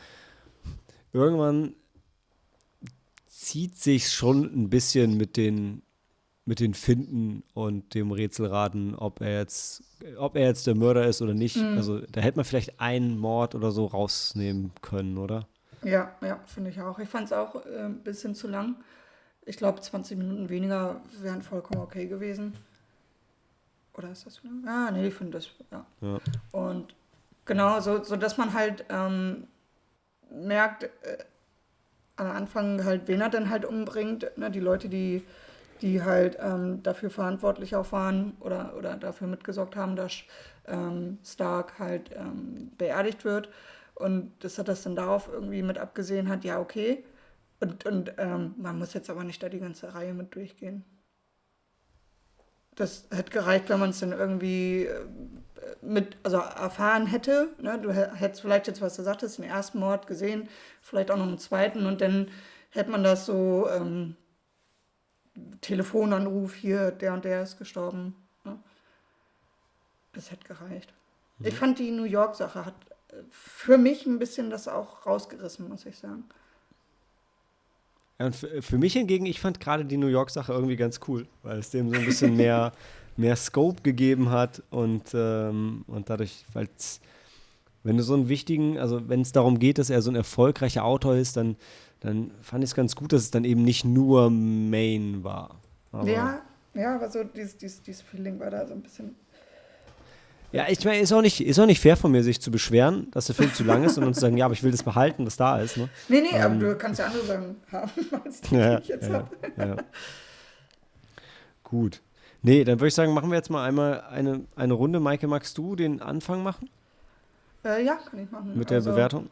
irgendwann 1.14 1.76
zieht 3.28 3.78
sich 3.78 4.10
schon 4.12 4.46
ein 4.46 4.70
bisschen 4.70 5.16
mit 5.18 5.38
den 5.38 5.84
mit 6.46 6.60
den 6.60 6.76
Finden 6.76 7.44
und 7.54 7.96
dem 7.96 8.12
Rätselraten, 8.12 8.96
ob 8.96 9.20
er 9.20 9.40
jetzt, 9.40 9.84
ob 10.18 10.36
er 10.36 10.46
jetzt 10.46 10.68
der 10.68 10.76
Mörder 10.76 11.08
ist 11.08 11.22
oder 11.22 11.34
nicht. 11.34 11.58
Also 11.58 12.02
da 12.12 12.22
hätte 12.22 12.38
man 12.38 12.46
vielleicht 12.46 12.80
einen 12.80 13.18
Mord 13.18 13.56
oder 13.56 13.72
so 13.72 13.86
rausnehmen 13.86 14.72
können, 14.82 15.18
oder? 15.18 15.48
Ja, 15.84 16.16
ja, 16.22 16.40
finde 16.46 16.70
ich 16.70 16.82
auch. 16.82 17.00
Ich 17.00 17.10
fand 17.10 17.26
es 17.26 17.34
auch 17.34 17.66
äh, 17.66 17.86
ein 17.86 18.00
bisschen 18.04 18.36
zu 18.36 18.48
lang. 18.48 18.76
Ich 19.46 19.58
glaube, 19.58 19.82
20 19.82 20.18
Minuten 20.18 20.50
weniger 20.50 21.02
wären 21.22 21.42
vollkommen 21.42 21.82
okay 21.82 22.08
gewesen. 22.08 22.54
Oder 23.94 24.12
ist 24.12 24.26
das 24.26 24.36
zu 24.36 24.48
lang? 24.48 24.68
Ah, 24.68 24.92
nee, 24.92 25.08
ich 25.08 25.14
finde 25.14 25.38
das, 25.38 25.50
ja. 25.72 25.86
Ja. 26.02 26.20
Und 26.52 26.96
genau, 27.46 27.80
so, 27.80 28.04
so 28.04 28.16
dass 28.16 28.38
man 28.38 28.54
halt 28.54 28.86
ähm, 28.90 29.48
merkt, 30.32 30.84
äh, 30.84 30.90
am 32.18 32.32
Anfang 32.32 32.84
halt, 32.84 33.08
wen 33.08 33.22
er 33.22 33.30
denn 33.30 33.50
halt 33.50 33.66
umbringt. 33.66 34.32
Ne? 34.38 34.50
Die 34.50 34.60
Leute, 34.60 34.90
die, 34.90 35.24
die 35.82 36.04
halt 36.04 36.38
ähm, 36.42 36.82
dafür 36.84 37.10
verantwortlich 37.10 37.76
auch 37.76 37.92
waren 37.92 38.38
oder, 38.40 38.76
oder 38.78 38.96
dafür 38.98 39.28
mitgesorgt 39.28 39.76
haben, 39.76 39.96
dass 39.96 40.14
ähm, 40.68 41.20
Stark 41.24 41.80
halt 41.80 42.12
ähm, 42.16 42.72
beerdigt 42.78 43.26
wird. 43.26 43.50
Und 43.96 44.32
dass 44.44 44.58
er 44.58 44.64
das 44.66 44.84
dann 44.84 44.96
darauf 44.96 45.30
irgendwie 45.32 45.62
mit 45.64 45.78
abgesehen 45.78 46.30
hat, 46.30 46.44
ja, 46.44 46.60
okay. 46.60 47.04
Und, 47.62 47.86
und 47.86 48.14
ähm, 48.18 48.56
man 48.58 48.78
muss 48.80 48.94
jetzt 48.94 49.10
aber 49.10 49.24
nicht 49.24 49.42
da 49.44 49.50
die 49.50 49.60
ganze 49.60 49.94
Reihe 49.96 50.14
mit 50.14 50.36
durchgehen. 50.36 50.84
Das 52.76 53.08
hätte 53.12 53.32
gereicht, 53.32 53.70
wenn 53.70 53.80
man 53.80 53.92
es 53.92 54.00
dann 54.00 54.12
irgendwie 54.12 54.86
äh, 54.86 55.06
mit, 55.82 56.18
also 56.24 56.38
erfahren 56.38 57.08
hätte. 57.08 57.50
Ne? 57.62 57.80
Du 57.82 57.90
hä- 57.92 58.14
hättest 58.14 58.42
vielleicht 58.42 58.68
jetzt, 58.68 58.82
was 58.82 58.96
du 58.98 59.04
sagtest, 59.04 59.38
den 59.38 59.46
ersten 59.46 59.80
Mord 59.80 60.08
gesehen, 60.08 60.50
vielleicht 60.82 61.10
auch 61.12 61.18
noch 61.18 61.28
einen 61.28 61.40
zweiten 61.40 61.86
und 61.86 62.02
dann 62.02 62.30
hätte 62.72 62.92
man 62.92 63.04
das 63.04 63.26
so, 63.26 63.70
ähm, 63.70 64.16
Telefonanruf 65.62 66.56
hier, 66.56 66.92
der 66.92 67.14
und 67.14 67.26
der 67.26 67.44
ist 67.44 67.58
gestorben. 67.58 68.16
Ne? 68.44 68.58
Das 70.14 70.32
hätte 70.32 70.48
gereicht. 70.48 70.94
Ich 71.40 71.56
fand 71.56 71.80
die 71.80 71.92
New 71.92 72.06
York-Sache 72.06 72.66
hat 72.66 72.76
äh, 73.10 73.16
für 73.30 73.78
mich 73.78 74.06
ein 74.06 74.20
bisschen 74.20 74.50
das 74.50 74.68
auch 74.68 75.06
rausgerissen, 75.06 75.68
muss 75.68 75.86
ich 75.86 75.98
sagen. 75.98 76.24
Ja, 78.20 78.28
und 78.28 78.36
für, 78.36 78.62
für 78.62 78.78
mich 78.78 78.94
hingegen, 78.94 79.26
ich 79.26 79.42
fand 79.42 79.60
gerade 79.60 79.84
die 79.84 79.98
New 79.98 80.08
York-Sache 80.08 80.54
irgendwie 80.54 80.78
ganz 80.78 81.02
cool, 81.08 81.28
weil 81.44 81.60
es 81.60 81.72
dem 81.72 81.90
so 81.90 82.00
ein 82.00 82.06
bisschen 82.06 82.36
mehr, 82.38 82.72
mehr 83.18 83.36
Scope 83.36 83.82
gegeben 83.82 84.30
hat 84.30 84.64
und, 84.70 85.12
ähm, 85.14 85.84
und 85.88 86.10
dadurch, 86.10 86.46
weil 86.54 86.70
wenn 87.84 87.98
du 87.98 88.04
so 88.04 88.14
einen 88.14 88.30
wichtigen, 88.30 88.80
also 88.80 89.10
wenn 89.10 89.22
es 89.22 89.32
darum 89.32 89.60
geht, 89.60 89.78
dass 89.78 89.90
er 89.90 90.02
so 90.02 90.10
ein 90.10 90.16
erfolgreicher 90.16 90.86
Autor 90.86 91.16
ist, 91.16 91.38
dann, 91.38 91.58
dann 92.02 92.32
fand 92.42 92.64
ich 92.64 92.70
es 92.72 92.76
ganz 92.76 92.96
gut, 92.96 93.14
dass 93.14 93.22
es 93.24 93.32
dann 93.32 93.44
eben 93.46 93.64
nicht 93.64 93.86
nur 93.86 94.30
Maine 94.30 95.24
war. 95.24 95.56
Aber, 95.92 96.10
ja, 96.10 96.42
ja, 96.74 96.96
aber 96.96 97.10
so 97.10 97.24
dieses, 97.24 97.58
dieses, 97.58 97.82
dieses 97.82 98.02
Feeling 98.02 98.40
war 98.40 98.50
da 98.50 98.68
so 98.68 98.74
ein 98.74 98.82
bisschen. 98.82 99.16
Ja, 100.52 100.66
ich 100.70 100.86
meine, 100.86 101.00
ist 101.00 101.12
auch, 101.12 101.22
nicht, 101.22 101.42
ist 101.42 101.60
auch 101.60 101.66
nicht 101.66 101.82
fair 101.82 101.98
von 101.98 102.12
mir, 102.12 102.24
sich 102.24 102.40
zu 102.40 102.50
beschweren, 102.50 103.10
dass 103.12 103.26
der 103.26 103.36
Film 103.36 103.54
zu 103.54 103.64
lang 103.66 103.84
ist 103.84 103.98
und 103.98 104.06
dann 104.06 104.14
zu 104.14 104.22
sagen, 104.22 104.38
ja, 104.38 104.46
aber 104.46 104.54
ich 104.54 104.64
will 104.64 104.72
das 104.72 104.84
behalten, 104.84 105.26
was 105.26 105.36
da 105.36 105.60
ist. 105.60 105.76
Ne? 105.76 105.90
Nee, 106.08 106.22
nee, 106.22 106.40
aber 106.40 106.56
du 106.56 106.76
kannst 106.78 107.00
ja 107.00 107.08
andere 107.08 107.26
Sachen 107.26 107.56
haben, 107.72 107.92
als 108.24 108.42
die, 108.42 108.56
Ja, 108.56 108.76
die 108.78 108.84
ich 108.84 108.88
jetzt 108.90 109.10
ja, 109.10 109.14
habe. 109.16 109.30
ja. 109.58 109.76
Gut. 111.64 112.02
Nee, 112.42 112.64
dann 112.64 112.80
würde 112.80 112.88
ich 112.90 112.94
sagen, 112.94 113.14
machen 113.14 113.30
wir 113.32 113.38
jetzt 113.38 113.50
mal 113.50 113.66
einmal 113.66 114.02
eine, 114.02 114.46
eine 114.56 114.74
Runde. 114.76 115.00
Maike, 115.00 115.28
magst 115.28 115.58
du 115.58 115.76
den 115.76 116.02
Anfang 116.02 116.44
machen 116.44 116.70
Äh, 117.66 117.84
ja, 117.84 117.96
kann 117.96 118.20
ich 118.20 118.32
machen. 118.32 118.56
mit 118.56 118.70
der 118.70 118.78
Also, 118.78 118.92
Bewertung? 118.92 119.30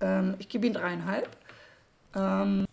Ähm, 0.00 0.34
ich 0.38 0.48
gebe 0.48 0.66
ihm 0.66 0.72
dreieinhalb. 0.72 1.28
Ähm, 2.14 2.66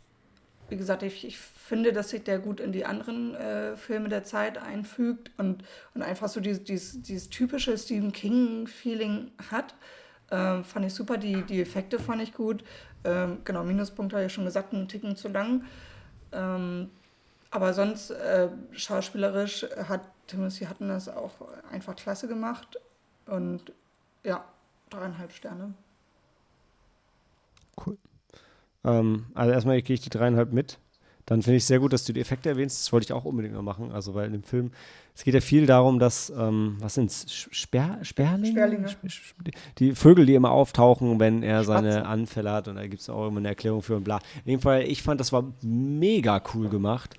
wie 0.69 0.78
gesagt, 0.78 1.03
ich, 1.03 1.26
ich 1.26 1.38
finde, 1.38 1.93
dass 1.93 2.09
sich 2.09 2.23
der 2.23 2.39
gut 2.39 2.59
in 2.59 2.71
die 2.71 2.86
anderen 2.86 3.36
äh, 3.36 3.76
Filme 3.76 4.09
der 4.09 4.23
Zeit 4.23 4.57
einfügt 4.57 5.32
und, 5.38 5.63
und 5.93 6.01
einfach 6.01 6.28
so 6.28 6.39
dieses, 6.39 6.63
dieses, 6.63 7.01
dieses 7.01 7.30
typische 7.30 7.78
Stephen 7.78 8.11
King-Feeling 8.11 9.32
hat. 9.51 9.76
Ähm, 10.32 10.63
fand 10.63 10.86
ich 10.86 10.93
super. 10.93 11.17
Die, 11.17 11.43
die 11.43 11.61
Effekte 11.61 11.99
fand 11.99 12.21
ich 12.21 12.34
gut. 12.34 12.63
Ähm, 13.03 13.39
genau, 13.43 13.63
Minuspunkt 13.63 14.13
habe 14.13 14.26
ich 14.26 14.34
schon 14.34 14.45
gesagt, 14.45 14.73
einen 14.73 14.88
Ticken 14.88 15.15
zu 15.15 15.28
lang. 15.28 15.65
Ähm, 16.32 16.89
aber 17.51 17.73
sonst, 17.73 18.09
äh, 18.09 18.49
schauspielerisch 18.71 19.65
hat 19.88 20.01
Timothy 20.28 20.65
Hutton 20.65 20.89
das 20.89 21.07
auch 21.07 21.34
einfach 21.71 21.95
klasse 21.95 22.28
gemacht. 22.28 22.80
Und 23.28 23.71
ja, 24.23 24.43
dreieinhalb 24.89 25.32
Sterne. 25.32 25.73
Cool. 27.84 27.97
Ähm, 28.84 29.26
also 29.34 29.51
erstmal 29.51 29.82
kriege 29.82 29.93
ich 29.95 30.01
die 30.01 30.09
dreieinhalb 30.09 30.53
mit. 30.53 30.78
Dann 31.28 31.41
finde 31.41 31.57
ich 31.57 31.65
sehr 31.65 31.80
gut, 31.80 31.91
dass 31.91 32.05
du 32.05 32.13
die 32.13 32.19
Effekte 32.21 32.49
erwähnst. 32.49 32.80
Das 32.80 32.93
wollte 32.93 33.05
ich 33.05 33.13
auch 33.13 33.26
unbedingt 33.26 33.55
noch 33.55 33.63
machen. 33.63 33.91
Also, 33.91 34.13
weil 34.13 34.28
in 34.28 34.34
dem 34.34 34.43
Film, 34.43 34.69
es 35.15 35.23
geht 35.23 35.34
ja 35.34 35.41
viel 35.41 35.65
darum, 35.65 35.97
dass, 35.97 36.30
ähm, 36.30 36.76
was 36.80 36.93
sind 36.93 37.09
es, 37.09 37.26
Sper 37.51 37.97
Sperlinge? 38.03 38.51
Sperlinge. 38.51 38.86
Sp- 38.86 39.09
Sp- 39.09 39.49
Die 39.80 39.95
Vögel, 39.95 40.28
die 40.28 40.36
immer 40.36 40.51
auftauchen, 40.51 41.19
wenn 41.19 41.41
er 41.41 41.63
seine 41.63 41.93
Spatzen. 41.93 42.07
Anfälle 42.07 42.51
hat. 42.51 42.67
Und 42.67 42.76
da 42.76 42.86
gibt 42.86 43.01
es 43.01 43.09
auch 43.09 43.28
immer 43.28 43.39
eine 43.39 43.47
Erklärung 43.47 43.82
für 43.82 43.95
und 43.95 44.03
bla. 44.03 44.19
In 44.45 44.51
dem 44.51 44.59
Fall, 44.59 44.84
ich 44.84 45.01
fand, 45.01 45.19
das 45.19 45.34
war 45.34 45.51
mega 45.63 46.39
cool 46.53 46.69
gemacht. 46.69 47.15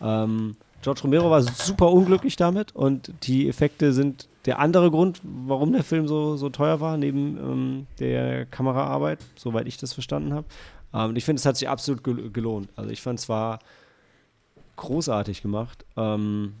Ähm, 0.00 0.56
George 0.80 1.02
Romero 1.04 1.30
war 1.30 1.42
super 1.42 1.92
unglücklich 1.92 2.36
damit 2.36 2.74
und 2.74 3.12
die 3.24 3.46
Effekte 3.46 3.92
sind 3.92 4.26
der 4.46 4.58
andere 4.58 4.90
Grund, 4.90 5.20
warum 5.22 5.72
der 5.72 5.84
Film 5.84 6.08
so, 6.08 6.36
so 6.36 6.48
teuer 6.48 6.80
war, 6.80 6.96
neben 6.96 7.36
ähm, 7.36 7.86
der 7.98 8.46
Kameraarbeit, 8.46 9.18
soweit 9.36 9.66
ich 9.66 9.76
das 9.76 9.92
verstanden 9.92 10.32
habe. 10.32 10.46
Ähm, 10.94 11.16
ich 11.16 11.24
finde, 11.24 11.40
es 11.40 11.46
hat 11.46 11.56
sich 11.56 11.68
absolut 11.68 12.02
gel 12.02 12.30
gelohnt. 12.30 12.68
Also 12.76 12.90
ich 12.90 13.02
fand 13.02 13.18
es 13.18 13.28
war 13.28 13.58
großartig 14.76 15.42
gemacht. 15.42 15.84
Ähm, 15.96 16.54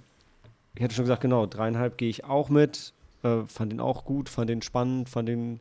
ich 0.74 0.82
hätte 0.82 0.94
schon 0.94 1.04
gesagt, 1.04 1.22
genau, 1.22 1.46
dreieinhalb 1.46 1.96
gehe 1.96 2.10
ich 2.10 2.24
auch 2.24 2.48
mit. 2.48 2.92
Äh, 3.22 3.42
fand 3.46 3.72
ihn 3.72 3.80
auch 3.80 4.04
gut, 4.04 4.28
fand 4.28 4.50
ihn 4.50 4.62
spannend, 4.62 5.08
fand 5.08 5.28
ihn 5.28 5.60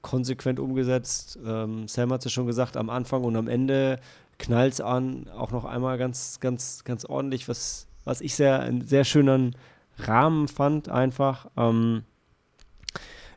konsequent 0.00 0.58
umgesetzt. 0.58 1.38
Ähm, 1.46 1.86
Sam 1.86 2.12
hat 2.12 2.20
es 2.20 2.24
ja 2.24 2.30
schon 2.30 2.46
gesagt, 2.46 2.76
am 2.76 2.90
Anfang 2.90 3.24
und 3.24 3.36
am 3.36 3.48
Ende 3.48 4.00
knallt 4.38 4.74
es 4.74 4.80
an, 4.80 5.28
auch 5.28 5.52
noch 5.52 5.64
einmal 5.64 5.98
ganz, 5.98 6.40
ganz, 6.40 6.82
ganz 6.84 7.04
ordentlich, 7.04 7.48
was, 7.48 7.86
was 8.04 8.20
ich 8.20 8.34
sehr, 8.34 8.60
einen 8.60 8.86
sehr 8.86 9.04
schönen 9.04 9.54
Rahmen 9.98 10.48
fand, 10.48 10.88
einfach. 10.88 11.46
Ähm, 11.56 12.04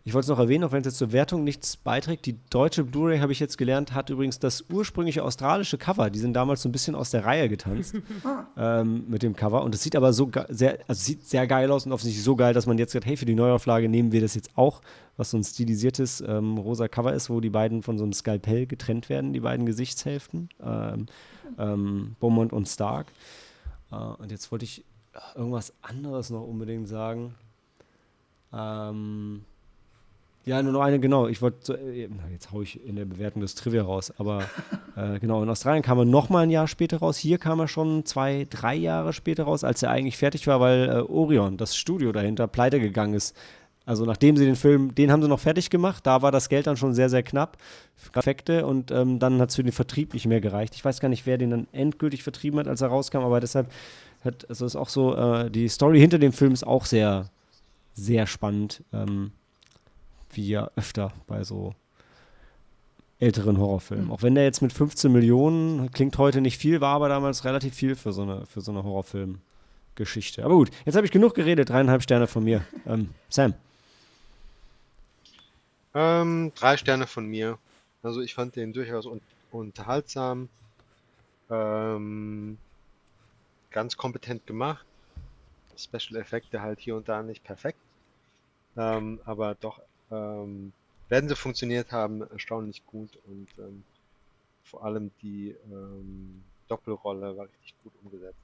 ich 0.07 0.13
wollte 0.13 0.25
es 0.25 0.29
noch 0.29 0.37
erwähnen, 0.37 0.63
auch 0.63 0.71
wenn 0.71 0.81
es 0.81 0.85
jetzt 0.85 0.97
zur 0.99 1.11
Wertung 1.13 1.43
nichts 1.43 1.77
beiträgt. 1.77 2.27
Die 2.27 2.37
deutsche 2.51 2.83
Blu-ray, 2.83 3.17
habe 3.19 3.31
ich 3.31 3.39
jetzt 3.39 3.57
gelernt, 3.57 3.95
hat 3.95 4.11
übrigens 4.11 4.37
das 4.37 4.63
ursprüngliche 4.69 5.23
australische 5.23 5.79
Cover. 5.79 6.11
Die 6.11 6.19
sind 6.19 6.33
damals 6.33 6.61
so 6.61 6.69
ein 6.69 6.71
bisschen 6.71 6.93
aus 6.93 7.09
der 7.09 7.25
Reihe 7.25 7.49
getanzt 7.49 7.95
ähm, 8.57 9.05
mit 9.07 9.23
dem 9.23 9.35
Cover. 9.35 9.63
Und 9.63 9.73
es 9.73 9.81
sieht 9.81 9.95
aber 9.95 10.13
so 10.13 10.29
sehr, 10.49 10.77
also 10.87 11.01
sieht 11.01 11.27
sehr 11.27 11.47
geil 11.47 11.71
aus 11.71 11.87
und 11.87 11.91
offensichtlich 11.91 12.23
so 12.23 12.35
geil, 12.35 12.53
dass 12.53 12.67
man 12.67 12.77
jetzt 12.77 12.91
sagt, 12.91 13.07
hey, 13.07 13.17
für 13.17 13.25
die 13.25 13.33
Neuauflage 13.33 13.89
nehmen 13.89 14.11
wir 14.11 14.21
das 14.21 14.35
jetzt 14.35 14.51
auch, 14.55 14.81
was 15.17 15.31
so 15.31 15.37
ein 15.37 15.43
stilisiertes 15.43 16.21
ähm, 16.21 16.59
rosa 16.59 16.87
Cover 16.87 17.11
ist, 17.11 17.31
wo 17.31 17.39
die 17.39 17.49
beiden 17.49 17.81
von 17.81 17.97
so 17.97 18.03
einem 18.03 18.13
Skalpell 18.13 18.67
getrennt 18.67 19.09
werden, 19.09 19.33
die 19.33 19.39
beiden 19.39 19.65
Gesichtshälften. 19.65 20.49
Ähm, 20.63 21.07
ähm, 21.57 22.15
Beaumont 22.19 22.53
und 22.53 22.67
Stark. 22.67 23.07
Äh, 23.91 23.95
und 23.95 24.29
jetzt 24.29 24.51
wollte 24.51 24.65
ich 24.65 24.83
irgendwas 25.35 25.73
anderes 25.81 26.29
noch 26.29 26.43
unbedingt 26.43 26.87
sagen. 26.87 27.35
Ähm, 28.53 29.45
ja, 30.45 30.61
nur 30.61 30.73
noch 30.73 30.81
eine, 30.81 30.99
genau. 30.99 31.27
Ich 31.27 31.41
wollte, 31.41 31.73
äh, 31.73 32.07
jetzt 32.31 32.51
haue 32.51 32.63
ich 32.63 32.85
in 32.85 32.95
der 32.95 33.05
Bewertung 33.05 33.41
das 33.41 33.55
Trivia 33.55 33.81
raus, 33.81 34.13
aber 34.17 34.43
äh, 34.95 35.19
genau, 35.19 35.41
in 35.41 35.49
Australien 35.49 35.81
kam 35.83 35.97
er 35.97 36.05
noch 36.05 36.29
mal 36.29 36.43
ein 36.43 36.51
Jahr 36.51 36.67
später 36.67 36.97
raus. 36.97 37.17
Hier 37.17 37.39
kam 37.39 37.59
er 37.59 37.67
schon 37.67 38.05
zwei, 38.05 38.45
drei 38.49 38.75
Jahre 38.75 39.11
später 39.11 39.45
raus, 39.45 39.63
als 39.63 39.81
er 39.81 39.89
eigentlich 39.89 40.17
fertig 40.17 40.45
war, 40.45 40.59
weil 40.59 40.89
äh, 40.89 41.11
Orion, 41.11 41.57
das 41.57 41.75
Studio 41.75 42.11
dahinter, 42.11 42.47
pleite 42.47 42.79
gegangen 42.79 43.15
ist. 43.15 43.35
Also 43.87 44.05
nachdem 44.05 44.35
sie 44.35 44.45
den 44.45 44.55
Film, 44.55 44.95
den 44.95 45.11
haben 45.11 45.21
sie 45.21 45.27
noch 45.27 45.39
fertig 45.39 45.69
gemacht, 45.69 46.05
da 46.07 46.21
war 46.23 46.31
das 46.31 46.49
Geld 46.49 46.65
dann 46.65 46.77
schon 46.77 46.95
sehr, 46.95 47.09
sehr 47.09 47.21
knapp. 47.21 47.57
Effekte 48.13 48.65
und 48.65 48.91
ähm, 48.91 49.19
dann 49.19 49.39
hat 49.39 49.49
es 49.49 49.55
für 49.55 49.63
den 49.63 49.71
Vertrieb 49.71 50.13
nicht 50.13 50.25
mehr 50.25 50.41
gereicht. 50.41 50.75
Ich 50.75 50.83
weiß 50.83 50.99
gar 50.99 51.09
nicht, 51.09 51.25
wer 51.25 51.37
den 51.37 51.51
dann 51.51 51.67
endgültig 51.71 52.23
vertrieben 52.23 52.59
hat, 52.59 52.67
als 52.67 52.81
er 52.81 52.87
rauskam, 52.87 53.19
aber 53.19 53.39
deshalb 53.39 53.71
hat, 54.25 54.49
also 54.49 54.65
ist 54.65 54.75
auch 54.75 54.89
so, 54.89 55.15
äh, 55.15 55.49
die 55.49 55.67
Story 55.67 55.99
hinter 55.99 56.19
dem 56.19 56.33
Film 56.33 56.53
ist 56.53 56.65
auch 56.65 56.85
sehr, 56.85 57.29
sehr 57.93 58.27
spannend. 58.27 58.83
Ähm, 58.93 59.31
wie 60.31 60.49
ja 60.49 60.69
öfter 60.75 61.13
bei 61.27 61.43
so 61.43 61.73
älteren 63.19 63.57
Horrorfilmen. 63.57 64.11
Auch 64.11 64.21
wenn 64.21 64.35
der 64.35 64.43
jetzt 64.43 64.61
mit 64.61 64.73
15 64.73 65.09
Millionen 65.11 65.91
klingt 65.91 66.17
heute 66.17 66.41
nicht 66.41 66.57
viel, 66.57 66.81
war 66.81 66.95
aber 66.95 67.07
damals 67.07 67.45
relativ 67.45 67.73
viel 67.73 67.95
für 67.95 68.11
so 68.11 68.23
eine, 68.23 68.45
für 68.45 68.59
so 68.59 68.71
eine 68.71 68.83
Horrorfilm. 68.83 69.39
Geschichte. 69.95 70.43
Aber 70.43 70.55
gut, 70.55 70.69
jetzt 70.85 70.95
habe 70.95 71.05
ich 71.05 71.11
genug 71.11 71.33
geredet, 71.33 71.69
dreieinhalb 71.69 72.03
Sterne 72.03 72.27
von 72.27 72.43
mir. 72.43 72.63
Ähm, 72.87 73.09
Sam. 73.29 73.55
Ähm, 75.95 76.51
drei 76.53 76.77
Sterne 76.77 77.07
von 77.07 77.25
mir. 77.25 77.57
Also 78.03 78.21
ich 78.21 78.35
fand 78.35 78.55
den 78.55 78.73
durchaus 78.73 79.07
un 79.07 79.21
unterhaltsam, 79.51 80.49
ähm, 81.49 82.57
ganz 83.75 83.97
kompetent 83.97 84.47
gemacht. 84.47 84.85
Special 85.77 86.15
Effekte 86.15 86.61
halt 86.61 86.79
hier 86.79 86.95
und 86.95 87.09
da 87.09 87.21
nicht 87.21 87.43
perfekt, 87.43 87.77
ähm, 88.77 89.19
aber 89.25 89.55
doch 89.55 89.81
ähm, 90.09 90.71
werden 91.09 91.27
sie 91.27 91.35
funktioniert 91.35 91.91
haben, 91.91 92.21
erstaunlich 92.21 92.85
gut 92.85 93.09
und 93.27 93.49
ähm, 93.59 93.83
vor 94.63 94.85
allem 94.85 95.11
die 95.21 95.53
ähm, 95.69 96.41
Doppelrolle 96.69 97.35
war 97.35 97.47
richtig 97.47 97.75
gut 97.83 97.91
umgesetzt. 98.01 98.39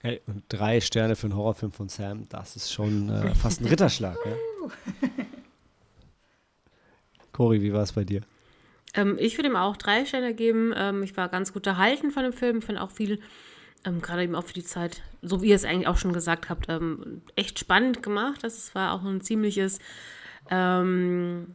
Hey, 0.00 0.20
und 0.26 0.42
drei 0.48 0.80
Sterne 0.80 1.14
für 1.14 1.28
einen 1.28 1.36
Horrorfilm 1.36 1.70
von 1.70 1.88
Sam, 1.88 2.28
das 2.28 2.56
ist 2.56 2.72
schon 2.72 3.08
äh, 3.08 3.36
fast 3.36 3.60
ein 3.60 3.66
Ritterschlag. 3.68 4.18
ja? 4.26 4.34
Cory, 7.32 7.62
wie 7.62 7.72
war 7.72 7.84
es 7.84 7.92
bei 7.92 8.02
dir? 8.02 8.22
Ähm, 8.94 9.16
ich 9.18 9.38
würde 9.38 9.48
ihm 9.48 9.56
auch 9.56 9.76
drei 9.76 10.04
Sterne 10.04 10.34
geben. 10.34 10.72
Ähm, 10.76 11.02
ich 11.02 11.16
war 11.16 11.28
ganz 11.28 11.52
gut 11.52 11.66
erhalten 11.66 12.10
von 12.10 12.22
dem 12.22 12.32
Film. 12.32 12.58
Ich 12.58 12.64
fand 12.64 12.78
auch 12.78 12.90
viel, 12.90 13.20
ähm, 13.84 14.00
gerade 14.00 14.24
eben 14.24 14.34
auch 14.34 14.44
für 14.44 14.54
die 14.54 14.64
Zeit, 14.64 15.02
so 15.22 15.42
wie 15.42 15.48
ihr 15.48 15.56
es 15.56 15.64
eigentlich 15.64 15.86
auch 15.88 15.98
schon 15.98 16.12
gesagt 16.12 16.48
habt, 16.48 16.66
ähm, 16.68 17.22
echt 17.36 17.58
spannend 17.58 18.02
gemacht. 18.02 18.42
Das 18.42 18.74
war 18.74 18.92
auch 18.92 19.04
ein 19.04 19.20
ziemliches. 19.20 19.78
Ähm, 20.50 21.54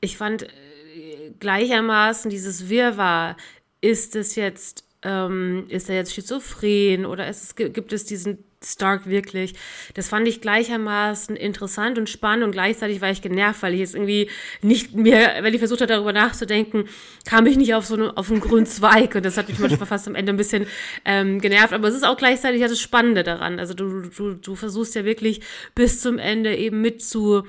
ich 0.00 0.16
fand 0.16 0.44
äh, 0.44 1.32
gleichermaßen 1.38 2.30
dieses 2.30 2.68
Wirrwarr. 2.68 3.36
Ist 3.80 4.16
es 4.16 4.34
jetzt 4.34 4.84
ähm, 5.04 5.66
ist 5.68 5.88
er 5.90 5.96
jetzt 5.96 6.14
schizophren 6.14 7.04
oder 7.04 7.26
es, 7.26 7.54
gibt 7.54 7.92
es 7.92 8.06
diesen 8.06 8.38
Stark 8.64 9.06
wirklich? 9.06 9.54
Das 9.94 10.08
fand 10.08 10.26
ich 10.26 10.40
gleichermaßen 10.40 11.36
interessant 11.36 11.98
und 11.98 12.08
spannend 12.08 12.44
und 12.44 12.52
gleichzeitig 12.52 13.00
war 13.00 13.10
ich 13.10 13.22
genervt, 13.22 13.62
weil 13.62 13.74
ich 13.74 13.80
jetzt 13.80 13.94
irgendwie 13.94 14.30
nicht 14.62 14.94
mehr, 14.94 15.42
wenn 15.42 15.54
ich 15.54 15.58
versucht 15.58 15.80
habe, 15.80 15.92
darüber 15.92 16.12
nachzudenken, 16.12 16.88
kam 17.24 17.46
ich 17.46 17.56
nicht 17.56 17.74
auf 17.74 17.86
so 17.86 17.94
eine, 17.94 18.16
auf 18.16 18.30
einen 18.30 18.40
grünen 18.40 18.66
Zweig 18.66 19.14
und 19.14 19.24
das 19.24 19.36
hat 19.36 19.48
mich 19.48 19.58
manchmal 19.58 19.86
fast 19.86 20.08
am 20.08 20.14
Ende 20.14 20.32
ein 20.32 20.36
bisschen 20.36 20.66
ähm, 21.04 21.40
genervt. 21.40 21.72
Aber 21.72 21.88
es 21.88 21.94
ist 21.94 22.04
auch 22.04 22.16
gleichzeitig 22.16 22.60
das 22.60 22.80
Spannende 22.80 23.22
daran. 23.22 23.58
Also 23.58 23.74
du, 23.74 24.08
du, 24.08 24.34
du 24.34 24.54
versuchst 24.54 24.94
ja 24.94 25.04
wirklich 25.04 25.40
bis 25.74 26.00
zum 26.00 26.18
Ende 26.18 26.56
eben 26.56 26.80
mit 26.80 27.02
zu 27.02 27.44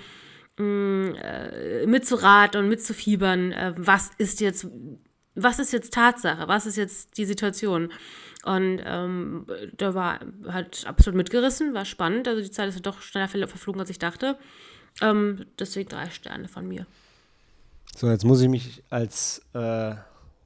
mm, 0.58 1.14
äh, 1.16 1.86
mitzuraten 1.86 2.62
und 2.62 2.70
mitzufiebern, 2.70 3.52
äh, 3.52 3.74
was 3.78 4.12
ist 4.18 4.42
jetzt 4.42 4.68
was 5.36 5.60
ist 5.60 5.74
jetzt 5.74 5.94
Tatsache, 5.94 6.48
was 6.48 6.66
ist 6.66 6.78
jetzt 6.78 7.18
die 7.18 7.26
Situation? 7.26 7.92
Und 8.46 8.80
ähm, 8.86 9.48
da 9.76 9.96
war 9.96 10.20
halt 10.48 10.86
absolut 10.86 11.18
mitgerissen, 11.18 11.74
war 11.74 11.84
spannend. 11.84 12.28
Also 12.28 12.42
die 12.42 12.52
Zeit 12.52 12.70
ist 12.70 12.86
doch 12.86 13.02
schneller 13.02 13.48
verflogen, 13.48 13.82
als 13.82 13.90
ich 13.90 13.98
dachte. 13.98 14.38
Ähm, 15.02 15.46
deswegen 15.58 15.90
drei 15.90 16.12
Sterne 16.12 16.48
von 16.48 16.68
mir. 16.68 16.86
So, 17.96 18.08
jetzt 18.08 18.24
muss 18.24 18.42
ich 18.42 18.50
mich 18.50 18.84
als 18.92 19.42
äh, 19.54 19.96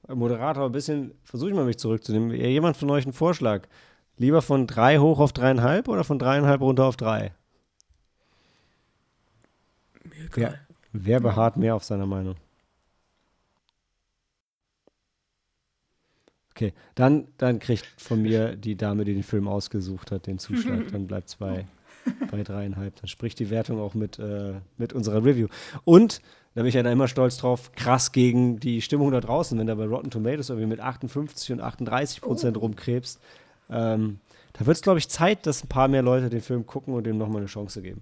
Moderator 0.08 0.68
ein 0.68 0.72
bisschen, 0.72 1.12
versuche 1.26 1.50
ich 1.50 1.56
mal 1.56 1.66
mich 1.66 1.78
zurückzunehmen. 1.78 2.32
Jemand 2.32 2.78
von 2.78 2.90
euch 2.90 3.04
einen 3.04 3.14
Vorschlag? 3.14 3.68
Lieber 4.18 4.42
von 4.42 4.66
drei 4.66 5.00
hoch 5.00 5.20
auf 5.20 5.34
dreieinhalb 5.34 5.90
oder 5.90 6.06
von 6.06 6.20
dreieinhalb 6.20 6.62
runter 6.62 6.86
auf 6.86 6.96
drei? 6.96 7.34
Wer, 10.34 10.60
wer 10.94 11.20
beharrt 11.20 11.58
mehr 11.58 11.76
auf 11.76 11.84
seiner 11.84 12.06
Meinung? 12.06 12.36
Okay, 16.60 16.74
dann, 16.94 17.30
dann 17.38 17.60
kriegt 17.60 17.86
von 17.96 18.22
mir 18.22 18.58
die 18.58 18.76
Dame, 18.76 19.06
die 19.06 19.14
den 19.14 19.24
Film 19.24 19.48
ausgesucht 19.48 20.12
hat, 20.12 20.28
den 20.28 20.40
Zuschlag. 20.40 20.92
Dann 20.92 21.08
bleibt 21.08 21.30
es 21.30 21.38
bei, 21.38 21.66
bei 22.32 22.44
dreieinhalb. 22.44 22.98
Dann 22.98 23.08
spricht 23.08 23.40
die 23.40 23.50
Wertung 23.50 23.80
auch 23.80 23.94
mit, 23.94 24.20
äh, 24.20 24.56
mit 24.78 24.92
unserer 24.92 25.24
Review. 25.24 25.48
Und, 25.86 26.22
da 26.56 26.62
bin 26.64 26.68
ich 26.68 26.76
ja 26.76 26.84
da 26.84 26.92
immer 26.92 27.08
stolz 27.08 27.38
drauf, 27.38 27.72
krass 27.78 28.12
gegen 28.12 28.60
die 28.60 28.82
Stimmung 28.82 29.12
da 29.12 29.22
draußen, 29.22 29.58
wenn 29.58 29.68
da 29.68 29.76
bei 29.76 29.86
Rotten 29.86 30.12
Tomatoes 30.12 30.50
irgendwie 30.50 30.68
mit 30.68 30.82
58 30.82 31.54
und 31.54 31.62
38 31.62 32.20
Prozent 32.20 32.58
oh. 32.58 32.60
rumkrebst. 32.60 33.22
Ähm, 33.70 34.20
da 34.52 34.66
wird 34.66 34.76
es, 34.76 34.84
glaube 34.84 35.00
ich, 35.00 35.08
Zeit, 35.08 35.46
dass 35.46 35.64
ein 35.64 35.70
paar 35.70 35.88
mehr 35.88 36.02
Leute 36.02 36.30
den 36.30 36.42
Film 36.42 36.66
gucken 36.66 36.94
und 36.94 37.06
dem 37.06 37.18
nochmal 37.18 37.38
eine 37.38 37.46
Chance 37.46 37.82
geben. 37.82 38.02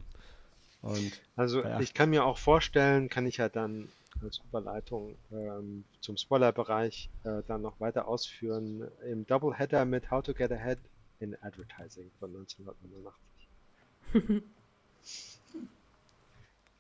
Und 0.82 1.12
also 1.36 1.64
ich 1.80 1.94
kann 1.94 2.10
mir 2.10 2.26
auch 2.26 2.40
vorstellen, 2.40 3.08
kann 3.10 3.28
ich 3.28 3.38
ja 3.38 3.50
dann 3.50 3.90
als 4.24 4.40
Überleitung 4.40 5.16
ähm, 5.32 5.84
zum 6.02 6.18
Spoiler-Bereich 6.18 7.10
äh, 7.24 7.42
dann 7.48 7.62
noch 7.62 7.80
weiter 7.80 8.08
ausführen. 8.08 8.88
Im 9.10 9.26
Doubleheader 9.26 9.86
mit 9.86 10.12
How 10.12 10.24
to 10.24 10.34
Get 10.34 10.52
Ahead 10.52 10.80
in 11.20 11.36
Advertising 11.42 12.12
von 12.20 12.36
1989. 12.36 14.44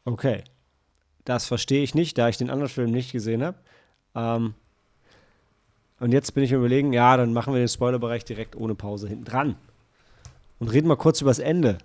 okay. 0.05 0.43
Das 1.25 1.45
verstehe 1.45 1.83
ich 1.83 1.93
nicht, 1.93 2.17
da 2.17 2.29
ich 2.29 2.37
den 2.37 2.49
anderen 2.49 2.69
Film 2.69 2.91
nicht 2.91 3.11
gesehen 3.11 3.43
habe. 3.43 3.57
Ähm, 4.15 4.53
und 5.99 6.11
jetzt 6.11 6.33
bin 6.33 6.43
ich 6.43 6.51
überlegen, 6.51 6.93
ja, 6.93 7.17
dann 7.17 7.33
machen 7.33 7.53
wir 7.53 7.59
den 7.59 7.67
Spoiler-Bereich 7.67 8.23
direkt 8.23 8.55
ohne 8.55 8.75
Pause 8.75 9.07
hinten 9.07 9.25
dran. 9.25 9.55
Und 10.59 10.69
reden 10.69 10.87
mal 10.87 10.95
kurz 10.95 11.21
über 11.21 11.31
das 11.31 11.39
Ende. 11.39 11.79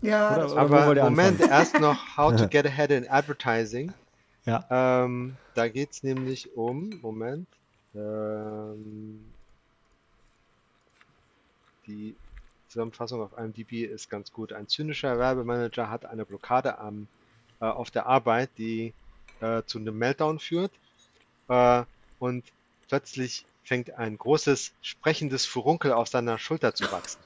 Ja, 0.00 0.36
oder, 0.36 0.52
oder 0.52 1.02
aber 1.02 1.10
Moment, 1.10 1.40
erst 1.40 1.78
noch 1.80 2.16
How 2.16 2.36
to 2.36 2.48
Get 2.48 2.66
Ahead 2.66 2.90
in 2.90 3.08
Advertising. 3.08 3.92
Ja. 4.48 4.64
Ähm, 4.70 5.36
da 5.54 5.68
geht 5.68 5.90
es 5.90 6.02
nämlich 6.02 6.56
um, 6.56 6.98
Moment, 7.02 7.46
ähm, 7.94 9.22
die 11.86 12.16
Zusammenfassung 12.68 13.20
auf 13.20 13.36
IMDb 13.36 13.84
ist 13.84 14.08
ganz 14.08 14.32
gut. 14.32 14.54
Ein 14.54 14.66
zynischer 14.66 15.18
Werbemanager 15.18 15.90
hat 15.90 16.06
eine 16.06 16.24
Blockade 16.24 16.78
am, 16.78 17.08
äh, 17.60 17.66
auf 17.66 17.90
der 17.90 18.06
Arbeit, 18.06 18.48
die 18.56 18.94
äh, 19.40 19.62
zu 19.66 19.80
einem 19.80 19.98
Meltdown 19.98 20.38
führt. 20.38 20.72
Äh, 21.48 21.82
und 22.18 22.42
plötzlich 22.88 23.44
fängt 23.64 23.98
ein 23.98 24.16
großes 24.16 24.72
sprechendes 24.80 25.44
Furunkel 25.44 25.92
auf 25.92 26.08
seiner 26.08 26.38
Schulter 26.38 26.74
zu 26.74 26.90
wachsen. 26.90 27.20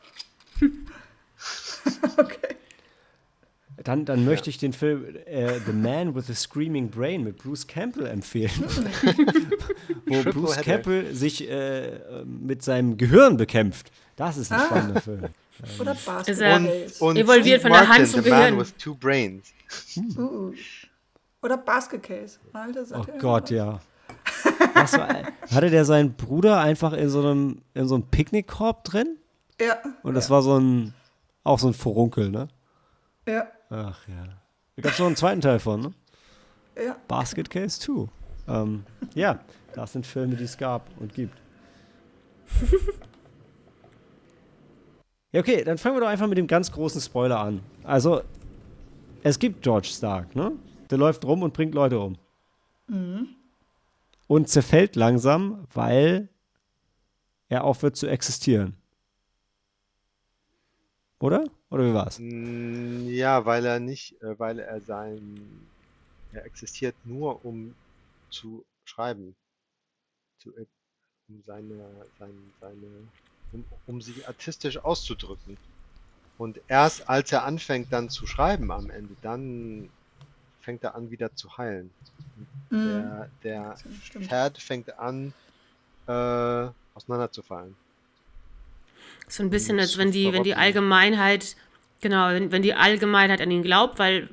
okay. 2.17 2.52
Dann, 3.85 4.05
dann 4.05 4.25
möchte 4.25 4.51
ich 4.51 4.59
den 4.59 4.73
Film 4.73 5.17
äh, 5.27 5.59
The 5.67 5.73
Man 5.73 6.15
with 6.15 6.27
the 6.27 6.35
Screaming 6.35 6.89
Brain 6.89 7.25
mit 7.25 7.39
Bruce 7.39 7.67
Campbell 7.67 8.07
empfehlen. 8.07 8.51
Wo 10.07 10.23
Bruce 10.31 10.57
Campbell 10.59 11.15
sich 11.15 11.49
äh, 11.49 12.25
mit 12.25 12.63
seinem 12.63 12.97
Gehirn 12.97 13.37
bekämpft. 13.37 13.91
Das 14.17 14.37
ist 14.37 14.53
ein 14.53 14.61
ah. 14.61 14.67
spannender 14.67 15.01
Film. 15.01 15.25
Oder 15.81 15.95
Basketball. 15.95 16.57
Und, 16.57 17.01
und 17.01 17.17
evolviert 17.17 17.63
von 17.63 17.73
der 17.73 17.89
Hand 17.89 18.09
zum 18.09 18.23
Gehirn. 18.23 18.55
Man 18.55 18.61
with 18.61 18.75
two 18.77 18.95
brains. 18.95 19.53
Uh. 20.17 20.53
Oder 21.43 21.57
Basket 21.57 22.03
Case. 22.03 22.39
Alter, 22.53 22.85
oh 22.95 23.19
Gott, 23.19 23.51
ja. 23.51 23.81
War, 24.75 25.25
hatte 25.51 25.71
der 25.71 25.85
seinen 25.85 26.15
Bruder 26.15 26.61
einfach 26.61 26.93
in 26.93 27.09
so 27.09 27.21
einem, 27.21 27.63
in 27.75 27.89
so 27.89 27.97
einem 27.97 28.05
Picknickkorb 28.05 28.85
drin? 28.85 29.19
Ja. 29.61 29.79
Und 30.03 30.15
das 30.15 30.29
ja. 30.29 30.31
war 30.31 30.43
so 30.43 30.59
ein, 30.59 30.95
auch 31.43 31.59
so 31.59 31.69
ein 31.69 31.75
Furunkel, 31.75 32.31
ne? 32.31 32.49
Ja. 33.27 33.49
Ach 33.73 34.07
ja. 34.07 34.25
Da 34.77 34.83
gab 34.83 34.93
es 34.93 34.99
noch 34.99 35.07
einen 35.07 35.17
zweiten 35.17 35.41
Teil 35.41 35.59
von, 35.59 35.81
ne? 35.81 35.95
Ja. 36.77 36.97
Basket 37.09 37.49
Case 37.49 37.81
2. 37.81 38.07
Ähm, 38.49 38.85
ja, 39.15 39.41
das 39.75 39.95
sind 39.95 40.07
Filme, 40.07 40.37
die 40.37 40.45
es 40.45 40.59
gab 40.59 40.87
und 41.01 41.15
gibt. 41.15 41.35
ja, 45.33 45.41
okay, 45.41 45.65
dann 45.65 45.79
fangen 45.79 45.97
wir 45.97 46.01
doch 46.01 46.09
einfach 46.09 46.27
mit 46.27 46.37
dem 46.37 46.47
ganz 46.47 46.71
großen 46.71 47.01
Spoiler 47.01 47.41
an. 47.41 47.63
Also, 47.83 48.21
es 49.23 49.39
gibt 49.39 49.63
George 49.63 49.89
Stark, 49.89 50.37
ne? 50.37 50.53
Der 50.91 50.99
läuft 50.99 51.25
rum 51.25 51.43
und 51.43 51.55
bringt 51.55 51.75
Leute 51.75 51.99
um. 51.99 52.19
Mhm. 52.89 53.29
Und 54.27 54.51
zerfällt 54.51 54.97
langsam, 54.97 55.67
weil 55.73 56.29
er 57.49 57.65
aufhört 57.65 57.97
zu 57.97 58.07
existieren. 58.07 58.77
Oder? 61.23 61.45
Oder 61.71 61.85
wie 61.85 61.95
war's? 61.95 62.19
Mm, 62.19 63.07
ja, 63.07 63.47
weil 63.47 63.65
er 63.65 63.79
nicht, 63.79 64.21
äh, 64.23 64.37
weil 64.41 64.59
er 64.59 64.81
sein, 64.81 65.39
er 66.33 66.45
existiert 66.45 66.97
nur, 67.05 67.45
um 67.45 67.77
zu 68.29 68.65
schreiben. 68.85 69.37
Zu, 70.41 70.51
äh, 70.57 70.67
um 71.29 71.41
seine, 71.47 71.85
seine, 72.19 72.33
seine, 72.61 72.89
um, 73.53 73.65
um 73.87 74.03
sich 74.03 74.27
artistisch 74.27 74.79
auszudrücken. 74.79 75.57
Und 76.39 76.61
erst 76.67 77.09
als 77.09 77.31
er 77.31 77.45
anfängt 77.45 77.93
dann 77.93 78.11
zu 78.11 78.27
schreiben 78.27 78.73
am 78.73 78.91
Ende, 78.91 79.15
dann 79.23 79.89
fängt 80.61 80.83
er 80.83 80.97
an 80.97 81.13
wieder 81.13 81.33
zu 81.37 81.57
heilen. 81.57 81.93
Mhm. 82.71 82.89
Der, 82.89 83.31
der 83.45 83.77
Pferd 84.23 84.59
fängt 84.59 84.99
an 84.99 85.33
äh, 86.09 86.69
auseinanderzufallen. 86.95 87.77
So 89.33 89.43
ein 89.43 89.49
bisschen, 89.49 89.81
als 89.81 89.97
wenn 89.97 90.11
die, 90.11 90.31
wenn 90.31 90.43
die 90.43 90.57
Allgemeinheit, 90.57 91.57
genau, 92.03 92.29
wenn, 92.29 92.53
wenn 92.53 92.61
die 92.61 92.75
Allgemeinheit 92.75 93.41
an 93.41 93.51
ihn 93.51 93.63
glaubt, 93.63 93.99
weil 93.99 94.29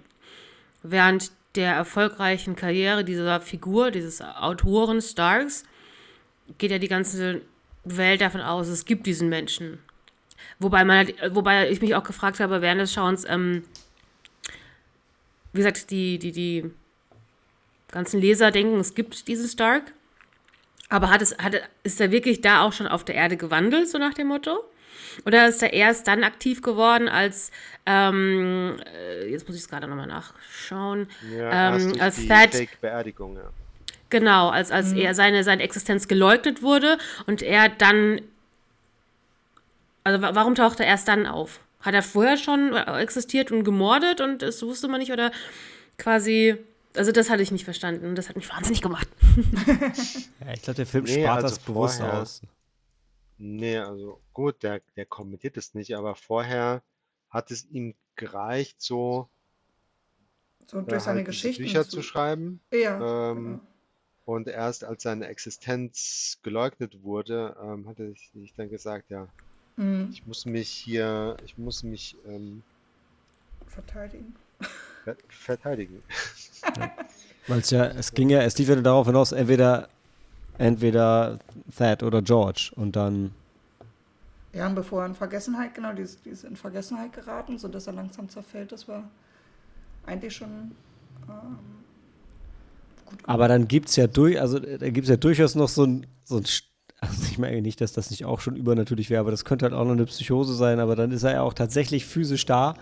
während 0.84 1.32
der 1.56 1.72
erfolgreichen 1.72 2.58
Karriere 2.58 3.06
dieser 3.06 3.40
Figur, 3.40 3.92
dieses 3.92 4.22
Autoren 4.22 5.02
Starks, 5.02 5.64
geht 6.58 6.72
ja 6.72 6.80
die 6.80 6.90
ganze 6.90 7.44
Welt 7.86 8.20
davon 8.20 8.42
aus, 8.42 8.68
es 8.68 8.84
gibt 8.84 9.06
diesen 9.06 9.30
Menschen. 9.30 9.80
Wobei, 10.60 10.84
man, 10.84 10.98
halt, 10.98 11.16
wobei 11.34 11.70
ich 11.70 11.80
mich 11.80 11.96
auch 11.96 12.04
gefragt 12.04 12.42
habe 12.42 12.62
während 12.62 12.82
des 12.82 12.92
Schauens, 12.92 13.24
ähm, 13.26 13.64
wie 15.54 15.60
gesagt, 15.60 15.92
die, 15.92 16.20
die, 16.20 16.34
die 16.34 16.72
ganzen 17.90 18.20
Leser 18.20 18.52
denken, 18.52 18.82
es 18.82 18.96
gibt 18.96 19.30
diesen 19.30 19.48
Stark. 19.48 19.94
Aber 20.90 21.10
hat 21.10 21.22
es, 21.22 21.38
hat, 21.38 21.56
ist 21.84 22.02
er 22.02 22.12
wirklich 22.12 22.42
da 22.42 22.64
auch 22.64 22.74
schon 22.74 22.88
auf 22.88 23.06
der 23.06 23.16
Erde 23.16 23.38
gewandelt, 23.38 23.88
so 23.88 23.98
nach 23.98 24.14
dem 24.14 24.28
Motto? 24.28 24.60
Oder 25.26 25.48
ist 25.48 25.62
er 25.64 25.74
erst 25.74 26.08
dann 26.08 26.24
aktiv 26.24 26.62
geworden, 26.62 27.08
als, 27.10 27.52
ähm, 27.86 28.78
äh, 28.96 29.30
jetzt 29.30 29.48
muss 29.48 29.56
ich 29.56 29.64
es 29.64 29.70
gerade 29.70 29.88
nochmal 29.88 30.08
nachschauen, 30.08 31.08
Ja, 31.36 31.76
ähm, 31.76 31.94
als 32.00 32.16
die 32.16 32.28
Thad, 32.28 32.52
Fake-Beerdigung, 32.52 33.36
ja. 33.38 33.50
genau, 34.10 34.50
als, 34.50 34.72
als 34.72 34.94
er 34.94 35.14
seine, 35.16 35.44
seine 35.44 35.64
Existenz 35.64 36.08
geleugnet 36.08 36.62
wurde 36.62 36.98
und 37.28 37.42
er 37.42 37.70
dann, 37.70 38.22
also 40.04 40.22
wa- 40.22 40.36
warum 40.36 40.56
taucht 40.56 40.80
er 40.80 40.86
erst 40.86 41.08
dann 41.08 41.26
auf? 41.26 41.60
Hat 41.82 41.94
er 41.94 42.04
vorher 42.04 42.38
schon 42.38 42.74
äh, 42.74 43.00
existiert 43.02 43.52
und 43.52 43.64
gemordet 43.64 44.22
und 44.22 44.42
das 44.42 44.62
wusste 44.64 44.88
man 44.88 45.00
nicht 45.00 45.12
oder 45.12 45.32
quasi, 45.98 46.58
also 46.96 47.12
das 47.12 47.30
hatte 47.30 47.42
ich 47.42 47.52
nicht 47.52 47.64
verstanden 47.66 48.06
und 48.08 48.16
das 48.16 48.28
hat 48.30 48.36
mich 48.36 48.50
wahnsinnig 48.50 48.82
gemacht. 48.82 49.08
Ja, 50.46 50.54
ich 50.54 50.62
glaube, 50.62 50.76
der 50.78 50.86
Film 50.86 51.04
Nee, 51.04 51.22
spart 51.24 51.44
also 51.44 51.48
das 51.56 51.60
bewusst 51.60 52.02
aus. 52.02 52.42
Nee, 53.40 53.78
also 53.78 54.20
gut, 54.34 54.62
der, 54.64 54.82
der 54.96 55.06
kommentiert 55.06 55.56
es 55.58 55.74
nicht, 55.74 55.96
aber 55.96 56.14
vorher 56.16 56.82
hat 57.30 57.52
es 57.52 57.66
ihm 57.72 57.96
gereicht, 58.16 58.82
so 58.82 59.30
So 60.68 60.80
äh, 60.80 60.84
durch 60.84 61.04
seine 61.04 61.18
halt 61.20 61.28
diese 61.28 61.32
Geschichten. 61.48 61.64
Bücher 61.64 61.84
zu, 61.86 61.90
zu 61.98 62.02
schreiben. 62.04 62.60
Ja. 62.74 63.32
Ähm, 63.32 63.44
genau. 63.46 63.60
Und 64.26 64.48
erst 64.48 64.84
als 64.84 65.04
seine 65.04 65.28
Existenz 65.28 66.38
geleugnet 66.44 67.02
wurde, 67.02 67.56
ähm, 67.64 67.88
hat 67.88 67.98
er 68.00 68.10
sich 68.12 68.54
dann 68.56 68.70
gesagt, 68.70 69.10
ja, 69.10 69.28
Mhm. 69.78 70.10
ich 70.12 70.28
muss 70.28 70.46
mich 70.46 70.70
hier, 70.70 71.38
ich 71.46 71.58
muss 71.58 71.84
mich 71.84 72.18
ähm, 72.28 72.62
Verteidigen. 73.66 74.36
ver 75.06 75.16
verteidigen. 75.30 76.04
Weil 77.48 77.60
es 77.60 77.70
ja, 77.70 77.86
es 77.86 78.14
ging 78.14 78.30
ja, 78.30 78.42
es 78.42 78.58
lief 78.58 78.68
ja 78.68 78.76
darauf 78.76 79.08
hinaus, 79.08 79.32
entweder, 79.32 79.88
entweder 80.60 81.40
Thad 81.76 82.04
oder 82.04 82.22
George. 82.22 82.72
Und 82.76 82.96
dann, 82.96 83.32
Ja, 84.54 84.68
und 84.68 84.76
bevor 84.76 85.02
er 85.04 85.08
in 85.08 85.16
Vergessenheit, 85.16 85.74
genau, 85.74 85.94
die 85.94 86.04
ist, 86.04 86.26
die 86.26 86.30
ist 86.30 86.44
in 86.44 86.56
Vergessenheit 86.56 87.14
geraten, 87.14 87.58
sodass 87.58 87.88
er 87.88 87.94
langsam 87.94 88.30
zerfällt. 88.30 88.72
Das 88.72 88.88
war 88.88 89.10
eigentlich 90.06 90.36
schon 90.36 90.72
ähm, 91.30 91.60
gut 93.06 93.20
aber 93.26 93.48
dann 93.48 93.68
gibt 93.68 93.90
es 93.90 93.96
ja 93.96 94.08
durch, 94.08 94.40
also 94.40 94.58
äh, 94.58 94.78
da 94.78 94.90
gibt 94.90 95.06
es 95.06 95.10
ja 95.10 95.18
durchaus 95.18 95.56
noch 95.56 95.70
so 95.70 95.86
ein, 95.86 96.08
so 96.24 96.38
ein 96.38 96.46
also 97.02 97.24
ich 97.32 97.38
meine 97.38 97.62
nicht, 97.62 97.82
dass 97.82 97.94
das 97.94 98.12
nicht 98.12 98.26
auch 98.26 98.42
schon 98.42 98.58
übernatürlich 98.58 99.10
wäre, 99.10 99.22
aber 99.22 99.32
das 99.32 99.46
könnte 99.46 99.66
halt 99.66 99.74
auch 99.74 99.86
noch 99.86 99.94
eine 99.94 100.06
Psychose 100.06 100.54
sein, 100.56 100.80
aber 100.80 100.96
dann 100.96 101.12
ist 101.12 101.24
er 101.24 101.34
ja 101.34 101.42
auch 101.42 101.54
tatsächlich 101.54 102.06
physisch 102.06 102.46
da 102.46 102.76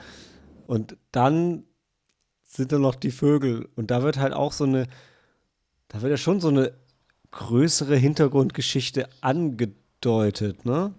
und 0.66 0.98
dann 1.12 1.66
sind 2.44 2.72
da 2.72 2.80
noch 2.80 2.96
die 2.96 3.12
Vögel 3.12 3.70
und 3.76 3.92
da 3.92 4.02
wird 4.04 4.18
halt 4.18 4.34
auch 4.34 4.54
so 4.54 4.64
eine, 4.64 4.88
da 5.90 6.02
wird 6.02 6.12
ja 6.12 6.18
schon 6.18 6.40
so 6.40 6.48
eine 6.48 6.74
größere 7.38 7.96
Hintergrundgeschichte 7.96 9.08
angedeutet, 9.22 10.66
ne? 10.66 10.94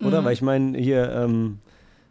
Oder? 0.00 0.24
Weil 0.24 0.34
ich 0.34 0.42
meine, 0.42 0.78
hier, 0.78 1.10
ähm, 1.10 1.58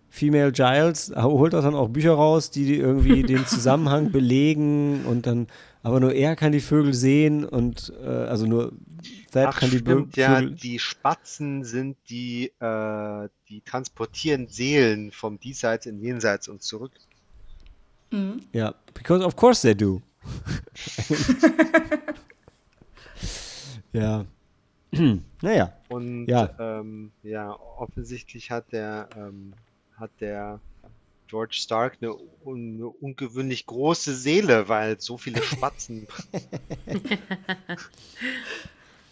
Female 0.10 0.52
Giles 0.52 1.14
holt 1.16 1.54
auch 1.54 1.62
dann 1.62 1.76
auch 1.76 1.90
Bücher 1.90 2.14
raus, 2.14 2.50
die 2.50 2.76
irgendwie 2.76 3.22
den 3.34 3.46
Zusammenhang 3.46 4.12
belegen 4.12 5.06
und 5.06 5.28
dann, 5.28 5.48
aber 5.84 6.00
nur 6.00 6.14
er 6.14 6.36
kann 6.36 6.52
die 6.52 6.60
Vögel 6.60 6.94
sehen 6.94 7.46
und 7.46 7.94
äh, 8.02 8.08
also 8.08 8.46
nur 8.46 8.74
Thad 9.32 9.48
Ach, 9.50 9.60
kann 9.60 9.70
die 9.70 9.78
stimmt, 9.78 10.18
ja, 10.18 10.40
Vögel. 10.40 10.56
die 10.56 10.80
Spatzen 10.80 11.64
sind 11.64 11.98
die, 12.10 12.52
äh, 12.60 13.30
die 13.48 13.62
transportieren 13.62 14.48
Seelen 14.48 15.12
vom 15.12 15.40
Diesseits 15.40 15.86
in 15.86 16.02
Jenseits 16.02 16.48
und 16.48 16.64
zurück. 16.64 16.92
Ja, 18.54 18.74
because 18.94 19.24
of 19.24 19.36
course 19.36 19.62
they 19.62 19.76
do. 19.76 20.02
ja. 23.98 24.26
naja. 25.42 25.74
Und 25.90 26.28
Ja. 26.28 26.50
ähm, 26.60 27.12
ja, 27.24 27.52
offensichtlich 27.52 28.52
hat 28.52 28.72
der, 28.72 29.10
ähm, 29.16 29.54
hat 29.98 30.12
der 30.20 30.60
George 31.28 31.56
Stark 31.60 31.98
eine, 32.02 32.14
un 32.46 32.76
eine 32.76 32.88
ungewöhnlich 32.88 33.66
große 33.66 34.16
Seele, 34.16 34.70
weil 34.70 35.00
so 35.00 35.18
viele 35.18 35.42
Spatzen. 35.42 36.08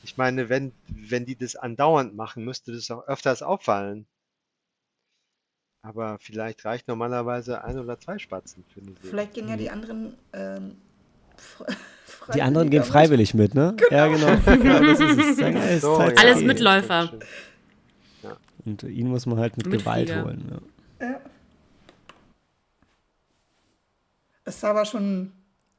Ich 0.05 0.17
meine, 0.17 0.49
wenn, 0.49 0.71
wenn 0.87 1.25
die 1.25 1.35
das 1.35 1.55
andauernd 1.55 2.15
machen, 2.15 2.45
müsste 2.45 2.71
das 2.71 2.91
auch 2.91 3.07
öfters 3.07 3.41
auffallen. 3.41 4.05
Aber 5.81 6.19
vielleicht 6.19 6.63
reicht 6.63 6.87
normalerweise 6.87 7.63
ein 7.63 7.79
oder 7.79 7.99
zwei 7.99 8.19
Spatzen 8.19 8.63
für 8.71 8.81
eine 8.81 8.91
Seele. 8.91 9.09
Vielleicht 9.09 9.33
gehen 9.33 9.47
ja 9.47 9.57
die 9.57 9.71
anderen 9.71 10.15
ähm, 10.33 10.77
Die 12.33 12.41
anderen 12.41 12.69
gehen 12.69 12.83
freiwillig 12.83 13.33
mit, 13.33 13.53
ne? 13.53 13.75
Ja, 13.91 14.07
genau. 14.07 14.27
Ja, 14.63 14.79
das 14.79 14.99
ist 14.99 15.39
es 15.39 15.75
ist 15.75 15.81
So, 15.81 15.97
Zeit 15.97 16.11
ja, 16.11 16.15
zu 16.15 16.27
Alles. 16.27 16.41
Mitläufer. 16.43 17.11
Und 18.65 18.83
ihn 18.83 19.07
muss 19.09 19.25
man 19.25 19.37
halt 19.39 19.57
mit 19.57 19.69
Gewalt 19.69 20.07
Mitflieger. 20.07 20.23
holen. 20.23 20.45
Ja. 20.49 20.55
mit. 20.55 21.15
Ja. 21.15 21.21
Es 24.43 24.59
sah 24.59 24.71
aber 24.71 24.85
schon, 24.85 25.31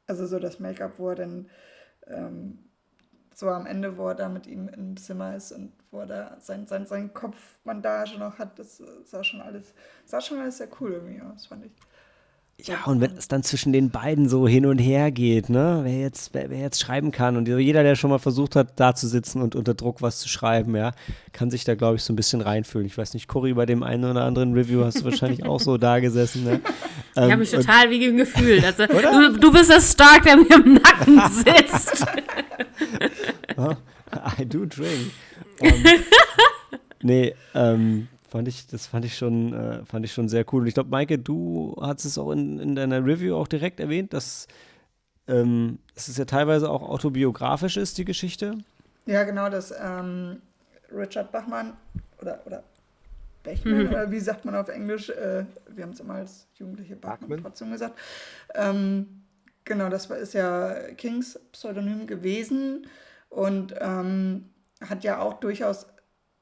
also 0.07 0.25
so 0.25 0.39
das 0.39 0.59
Make-up, 0.59 0.97
wo 0.97 1.09
er 1.09 1.15
dann 1.15 1.49
ähm, 2.07 2.59
so 3.33 3.49
am 3.49 3.65
Ende, 3.65 3.97
wo 3.97 4.07
er 4.09 4.15
da 4.15 4.29
mit 4.29 4.47
ihm 4.47 4.67
im 4.69 4.97
Zimmer 4.97 5.35
ist 5.35 5.51
und 5.51 5.71
wo 5.91 5.99
er 5.99 6.07
da 6.07 6.37
sein, 6.39 6.65
sein, 6.67 6.85
sein 6.85 7.13
Kopfbandage 7.13 8.17
noch 8.17 8.39
hat, 8.39 8.57
das 8.57 8.81
sah 9.05 9.23
schon 9.23 9.41
alles, 9.41 9.73
sah 10.05 10.21
schon 10.21 10.39
alles 10.39 10.57
sehr 10.57 10.69
cool 10.79 10.93
irgendwie 10.93 11.21
aus, 11.21 11.45
fand 11.45 11.65
ich. 11.65 11.71
Ja, 12.59 12.85
und 12.85 13.01
wenn 13.01 13.11
es 13.15 13.27
dann 13.27 13.43
zwischen 13.43 13.71
den 13.71 13.91
beiden 13.91 14.27
so 14.27 14.47
hin 14.47 14.65
und 14.65 14.79
her 14.79 15.11
geht, 15.11 15.47
ne, 15.47 15.81
wer 15.83 15.99
jetzt, 15.99 16.33
wer, 16.33 16.49
wer 16.49 16.57
jetzt 16.57 16.81
schreiben 16.81 17.11
kann 17.11 17.37
und 17.37 17.47
jeder, 17.47 17.83
der 17.83 17.95
schon 17.95 18.09
mal 18.09 18.17
versucht 18.17 18.55
hat, 18.55 18.79
da 18.79 18.95
zu 18.95 19.07
sitzen 19.07 19.43
und 19.43 19.55
unter 19.55 19.75
Druck 19.75 20.01
was 20.01 20.17
zu 20.17 20.27
schreiben, 20.27 20.75
ja, 20.75 20.93
kann 21.33 21.51
sich 21.51 21.65
da, 21.65 21.75
glaube 21.75 21.97
ich, 21.97 22.03
so 22.03 22.11
ein 22.11 22.15
bisschen 22.15 22.41
reinfühlen. 22.41 22.87
Ich 22.87 22.97
weiß 22.97 23.13
nicht, 23.13 23.27
Cory, 23.27 23.53
bei 23.53 23.67
dem 23.67 23.83
einen 23.83 24.05
oder 24.05 24.23
anderen 24.23 24.53
Review 24.55 24.83
hast 24.83 25.01
du 25.01 25.05
wahrscheinlich 25.05 25.45
auch 25.45 25.59
so 25.59 25.77
da 25.77 25.99
gesessen, 25.99 26.45
ne? 26.45 26.59
Ich 27.13 27.21
habe 27.21 27.31
Ähm, 27.33 27.39
mich 27.39 27.53
und- 27.55 27.61
total 27.61 27.91
wie 27.91 27.99
gefühlt. 28.15 28.65
Also, 28.65 28.87
du, 28.87 29.39
du 29.39 29.51
bist 29.51 29.69
der 29.69 29.79
Stark, 29.81 30.23
der 30.23 30.37
mir 30.37 30.55
im 30.55 30.73
Nacken 30.73 31.21
sitzt. 31.31 32.05
I 34.39 34.45
do 34.45 34.65
drink. 34.65 35.11
Um, 35.59 35.69
nee, 37.03 37.35
ähm, 37.53 38.07
fand 38.27 38.47
ich, 38.47 38.67
das 38.67 38.87
fand 38.87 39.05
ich 39.05 39.17
schon, 39.17 39.53
äh, 39.53 39.85
fand 39.85 40.05
ich 40.05 40.13
schon 40.13 40.29
sehr 40.29 40.45
cool. 40.51 40.61
Und 40.61 40.67
ich 40.67 40.73
glaube, 40.73 40.89
Maike, 40.89 41.17
du 41.17 41.75
hast 41.79 42.05
es 42.05 42.17
auch 42.17 42.31
in, 42.31 42.59
in 42.59 42.75
deiner 42.75 43.05
Review 43.05 43.35
auch 43.35 43.47
direkt 43.47 43.79
erwähnt, 43.79 44.13
dass 44.13 44.47
ähm, 45.27 45.79
dass 45.93 46.07
es 46.07 46.17
ja 46.17 46.25
teilweise 46.25 46.69
auch 46.69 46.81
autobiografisch 46.81 47.77
ist, 47.77 47.97
die 47.97 48.05
Geschichte. 48.05 48.57
Ja, 49.05 49.23
genau, 49.23 49.49
dass 49.49 49.71
ähm, 49.71 50.41
Richard 50.91 51.31
Bachmann 51.31 51.73
oder, 52.21 52.39
oder 52.45 52.63
Bechmann, 53.43 53.87
oder 53.89 54.11
wie 54.11 54.19
sagt 54.19 54.45
man 54.45 54.55
auf 54.55 54.69
Englisch, 54.69 55.09
äh, 55.09 55.45
wir 55.69 55.83
haben 55.83 55.91
es 55.91 55.99
immer 55.99 56.15
als 56.15 56.47
Jugendliche 56.55 56.95
Bachmann, 56.95 57.29
Bachmann? 57.29 57.43
trotzdem 57.43 57.71
gesagt. 57.71 57.97
Ähm, 58.55 59.23
genau, 59.63 59.89
das 59.89 60.09
war, 60.09 60.17
ist 60.17 60.33
ja 60.33 60.73
Kings 60.97 61.39
Pseudonym 61.51 62.07
gewesen 62.07 62.87
und 63.29 63.75
ähm, 63.79 64.45
hat 64.81 65.03
ja 65.03 65.19
auch 65.19 65.39
durchaus 65.39 65.87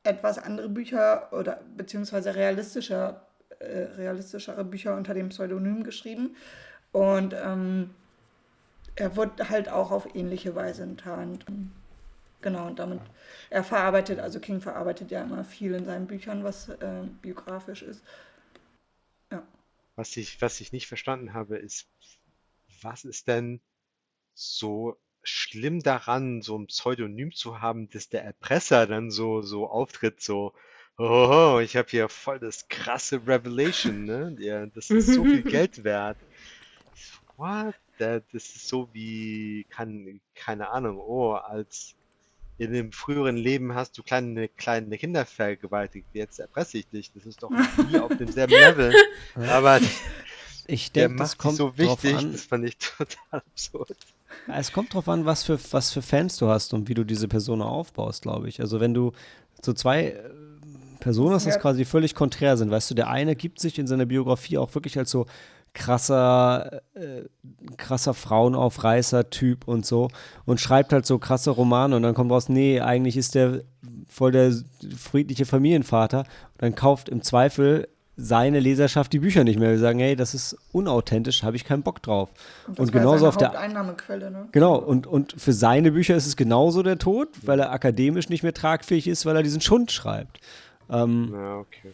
etwas 0.06 0.38
andere 0.38 0.70
Bücher 0.70 1.32
oder 1.34 1.62
beziehungsweise 1.76 2.36
realistischer, 2.36 3.26
äh, 3.60 3.84
realistischere 3.97 4.64
Bücher 4.64 4.95
unter 4.95 5.14
dem 5.14 5.30
Pseudonym 5.30 5.84
geschrieben. 5.84 6.36
Und 6.91 7.34
ähm, 7.34 7.91
er 8.95 9.16
wird 9.16 9.49
halt 9.49 9.70
auch 9.70 9.91
auf 9.91 10.16
ähnliche 10.16 10.56
Weise 10.56 10.84
enttarnt. 10.84 11.45
Genau, 12.41 12.68
und 12.68 12.80
damit, 12.80 13.01
er 13.49 13.64
verarbeitet, 13.64 14.20
also 14.20 14.39
King 14.39 14.62
verarbeitet 14.62 15.12
ja 15.12 15.24
immer 15.24 15.43
viel 15.43 15.74
in 15.74 15.86
seinen 15.86 16.08
Büchern, 16.08 16.43
was 16.43 16.70
äh, 16.70 17.03
biografisch 17.22 17.82
ist. 17.82 18.03
Was 19.95 20.18
ich, 20.18 20.41
was 20.41 20.60
ich 20.60 20.74
nicht 20.74 20.88
verstanden 20.88 21.34
habe, 21.34 21.58
ist, 21.58 21.88
was 22.82 23.06
ist 23.06 23.28
denn 23.28 23.62
so 24.34 24.97
schlimm 25.26 25.82
daran, 25.82 26.41
so 26.41 26.57
ein 26.57 26.67
Pseudonym 26.67 27.34
zu 27.34 27.61
haben, 27.61 27.89
dass 27.89 28.09
der 28.09 28.23
Erpresser 28.23 28.88
dann 28.88 29.11
so, 29.11 29.41
so 29.41 29.67
auftritt, 29.69 30.21
so, 30.21 30.53
oh, 30.97 31.59
ich 31.63 31.76
habe 31.76 31.88
hier 31.89 32.09
voll 32.09 32.39
das 32.39 32.67
krasse 32.69 33.28
Revelation, 33.28 34.05
ne? 34.05 34.36
Ja, 34.39 34.65
das 34.67 34.89
ist 34.89 35.07
so 35.13 35.23
viel 35.26 35.43
Geld 35.43 35.84
wert. 35.84 36.17
Ich 36.95 37.05
so, 37.07 37.19
What? 37.38 37.76
Das 37.97 38.23
ist 38.34 38.67
so 38.67 38.89
wie, 38.93 39.65
kann, 39.69 40.19
keine 40.36 40.69
Ahnung, 40.69 40.99
oh, 40.99 41.34
als 41.34 41.95
in 42.57 42.71
dem 42.73 42.91
früheren 42.91 43.38
Leben 43.38 43.76
hast 43.76 43.97
du 43.97 44.03
kleine, 44.03 44.47
kleine 44.49 44.97
Kinder 44.97 45.26
vergewaltigt, 45.26 46.07
jetzt 46.13 46.39
erpresse 46.39 46.78
ich 46.80 46.88
dich. 46.89 47.11
Das 47.13 47.26
ist 47.26 47.43
doch 47.43 47.51
nie 47.51 47.99
auf 47.99 48.15
demselben 48.17 48.53
Level. 48.53 48.93
Aber 49.36 49.80
Ich 50.67 50.91
der 50.91 51.09
denke, 51.09 51.23
das 51.23 51.32
macht 51.32 51.38
kommt 51.39 51.57
so 51.57 51.73
drauf 51.78 52.03
wichtig, 52.03 52.15
an. 52.15 52.32
das 52.32 52.45
fand 52.45 52.65
ich 52.65 52.78
total 52.80 53.17
absurd. 53.32 53.97
Es 54.56 54.72
kommt 54.72 54.94
drauf 54.94 55.10
an, 55.10 55.26
was 55.26 55.44
für, 55.44 55.60
was 55.72 55.92
für 55.92 56.02
Fans 56.02 56.38
du 56.38 56.48
hast 56.48 56.74
und 56.74 56.88
wie 56.88 56.94
du 56.94 57.04
diese 57.04 57.28
Person 57.28 57.62
aufbaust, 57.62 58.22
glaube 58.22 58.48
ich. 58.50 58.62
Also 58.62 58.80
wenn 58.80 58.94
du 58.94 59.12
so 59.62 59.74
zwei, 59.74 60.06
äh, 60.08 60.24
Personas 61.00 61.44
das 61.44 61.56
Ja. 61.56 61.62
quasi 61.62 61.86
völlig 61.86 62.16
konträr 62.16 62.58
sind. 62.58 62.72
Weißt 62.72 62.90
du, 62.90 62.96
der 62.96 63.10
eine 63.10 63.36
gibt 63.36 63.60
sich 63.60 63.78
in 63.78 63.86
seiner 63.86 64.08
Biografie 64.08 64.58
auch 64.58 64.74
wirklich 64.74 64.98
als 64.98 65.12
so 65.12 65.28
krasser, 65.74 66.82
äh, 66.96 67.24
krasser 67.78 68.14
Frauenaufreißer-Typ 68.16 69.68
und 69.68 69.86
so 69.86 70.10
und 70.46 70.60
schreibt 70.60 70.94
halt 70.94 71.06
so 71.06 71.20
krasse 71.20 71.52
Romane 71.52 71.96
und 71.96 72.02
dann 72.04 72.16
kommt 72.16 72.32
raus, 72.32 72.50
nee, 72.50 72.80
eigentlich 72.80 73.18
ist 73.18 73.36
der 73.36 73.62
voll 74.08 74.32
der 74.32 74.54
friedliche 74.98 75.46
Familienvater 75.46 76.20
und 76.20 76.62
dann 76.62 76.76
kauft 76.76 77.10
im 77.10 77.22
Zweifel 77.22 77.88
seine 78.18 78.59
Leserschaft 78.59 79.11
die 79.11 79.20
Bücher 79.20 79.43
nicht 79.43 79.59
mehr. 79.59 79.72
Wir 79.72 79.80
sagen, 79.80 79.99
hey, 79.99 80.16
das 80.16 80.34
ist 80.34 80.57
unauthentisch, 80.72 81.43
habe 81.43 81.55
ich 81.55 81.66
keinen 81.66 81.84
Bock 81.84 82.01
drauf. 82.01 82.30
Und, 82.68 82.80
das 82.80 82.93
war 82.93 83.01
genauso 83.01 83.18
seine 83.20 83.30
auf 83.30 83.38
der 83.38 83.47
Haupteinnahmequelle, 83.49 84.32
ne? 84.32 84.47
Genau, 84.51 84.76
und, 84.76 85.05
und 85.05 85.34
für 85.38 85.53
seine 85.53 85.91
Bücher 85.91 86.16
ist 86.16 86.26
es 86.26 86.36
genauso 86.36 86.82
der 86.82 86.97
Tod, 86.97 87.30
weil 87.43 87.59
er 87.59 87.72
akademisch 87.72 88.30
nicht 88.30 88.43
mehr 88.43 88.53
tragfähig 88.53 89.07
ist, 89.07 89.26
weil 89.26 89.36
er 89.36 89.43
diesen 89.43 89.61
Schund 89.61 89.91
schreibt. 89.91 90.39
Ähm, 90.89 91.32
Ja, 91.34 91.57
okay. 91.57 91.91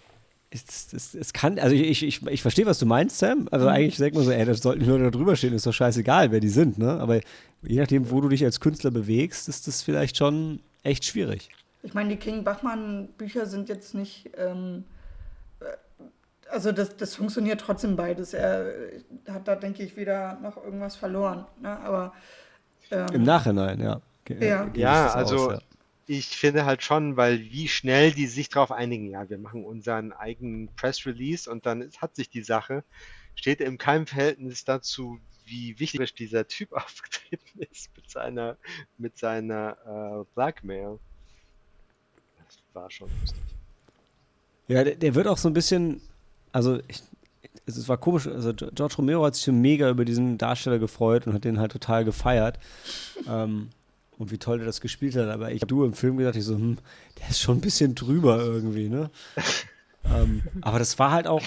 es, 0.52 0.94
es, 0.94 1.16
es 1.16 1.34
kann, 1.34 1.58
also 1.58 1.76
ich, 1.76 2.04
ich, 2.04 2.28
ich 2.28 2.42
verstehe, 2.44 2.68
was 2.68 2.78
du 2.78 2.86
meinst, 2.86 3.18
Sam. 3.18 3.48
Also 3.50 3.68
eigentlich 3.68 3.98
denkt 3.98 4.16
man 4.16 4.24
so, 4.24 4.32
ey, 4.32 4.46
das 4.46 4.60
sollten 4.60 4.82
die 4.84 4.90
Leute 4.90 5.06
da 5.06 5.12
drüber 5.12 5.36
stehen, 5.36 5.54
ist 5.54 5.66
doch 5.66 5.74
scheißegal, 5.74 6.32
wer 6.32 6.40
die 6.40 6.50
sind, 6.50 6.78
ne? 6.78 7.00
Aber 7.00 7.20
je 7.64 7.80
nachdem, 7.80 8.12
wo 8.12 8.22
du 8.22 8.30
dich 8.30 8.44
als 8.44 8.60
Künstler 8.60 8.92
bewegst, 8.92 9.50
ist 9.50 9.68
das 9.68 9.82
vielleicht 9.82 10.18
schon 10.18 10.60
echt 10.84 11.06
schwierig. 11.06 11.50
Ich 11.84 11.96
meine, 11.96 12.10
die 12.10 12.18
King 12.18 12.44
Bachmann-Bücher 12.44 13.48
sind 13.48 13.70
jetzt 13.70 13.96
nicht. 13.96 14.30
Ähm, 14.38 14.84
äh, 14.84 15.01
also, 16.52 16.72
das, 16.72 16.96
das 16.98 17.16
funktioniert 17.16 17.62
trotzdem 17.62 17.96
beides. 17.96 18.34
Er 18.34 18.68
äh, 18.94 19.02
hat 19.30 19.48
da, 19.48 19.56
denke 19.56 19.84
ich, 19.84 19.96
wieder 19.98 20.40
noch 20.42 20.58
irgendwas 20.58 20.96
verloren. 20.96 21.46
Ne? 21.62 21.80
Aber. 21.80 22.14
Ähm, 22.92 23.08
Im 23.14 23.24
Nachhinein, 23.24 23.80
ja. 23.80 24.02
Ge- 24.26 24.48
Ja. 24.48 24.70
ich 24.74 24.80
Ja, 24.80 25.14
also 25.14 25.52
aus, 25.52 25.54
ja. 25.54 25.60
ich 26.08 26.28
finde 26.38 26.66
halt 26.66 26.84
schon, 26.84 27.18
weil 27.18 27.40
wie 27.40 27.68
schnell 27.68 28.12
die 28.12 28.28
sich 28.28 28.50
darauf 28.50 28.72
einigen, 28.72 29.10
ja, 29.10 29.30
wir 29.30 29.38
machen 29.38 29.64
unseren 29.66 30.12
eigenen 30.14 30.68
Press 30.76 31.06
Release 31.06 31.50
und 31.50 31.66
dann 31.66 31.82
ist, 31.82 32.02
hat 32.02 32.16
sich 32.16 32.30
die 32.30 32.44
Sache, 32.44 32.84
steht 33.36 33.62
im 33.62 33.78
keinem 33.78 34.06
Verhältnis 34.08 34.64
dazu, 34.66 35.20
wie 35.46 35.80
wichtig 35.80 36.14
dieser 36.14 36.48
Typ 36.48 36.72
aufgetreten 36.74 37.60
ist 37.72 37.90
mit 37.96 38.10
seiner, 38.10 38.58
mit 38.98 39.18
seiner 39.18 40.22
äh, 40.22 40.26
Blackmail. 40.36 41.00
Das 42.46 42.58
war 42.74 42.92
schon 42.92 43.10
lustig. 43.22 43.40
Ja, 44.68 44.84
der, 44.84 44.96
der 44.96 45.16
wird 45.16 45.28
auch 45.28 45.38
so 45.38 45.50
ein 45.50 45.54
bisschen, 45.54 46.02
also 46.52 46.80
ich, 46.88 47.02
es 47.66 47.88
war 47.90 47.98
komisch, 47.98 48.28
also 48.28 48.54
Ge- 48.54 48.72
George 48.74 48.96
Romero 48.98 49.26
hat 49.26 49.36
sich 49.36 49.44
so 49.46 49.52
mega 49.52 49.90
über 49.90 50.06
diesen 50.06 50.38
Darsteller 50.38 50.80
gefreut 50.80 51.28
und 51.28 51.34
hat 51.34 51.44
den 51.46 51.60
halt 51.60 51.72
total 51.72 52.06
gefeiert. 52.06 52.60
ähm, 53.28 53.70
und 54.18 54.32
wie 54.32 54.38
toll 54.38 54.58
der 54.60 54.68
das 54.68 54.82
gespielt 54.82 55.16
hat. 55.16 55.30
Aber 55.30 55.52
ich 55.52 55.62
habe 55.64 55.68
du 55.70 55.84
im 55.84 55.94
Film 55.94 56.18
gedacht, 56.18 56.36
ich 56.36 56.46
so, 56.46 56.56
hm, 56.56 56.78
der 57.20 57.30
ist 57.30 57.40
schon 57.42 57.58
ein 57.58 57.62
bisschen 57.62 57.96
drüber 57.96 58.40
irgendwie, 58.44 58.88
ne? 58.90 59.10
ähm, 60.06 60.44
aber 60.62 60.80
das 60.80 60.98
war 61.00 61.12
halt 61.12 61.28
auch, 61.28 61.44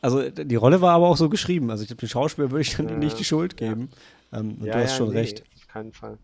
also 0.00 0.28
die 0.30 0.56
Rolle 0.56 0.80
war 0.80 0.94
aber 0.94 1.08
auch 1.08 1.16
so 1.16 1.28
geschrieben. 1.28 1.70
Also 1.70 1.82
ich 1.82 1.88
glaube, 1.88 2.00
den 2.00 2.08
Schauspieler 2.08 2.50
würde 2.50 2.62
ich 2.62 2.76
dann 2.76 2.86
Ja, 2.86 2.98
nicht 2.98 3.18
die 3.18 3.24
Schuld 3.24 3.56
geben. 3.56 3.90
Ähm, 4.32 4.56
und 4.60 4.74
du 4.74 4.82
hast 4.82 4.94
schon 4.94 5.10
nee, 5.10 5.18
recht. 5.18 5.44
Auf 5.56 5.66
keinen 5.68 5.92
Fall. 5.92 6.18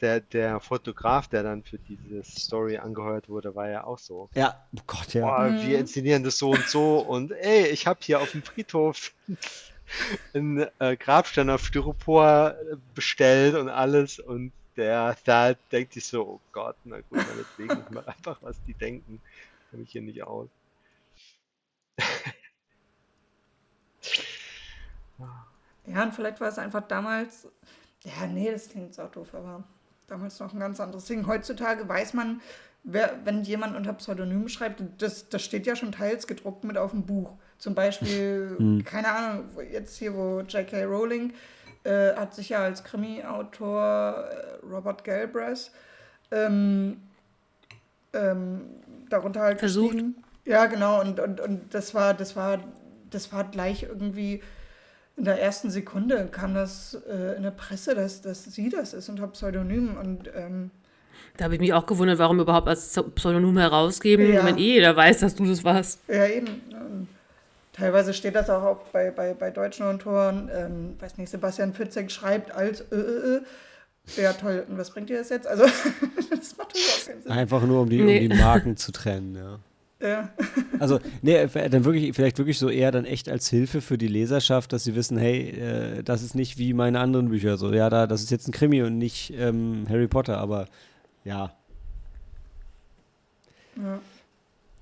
Der, 0.00 0.20
der 0.20 0.60
Fotograf, 0.60 1.28
der 1.28 1.42
dann 1.42 1.62
für 1.62 1.78
diese 1.78 2.22
Story 2.22 2.76
angeheuert 2.76 3.28
wurde, 3.28 3.54
war 3.54 3.68
ja 3.68 3.84
auch 3.84 3.98
so. 3.98 4.28
Ja, 4.34 4.66
oh 4.76 4.80
Gott, 4.86 5.14
ja. 5.14 5.22
Boah, 5.22 5.50
wir 5.50 5.78
inszenieren 5.78 6.22
das 6.22 6.38
so 6.38 6.50
und 6.50 6.68
so 6.68 6.98
und 6.98 7.32
ey, 7.32 7.68
ich 7.68 7.86
habe 7.86 8.00
hier 8.02 8.20
auf 8.20 8.30
dem 8.32 8.42
Friedhof 8.42 9.12
einen 10.34 10.66
äh, 10.78 10.96
Grabstein 10.96 11.48
auf 11.48 11.64
Styropor 11.64 12.54
äh, 12.54 12.76
bestellt 12.94 13.54
und 13.54 13.68
alles 13.68 14.18
und 14.18 14.52
der 14.76 15.16
da 15.24 15.54
denkt 15.54 15.94
sich 15.94 16.06
so, 16.06 16.22
oh 16.22 16.40
Gott, 16.52 16.76
na 16.84 17.00
gut, 17.00 17.12
meinetwegen, 17.12 17.82
ich 17.82 17.90
mach 17.90 18.06
einfach, 18.16 18.38
was 18.42 18.62
die 18.64 18.74
denken. 18.74 19.20
Komme 19.70 19.82
ich 19.82 19.90
hier 19.90 20.02
nicht 20.02 20.22
aus. 20.22 20.48
Ja, 25.86 26.02
und 26.02 26.14
vielleicht 26.14 26.40
war 26.40 26.48
es 26.48 26.58
einfach 26.58 26.86
damals. 26.86 27.48
Ja, 28.02 28.26
nee, 28.26 28.50
das 28.50 28.68
klingt 28.68 28.98
auch 29.00 29.10
doof, 29.10 29.34
aber 29.34 29.64
damals 30.06 30.40
noch 30.40 30.52
ein 30.52 30.60
ganz 30.60 30.80
anderes 30.80 31.04
Ding. 31.06 31.26
Heutzutage 31.26 31.88
weiß 31.88 32.14
man, 32.14 32.40
wer, 32.84 33.18
wenn 33.24 33.42
jemand 33.42 33.76
unter 33.76 33.92
Pseudonym 33.92 34.48
schreibt, 34.48 34.82
das, 34.98 35.28
das 35.28 35.42
steht 35.42 35.66
ja 35.66 35.76
schon 35.76 35.92
teils 35.92 36.26
gedruckt 36.26 36.64
mit 36.64 36.78
auf 36.78 36.92
dem 36.92 37.04
Buch. 37.04 37.32
Zum 37.58 37.74
Beispiel, 37.74 38.82
keine 38.84 39.08
Ahnung, 39.08 39.44
jetzt 39.70 39.96
hier, 39.96 40.14
wo 40.14 40.40
J.K. 40.40 40.84
Rowling 40.84 41.32
äh, 41.84 42.14
hat 42.14 42.34
sich 42.34 42.50
ja 42.50 42.60
als 42.60 42.84
Krimi-Autor 42.84 44.28
äh, 44.30 44.66
Robert 44.66 45.04
Galbraith 45.04 45.70
ähm, 46.30 47.02
ähm, 48.12 48.62
darunter 49.08 49.40
halt 49.40 49.58
Versucht. 49.58 49.96
Ja, 50.44 50.66
genau, 50.66 51.00
und, 51.00 51.18
und, 51.18 51.40
und 51.40 51.74
das 51.74 51.94
war, 51.94 52.14
das 52.14 52.36
war, 52.36 52.60
das 53.10 53.32
war 53.32 53.44
gleich 53.44 53.84
irgendwie 53.84 54.42
in 55.16 55.24
der 55.24 55.40
ersten 55.40 55.70
Sekunde 55.70 56.28
kam 56.30 56.54
das 56.54 56.96
äh, 57.08 57.36
in 57.36 57.42
der 57.42 57.50
Presse, 57.50 57.94
dass, 57.94 58.20
dass 58.22 58.44
sie 58.44 58.68
das 58.68 58.92
ist 58.92 59.08
unter 59.08 59.26
Pseudonym 59.28 59.96
und 59.96 60.28
ähm, 60.36 60.70
Da 61.38 61.44
habe 61.44 61.54
ich 61.54 61.60
mich 61.60 61.72
auch 61.72 61.86
gewundert, 61.86 62.18
warum 62.18 62.38
überhaupt 62.40 62.68
als 62.68 63.00
Pseudonym 63.14 63.56
herausgeben, 63.58 64.32
Ja. 64.32 64.44
wenn 64.44 64.58
eh 64.58 64.74
jeder 64.74 64.94
weiß, 64.96 65.20
dass 65.20 65.34
du 65.34 65.44
das 65.46 65.64
warst. 65.64 66.00
ja 66.08 66.26
eben. 66.26 66.46
Und 66.70 67.08
teilweise 67.72 68.12
steht 68.14 68.34
das 68.34 68.48
auch, 68.50 68.62
auch 68.62 68.82
bei, 68.92 69.10
bei, 69.10 69.32
bei 69.34 69.50
deutschen 69.50 69.86
Autoren, 69.86 70.50
ähm, 70.54 70.94
weiß 71.00 71.16
nicht, 71.18 71.30
Sebastian 71.30 71.72
Fitzek 71.74 72.10
schreibt 72.10 72.52
als 72.52 72.80
äh, 72.92 72.96
äh, 72.96 73.36
äh. 73.36 73.40
Ja, 74.22 74.32
toll. 74.34 74.64
Und 74.68 74.78
was 74.78 74.90
bringt 74.90 75.08
dir 75.08 75.18
das 75.18 75.30
jetzt? 75.30 75.46
Also, 75.48 75.64
das 76.30 76.56
macht 76.56 76.76
überhaupt 76.76 77.06
keinen 77.06 77.22
Sinn. 77.22 77.32
Einfach 77.32 77.62
nur, 77.62 77.80
um 77.82 77.88
die, 77.90 78.00
Nee. 78.02 78.22
um 78.24 78.30
die 78.30 78.36
Marken 78.40 78.76
zu 78.76 78.92
trennen, 78.92 79.34
ja. 79.34 79.58
Ja. 80.00 80.30
Also, 80.78 81.00
nee, 81.22 81.46
dann 81.46 81.86
wirklich, 81.86 82.14
vielleicht 82.14 82.36
wirklich 82.36 82.58
so 82.58 82.68
eher 82.68 82.90
dann 82.92 83.06
echt 83.06 83.30
als 83.30 83.48
Hilfe 83.48 83.80
für 83.80 83.96
die 83.96 84.08
Leserschaft, 84.08 84.74
dass 84.74 84.84
sie 84.84 84.94
wissen, 84.94 85.16
hey, 85.16 85.48
äh, 85.48 86.02
das 86.02 86.22
ist 86.22 86.34
nicht 86.34 86.58
wie 86.58 86.74
meine 86.74 87.00
anderen 87.00 87.30
Bücher. 87.30 87.56
So, 87.56 87.72
ja, 87.72 87.88
da, 87.88 88.06
das 88.06 88.22
ist 88.22 88.30
jetzt 88.30 88.46
ein 88.46 88.52
Krimi 88.52 88.82
und 88.82 88.98
nicht 88.98 89.32
ähm, 89.38 89.86
Harry 89.88 90.06
Potter, 90.06 90.36
aber 90.36 90.66
ja, 91.24 91.56
Ja. 93.76 94.00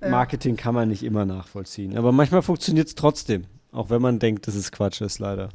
Ja. 0.00 0.08
Marketing 0.08 0.56
kann 0.56 0.74
man 0.74 0.88
nicht 0.88 1.02
immer 1.02 1.24
nachvollziehen. 1.24 1.96
Aber 1.96 2.12
manchmal 2.12 2.42
funktioniert 2.42 2.88
es 2.88 2.94
trotzdem, 2.94 3.44
auch 3.72 3.90
wenn 3.90 4.02
man 4.02 4.18
denkt, 4.18 4.46
dass 4.46 4.54
es 4.54 4.72
Quatsch 4.72 5.00
ist, 5.00 5.18
leider. 5.18 5.48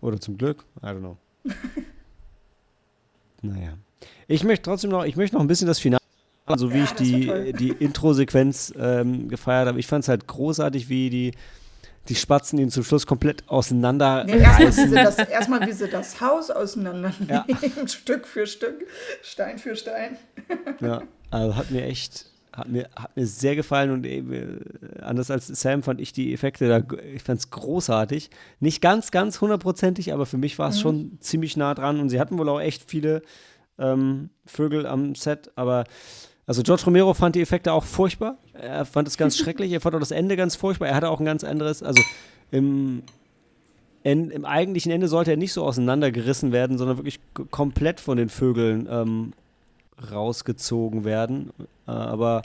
Oder 0.00 0.20
zum 0.20 0.38
Glück, 0.38 0.64
I 0.82 0.86
don't 0.86 0.98
know. 1.00 1.16
naja. 3.42 3.74
Ich 4.28 4.44
möchte 4.44 4.62
trotzdem 4.64 4.90
noch, 4.90 5.04
ich 5.04 5.16
möchte 5.16 5.36
noch 5.36 5.42
ein 5.42 5.48
bisschen 5.48 5.66
das 5.66 5.78
Finale, 5.78 6.01
so 6.56 6.72
wie 6.72 6.78
Ja, 6.78 6.84
ich 6.84 6.92
die, 6.92 7.52
die 7.52 7.68
Intro-Sequenz 7.70 8.72
ähm, 8.78 9.28
gefeiert 9.28 9.68
habe. 9.68 9.78
Ich 9.78 9.86
fand 9.86 10.04
es 10.04 10.08
halt 10.08 10.26
großartig, 10.26 10.88
wie 10.88 11.08
die, 11.10 11.32
die 12.08 12.14
Spatzen 12.14 12.58
ihn 12.58 12.70
zum 12.70 12.82
Schluss 12.84 13.06
komplett 13.06 13.48
auseinander 13.48 14.24
Nee, 14.24 14.38
erstmal, 14.38 14.90
wie 14.90 14.94
das, 14.94 15.18
erstmal, 15.18 15.66
wie 15.66 15.72
sie 15.72 15.88
das 15.88 16.20
Haus 16.20 16.50
auseinandernehmen, 16.50 17.28
Ja. 17.28 17.46
Stück 17.86 18.26
für 18.26 18.46
Stück, 18.46 18.86
Stein 19.22 19.58
für 19.58 19.76
Stein. 19.76 20.16
Ja, 20.80 21.02
also 21.30 21.54
hat 21.56 21.70
mir 21.70 21.84
echt, 21.84 22.26
hat 22.52 22.68
mir, 22.68 22.88
hat 22.96 23.16
mir 23.16 23.26
sehr 23.26 23.54
gefallen 23.54 23.92
und 23.92 24.04
eben, 24.04 24.32
äh, 24.32 25.00
anders 25.00 25.30
als 25.30 25.46
Sam 25.46 25.82
fand 25.84 26.00
ich 26.00 26.12
die 26.12 26.34
Effekte 26.34 26.68
da, 26.68 26.96
ich 27.14 27.22
fand 27.22 27.38
es 27.38 27.50
großartig. 27.50 28.30
Nicht 28.58 28.82
ganz, 28.82 29.12
ganz 29.12 29.40
hundertprozentig, 29.40 30.12
aber 30.12 30.26
für 30.26 30.38
mich 30.38 30.58
war 30.58 30.70
es 30.70 30.80
schon 30.80 31.18
ziemlich 31.20 31.56
nah 31.56 31.72
dran 31.74 32.00
und 32.00 32.08
sie 32.08 32.18
hatten 32.18 32.36
wohl 32.36 32.48
auch 32.48 32.60
echt 32.60 32.90
viele 32.90 33.22
ähm, 33.78 34.30
Vögel 34.44 34.86
am 34.86 35.14
Set, 35.14 35.52
aber 35.54 35.84
also 36.52 36.62
George 36.62 36.82
Romero 36.84 37.14
fand 37.14 37.34
die 37.34 37.40
Effekte 37.40 37.72
auch 37.72 37.84
furchtbar. 37.84 38.36
Er 38.52 38.84
fand 38.84 39.08
es 39.08 39.16
ganz 39.16 39.38
schrecklich, 39.38 39.72
er 39.72 39.80
fand 39.80 39.94
auch 39.94 40.00
das 40.00 40.10
Ende 40.10 40.36
ganz 40.36 40.54
furchtbar. 40.54 40.86
Er 40.88 40.94
hatte 40.94 41.08
auch 41.08 41.18
ein 41.18 41.24
ganz 41.24 41.44
anderes, 41.44 41.82
also 41.82 42.02
im, 42.50 43.02
en, 44.02 44.30
im 44.30 44.44
eigentlichen 44.44 44.92
Ende 44.92 45.08
sollte 45.08 45.30
er 45.30 45.38
nicht 45.38 45.54
so 45.54 45.64
auseinandergerissen 45.64 46.52
werden, 46.52 46.76
sondern 46.76 46.98
wirklich 46.98 47.20
komplett 47.50 48.00
von 48.00 48.18
den 48.18 48.28
Vögeln 48.28 48.86
ähm, 48.90 49.32
rausgezogen 50.12 51.04
werden. 51.04 51.52
Äh, 51.88 51.92
aber 51.92 52.42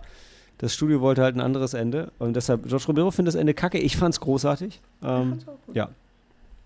das 0.58 0.74
Studio 0.74 1.02
wollte 1.02 1.22
halt 1.22 1.36
ein 1.36 1.42
anderes 1.42 1.74
Ende. 1.74 2.14
Und 2.18 2.38
deshalb, 2.38 2.66
George 2.66 2.86
Romero 2.88 3.12
findet 3.12 3.34
das 3.34 3.40
Ende 3.40 3.54
kacke. 3.54 3.78
Ich 3.78 3.98
fand's 3.98 4.22
großartig. 4.22 4.80
Ähm, 5.04 5.40
ja. 5.74 5.90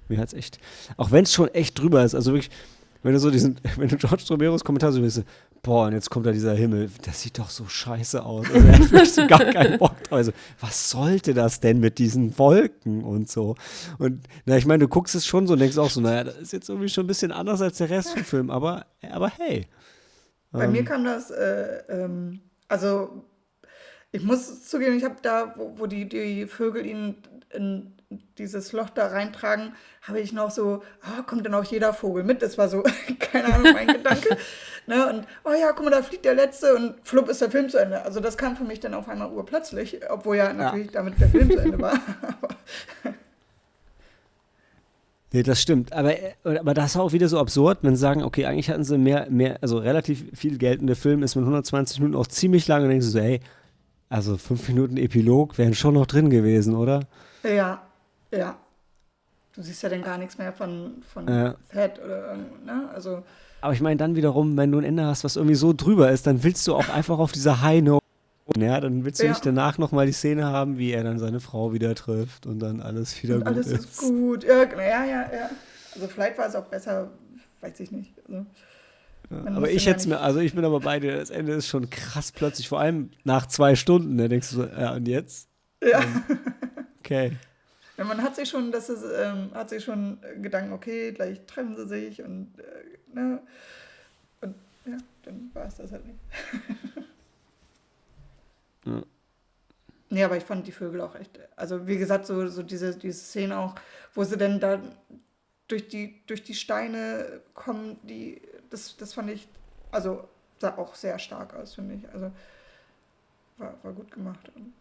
Mir 0.09 0.19
hat's 0.19 0.33
echt. 0.33 0.59
Auch 0.95 1.09
wenn 1.09 1.23
es 1.23 1.33
schon 1.33 1.47
echt 1.55 1.79
drüber 1.79 2.03
ist. 2.03 2.13
Also 2.13 2.33
wirklich, 2.33 2.51
wenn 3.01 3.13
du 3.13 3.19
so 3.19 3.31
diesen, 3.31 3.57
wenn 3.77 3.89
du 3.89 3.97
George 3.97 4.25
Romeros 4.29 4.63
Kommentar 4.63 4.91
so 4.91 5.01
bist, 5.01 5.23
boah, 5.63 5.87
und 5.87 5.93
jetzt 5.93 6.09
kommt 6.09 6.25
da 6.25 6.31
dieser 6.31 6.53
Himmel, 6.53 6.89
das 7.05 7.21
sieht 7.21 7.37
doch 7.39 7.49
so 7.49 7.67
scheiße 7.67 8.23
aus. 8.23 8.47
Also 8.51 8.67
er 8.95 9.05
so 9.05 9.27
gar 9.27 9.45
keinen 9.45 9.77
Bock 9.77 10.01
drauf. 10.03 10.17
Also, 10.17 10.31
was 10.59 10.89
sollte 10.89 11.33
das 11.33 11.59
denn 11.59 11.79
mit 11.79 11.99
diesen 11.99 12.37
Wolken 12.37 13.03
und 13.03 13.29
so? 13.29 13.55
Und 13.99 14.23
na, 14.45 14.57
ich 14.57 14.65
meine, 14.65 14.85
du 14.85 14.87
guckst 14.87 15.15
es 15.15 15.25
schon 15.25 15.47
so 15.47 15.53
und 15.53 15.59
denkst 15.59 15.77
auch 15.77 15.89
so, 15.89 16.01
naja, 16.01 16.23
das 16.23 16.37
ist 16.37 16.53
jetzt 16.53 16.69
irgendwie 16.69 16.89
schon 16.89 17.05
ein 17.05 17.07
bisschen 17.07 17.31
anders 17.31 17.61
als 17.61 17.77
der 17.77 17.89
Rest 17.89 18.11
vom 18.11 18.23
Film, 18.23 18.49
aber, 18.49 18.85
aber 19.11 19.29
hey. 19.29 19.67
Bei 20.51 20.65
Ähm. 20.65 20.71
mir 20.71 20.83
kam 20.83 21.05
das, 21.05 21.31
äh, 21.31 21.83
ähm, 21.89 22.41
also 22.67 23.25
ich 24.11 24.23
muss 24.23 24.67
zugeben, 24.67 24.97
ich 24.97 25.03
habe 25.03 25.15
da, 25.21 25.53
wo, 25.55 25.73
wo 25.77 25.85
die, 25.87 26.09
die 26.09 26.45
Vögel 26.47 26.85
ihn 26.85 27.15
in, 27.53 27.93
dieses 28.37 28.71
Loch 28.71 28.89
da 28.89 29.07
reintragen, 29.07 29.73
habe 30.01 30.19
ich 30.19 30.33
noch 30.33 30.51
so, 30.51 30.83
oh, 31.03 31.23
kommt 31.23 31.45
dann 31.45 31.53
auch 31.53 31.63
jeder 31.63 31.93
Vogel 31.93 32.23
mit? 32.23 32.41
Das 32.41 32.57
war 32.57 32.69
so, 32.69 32.83
keine 33.19 33.53
Ahnung, 33.53 33.73
mein 33.73 33.87
Gedanke. 33.87 34.37
Ne? 34.87 35.07
Und, 35.07 35.27
oh 35.45 35.51
ja, 35.51 35.73
guck 35.73 35.85
mal, 35.85 35.91
da 35.91 36.01
fliegt 36.01 36.25
der 36.25 36.33
Letzte 36.33 36.75
und 36.75 36.95
flupp 37.03 37.29
ist 37.29 37.39
der 37.39 37.51
Film 37.51 37.69
zu 37.69 37.77
Ende. 37.77 38.01
Also 38.01 38.19
das 38.19 38.35
kam 38.35 38.57
für 38.57 38.63
mich 38.63 38.79
dann 38.79 38.95
auf 38.95 39.07
einmal 39.07 39.31
urplötzlich, 39.31 39.99
obwohl 40.09 40.37
ja 40.37 40.51
natürlich 40.51 40.87
ja. 40.87 40.93
damit 40.93 41.21
der 41.21 41.29
Film 41.29 41.51
zu 41.51 41.59
Ende 41.59 41.79
war. 41.79 41.99
Nee, 45.33 45.43
das 45.43 45.61
stimmt. 45.61 45.93
Aber, 45.93 46.13
aber 46.43 46.73
das 46.73 46.91
ist 46.91 46.97
auch 46.97 47.13
wieder 47.13 47.29
so 47.29 47.39
absurd, 47.39 47.79
wenn 47.83 47.95
sie 47.95 48.01
sagen, 48.01 48.21
okay, 48.21 48.45
eigentlich 48.45 48.69
hatten 48.69 48.83
sie 48.83 48.97
mehr, 48.97 49.27
mehr, 49.29 49.59
also 49.61 49.77
relativ 49.77 50.25
viel 50.33 50.57
Geld 50.57 50.81
und 50.81 50.87
der 50.87 50.97
Film 50.97 51.23
ist 51.23 51.35
mit 51.35 51.43
120 51.43 51.99
Minuten 51.99 52.17
auch 52.17 52.27
ziemlich 52.27 52.67
lang 52.67 52.83
und 52.83 52.89
denkst 52.89 53.05
du 53.05 53.11
so, 53.11 53.19
ey, 53.19 53.39
also 54.09 54.35
fünf 54.35 54.67
Minuten 54.67 54.97
Epilog 54.97 55.57
wären 55.57 55.73
schon 55.73 55.93
noch 55.93 56.05
drin 56.05 56.29
gewesen, 56.29 56.75
oder? 56.75 57.07
Ja, 57.43 57.81
ja. 58.31 58.57
Du 59.53 59.61
siehst 59.61 59.83
ja 59.83 59.89
dann 59.89 60.01
gar 60.01 60.17
nichts 60.17 60.37
mehr 60.37 60.53
von, 60.53 61.03
von 61.13 61.27
ja. 61.27 61.55
Thad 61.71 61.99
oder 62.03 62.37
ne? 62.65 62.89
Also. 62.93 63.23
Aber 63.59 63.73
ich 63.73 63.81
meine 63.81 63.97
dann 63.97 64.15
wiederum, 64.15 64.57
wenn 64.57 64.71
du 64.71 64.79
ein 64.79 64.83
Ende 64.83 65.05
hast, 65.05 65.23
was 65.23 65.35
irgendwie 65.35 65.55
so 65.55 65.73
drüber 65.73 66.09
ist, 66.09 66.25
dann 66.25 66.43
willst 66.43 66.67
du 66.67 66.73
auch 66.73 66.89
einfach 66.89 67.19
auf 67.19 67.31
dieser 67.31 67.61
High 67.61 67.83
Note 67.83 68.01
ja, 68.57 68.79
dann 68.79 69.05
willst 69.05 69.21
du 69.21 69.25
ja. 69.25 69.31
nicht 69.31 69.45
danach 69.45 69.77
nochmal 69.77 70.05
die 70.05 70.11
Szene 70.11 70.45
haben, 70.45 70.77
wie 70.77 70.91
er 70.91 71.03
dann 71.03 71.19
seine 71.19 71.39
Frau 71.39 71.73
wieder 71.73 71.95
trifft 71.95 72.45
und 72.45 72.59
dann 72.59 72.81
alles 72.81 73.21
wieder 73.21 73.35
und 73.35 73.45
gut 73.45 73.53
alles 73.53 73.67
ist. 73.67 73.73
Alles 73.73 73.85
ist 73.85 73.99
gut, 73.99 74.43
ja, 74.43 74.63
ja, 74.63 75.05
ja, 75.05 75.33
ja. 75.33 75.49
Also 75.93 76.07
vielleicht 76.07 76.37
war 76.37 76.47
es 76.47 76.55
auch 76.55 76.65
besser, 76.65 77.11
weiß 77.61 77.79
ich 77.79 77.91
nicht. 77.91 78.13
Also, 78.27 78.45
ja, 79.29 79.55
aber 79.55 79.69
ich 79.69 79.85
hätte 79.85 80.09
mir, 80.09 80.19
also 80.19 80.39
ich 80.39 80.53
bin 80.53 80.65
aber 80.65 80.81
bei 80.81 80.99
dir, 80.99 81.15
das 81.15 81.29
Ende 81.29 81.53
ist 81.53 81.67
schon 81.67 81.89
krass 81.89 82.31
plötzlich, 82.31 82.67
vor 82.67 82.79
allem 82.79 83.11
nach 83.23 83.45
zwei 83.45 83.75
Stunden, 83.75 84.17
da 84.17 84.27
denkst 84.27 84.49
du 84.49 84.55
so, 84.57 84.65
ja 84.65 84.93
und 84.93 85.07
jetzt? 85.07 85.47
Ja. 85.81 86.01
okay. 86.99 87.37
Ja, 87.97 88.03
man 88.03 88.21
hat 88.21 88.35
sich 88.35 88.49
schon, 88.49 88.71
das 88.71 88.89
ist, 88.89 89.03
ähm, 89.03 89.51
hat 89.53 89.69
sich 89.69 89.83
schon 89.83 90.19
Gedanken, 90.41 90.73
okay, 90.73 91.11
gleich 91.11 91.45
treffen 91.45 91.75
sie 91.75 91.87
sich 91.87 92.21
und, 92.21 92.53
äh, 92.59 93.15
ne, 93.15 93.41
und 94.41 94.55
ja, 94.85 94.97
dann 95.23 95.51
war 95.53 95.65
es 95.65 95.75
das 95.75 95.91
halt 95.91 96.05
nicht. 96.05 96.19
Ja. 98.83 99.03
Nee, 100.09 100.23
aber 100.23 100.37
ich 100.37 100.43
fand 100.43 100.67
die 100.67 100.71
Vögel 100.71 101.01
auch 101.01 101.15
echt. 101.15 101.39
Also, 101.55 101.87
wie 101.87 101.97
gesagt, 101.97 102.25
so, 102.25 102.47
so 102.47 102.63
diese, 102.63 102.97
diese 102.97 103.19
Szene 103.19 103.57
auch, 103.57 103.75
wo 104.13 104.23
sie 104.23 104.37
denn 104.37 104.59
da 104.59 104.81
durch 105.67 105.87
die, 105.87 106.21
durch 106.27 106.43
die 106.43 106.53
Steine 106.53 107.41
kommen, 107.53 107.97
die, 108.03 108.41
das, 108.69 108.97
das 108.97 109.13
fand 109.13 109.29
ich, 109.29 109.47
also 109.91 110.27
sah 110.59 110.77
auch 110.77 110.95
sehr 110.95 111.17
stark 111.17 111.53
aus, 111.53 111.75
finde 111.75 111.95
ich. 111.95 112.09
Also 112.13 112.31
war, 113.57 113.75
war 113.83 113.93
gut 113.93 114.11
gemacht. 114.11 114.51
Und 114.55 114.73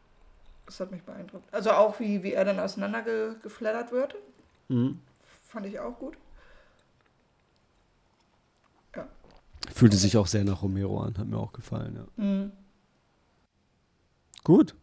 das 0.71 0.79
hat 0.79 0.93
mich 0.93 1.03
beeindruckt. 1.03 1.53
Also 1.53 1.73
auch 1.73 1.99
wie, 1.99 2.23
wie 2.23 2.33
er 2.33 2.45
dann 2.45 2.61
auseinandergeflattert 2.61 3.91
wird. 3.91 4.15
Mhm. 4.69 5.01
Fand 5.49 5.67
ich 5.67 5.81
auch 5.81 5.99
gut. 5.99 6.17
Ja. 8.95 9.09
Fühlte 9.75 9.97
sich 9.97 10.17
auch 10.17 10.29
sehr 10.29 10.45
nach 10.45 10.63
Romero 10.63 11.01
an, 11.01 11.19
hat 11.19 11.27
mir 11.27 11.39
auch 11.39 11.53
gefallen, 11.53 11.97
ja. 11.97 12.25
Mhm. 12.25 12.53
Gut. 14.45 14.77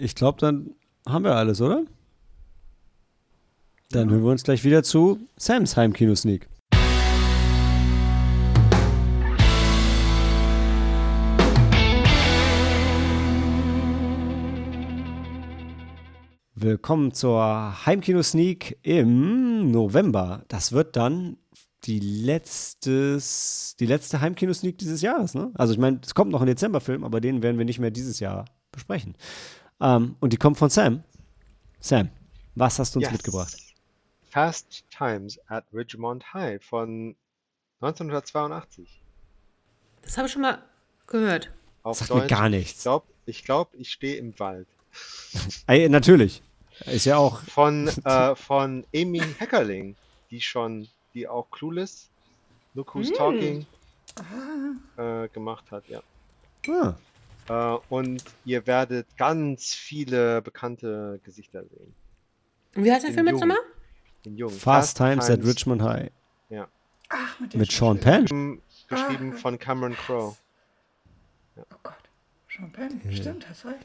Ich 0.00 0.16
glaube, 0.16 0.40
dann 0.40 0.74
haben 1.06 1.24
wir 1.24 1.36
alles, 1.36 1.60
oder? 1.60 1.84
Dann 3.90 4.10
hören 4.10 4.24
wir 4.24 4.32
uns 4.32 4.42
gleich 4.42 4.64
wieder 4.64 4.82
zu 4.82 5.20
Sams 5.36 5.76
Heimkino-Sneak. 5.76 6.48
Willkommen 16.62 17.12
zur 17.12 17.86
Heimkino-Sneak 17.86 18.78
im 18.82 19.72
November. 19.72 20.44
Das 20.46 20.70
wird 20.70 20.94
dann 20.94 21.36
die, 21.82 21.98
letztes, 21.98 23.74
die 23.80 23.86
letzte 23.86 24.20
Heimkino-Sneak 24.20 24.78
dieses 24.78 25.02
Jahres. 25.02 25.34
Ne? 25.34 25.50
Also 25.54 25.72
ich 25.72 25.80
meine, 25.80 25.98
es 26.04 26.14
kommt 26.14 26.30
noch 26.30 26.40
ein 26.40 26.46
Dezemberfilm, 26.46 27.02
aber 27.02 27.20
den 27.20 27.42
werden 27.42 27.58
wir 27.58 27.64
nicht 27.64 27.80
mehr 27.80 27.90
dieses 27.90 28.20
Jahr 28.20 28.44
besprechen. 28.70 29.16
Ähm, 29.80 30.14
und 30.20 30.32
die 30.32 30.36
kommt 30.36 30.56
von 30.56 30.70
Sam. 30.70 31.02
Sam, 31.80 32.10
was 32.54 32.78
hast 32.78 32.94
du 32.94 33.00
uns 33.00 33.06
yes. 33.06 33.12
mitgebracht? 33.12 33.56
Fast 34.30 34.84
Times 34.96 35.40
at 35.48 35.64
Ridgemont 35.74 36.32
High 36.32 36.64
von 36.64 37.16
1982. 37.80 39.02
Das 40.02 40.16
habe 40.16 40.28
ich 40.28 40.32
schon 40.32 40.42
mal 40.42 40.62
gehört. 41.08 41.50
Auf 41.82 41.98
Sagt 41.98 42.12
Deutsch, 42.12 42.22
mir 42.22 42.28
gar 42.28 42.48
nichts. 42.48 42.78
Ich 42.78 42.82
glaube, 42.84 43.06
ich, 43.26 43.44
glaub, 43.44 43.74
ich 43.74 43.90
stehe 43.90 44.14
im 44.14 44.38
Wald. 44.38 44.68
Ey, 45.66 45.88
natürlich. 45.88 46.40
Ist 46.86 47.04
ja 47.04 47.16
auch. 47.16 47.40
Von, 47.42 47.88
äh, 48.04 48.34
von 48.34 48.84
Amy 48.94 49.20
Heckerling, 49.38 49.96
die 50.30 50.40
schon 50.40 50.88
die 51.14 51.28
auch 51.28 51.50
Clueless, 51.50 52.08
Look 52.74 52.94
Who's 52.94 53.10
mm. 53.10 53.14
Talking 53.14 53.66
äh, 54.96 55.28
gemacht 55.28 55.70
hat, 55.70 55.84
ja. 55.88 56.02
Ah. 56.68 56.94
Äh, 57.48 57.78
und 57.88 58.22
ihr 58.44 58.66
werdet 58.66 59.06
ganz 59.16 59.74
viele 59.74 60.42
bekannte 60.42 61.20
Gesichter 61.24 61.64
sehen. 61.64 61.94
Wie 62.74 62.90
heißt 62.90 63.04
der 63.04 63.12
Film 63.12 63.26
jetzt 63.26 63.40
nochmal? 63.40 63.58
Fast, 64.24 64.60
Fast 64.60 64.96
Times, 64.96 65.26
Times, 65.26 65.40
at 65.40 65.46
Richmond 65.46 65.82
High. 65.82 66.10
Ja. 66.48 66.68
Ach, 67.08 67.40
mit, 67.40 67.54
mit 67.54 67.72
Sean 67.72 67.98
Penn. 67.98 68.60
Geschrieben 68.88 69.32
ah. 69.34 69.38
von 69.38 69.58
Cameron 69.58 69.94
Crowe. 69.94 70.36
Ja. 71.56 71.64
Oh 71.72 71.78
Gott. 71.82 71.94
Sean 72.48 72.70
Penn, 72.72 73.00
ja. 73.04 73.12
stimmt, 73.12 73.48
hast 73.48 73.66
recht. 73.66 73.84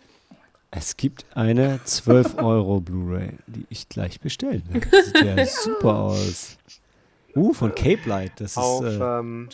Es 0.69 0.97
gibt 0.97 1.25
eine 1.35 1.81
12 1.83 2.39
Euro 2.39 2.81
Blu-ray, 2.81 3.37
die 3.47 3.65
ich 3.69 3.87
gleich 3.87 4.19
bestellen 4.19 4.63
werde. 4.69 5.03
Sieht 5.03 5.23
ja 5.23 5.45
super 5.45 5.99
aus. 5.99 6.57
Uh, 7.35 7.53
von 7.53 7.73
Cape 7.73 8.09
Light. 8.09 8.41
Das 8.41 8.57
auf, 8.57 8.83
ist. 8.83 8.99
Äh, 8.99 9.19
ähm, 9.19 9.49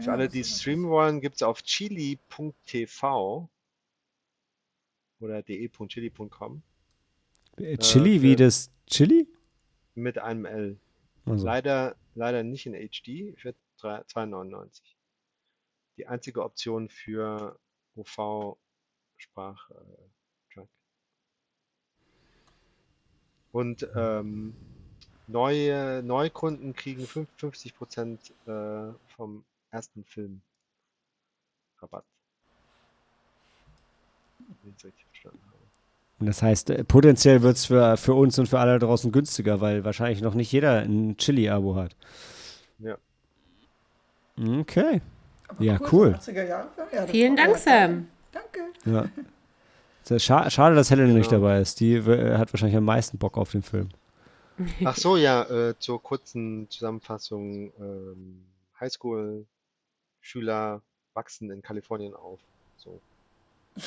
für 0.00 0.12
alle, 0.12 0.28
die 0.28 0.44
streamen 0.44 0.88
wollen, 0.88 1.20
gibt 1.20 1.36
es 1.36 1.42
auf 1.42 1.62
chili.tv 1.62 3.48
oder 5.20 5.42
de.chili.com. 5.42 6.62
Äh, 7.56 7.78
Chili 7.78 8.16
äh, 8.16 8.22
wie 8.22 8.36
das 8.36 8.70
Chili? 8.86 9.26
Mit 9.94 10.18
einem 10.18 10.44
L. 10.44 10.78
Also. 11.24 11.44
Leider, 11.44 11.96
leider 12.14 12.42
nicht 12.42 12.66
in 12.66 12.74
HD 12.74 13.38
für 13.38 13.54
2,99. 13.80 14.82
Die 15.96 16.06
einzige 16.06 16.44
Option 16.44 16.88
für 16.88 17.58
OV-Sprachtrack. 17.96 20.09
Und 23.52 23.88
ähm, 23.94 24.54
Neue 25.32 26.02
Neukunden 26.02 26.74
kriegen 26.74 27.06
50 27.06 27.76
Prozent 27.76 28.32
äh, 28.46 28.92
vom 29.16 29.44
ersten 29.70 30.04
Film 30.04 30.40
Rabatt. 31.80 32.04
Wenn 34.38 34.74
ich 34.76 34.84
richtig 34.84 35.06
verstanden 35.06 35.40
habe. 35.46 35.56
Und 36.18 36.26
das 36.26 36.42
heißt, 36.42 36.70
äh, 36.70 36.84
potenziell 36.84 37.42
wird 37.42 37.56
es 37.56 37.66
für, 37.66 37.96
für 37.96 38.14
uns 38.14 38.38
und 38.40 38.48
für 38.48 38.58
alle 38.58 38.80
draußen 38.80 39.12
günstiger, 39.12 39.60
weil 39.60 39.84
wahrscheinlich 39.84 40.20
noch 40.20 40.34
nicht 40.34 40.50
jeder 40.50 40.80
ein 40.80 41.16
Chili-Abo 41.16 41.76
hat. 41.76 41.94
Ja. 42.80 42.98
Okay. 44.36 45.00
Aber 45.46 45.62
ja, 45.62 45.78
cool. 45.92 46.18
Ja, 46.92 47.06
Vielen 47.06 47.36
Dank, 47.36 47.56
Sam. 47.56 48.08
Danke. 48.32 48.60
Ja. 48.84 49.04
Schade, 50.06 50.74
dass 50.74 50.90
Helen 50.90 51.14
nicht 51.14 51.30
dabei 51.30 51.60
ist. 51.60 51.80
Die 51.80 52.02
hat 52.02 52.52
wahrscheinlich 52.52 52.76
am 52.76 52.84
meisten 52.84 53.18
Bock 53.18 53.36
auf 53.36 53.52
den 53.52 53.62
Film. 53.62 53.90
Ach 54.84 54.96
so, 54.96 55.16
ja, 55.16 55.42
äh, 55.44 55.78
zur 55.78 56.02
kurzen 56.02 56.68
Zusammenfassung. 56.70 57.72
Ähm, 57.78 58.42
Highschool-Schüler 58.80 60.82
wachsen 61.14 61.50
in 61.50 61.62
Kalifornien 61.62 62.14
auf. 62.14 62.40
So. 62.76 63.00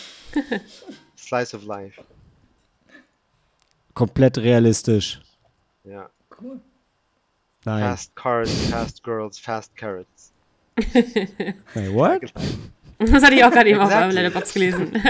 Slice 1.18 1.55
of 1.55 1.64
Life. 1.64 2.01
Komplett 3.93 4.38
realistisch. 4.38 5.22
Ja. 5.84 6.09
Cool. 6.41 6.59
Nein. 7.66 7.84
Fast 7.84 8.16
Cars, 8.16 8.51
Fast 8.70 9.03
Girls, 9.03 9.39
Fast 9.39 9.76
Carrots. 9.76 10.32
hey, 10.76 11.93
what? 11.93 12.34
Das 13.12 13.24
hatte 13.24 13.36
ich 13.36 13.43
auch 13.43 13.51
gerade 13.51 13.70
eben 13.70 13.80
exactly. 13.80 13.95
auf 13.95 14.01
meinem 14.01 14.16
Letterbox 14.16 14.54
gelesen. 14.54 14.91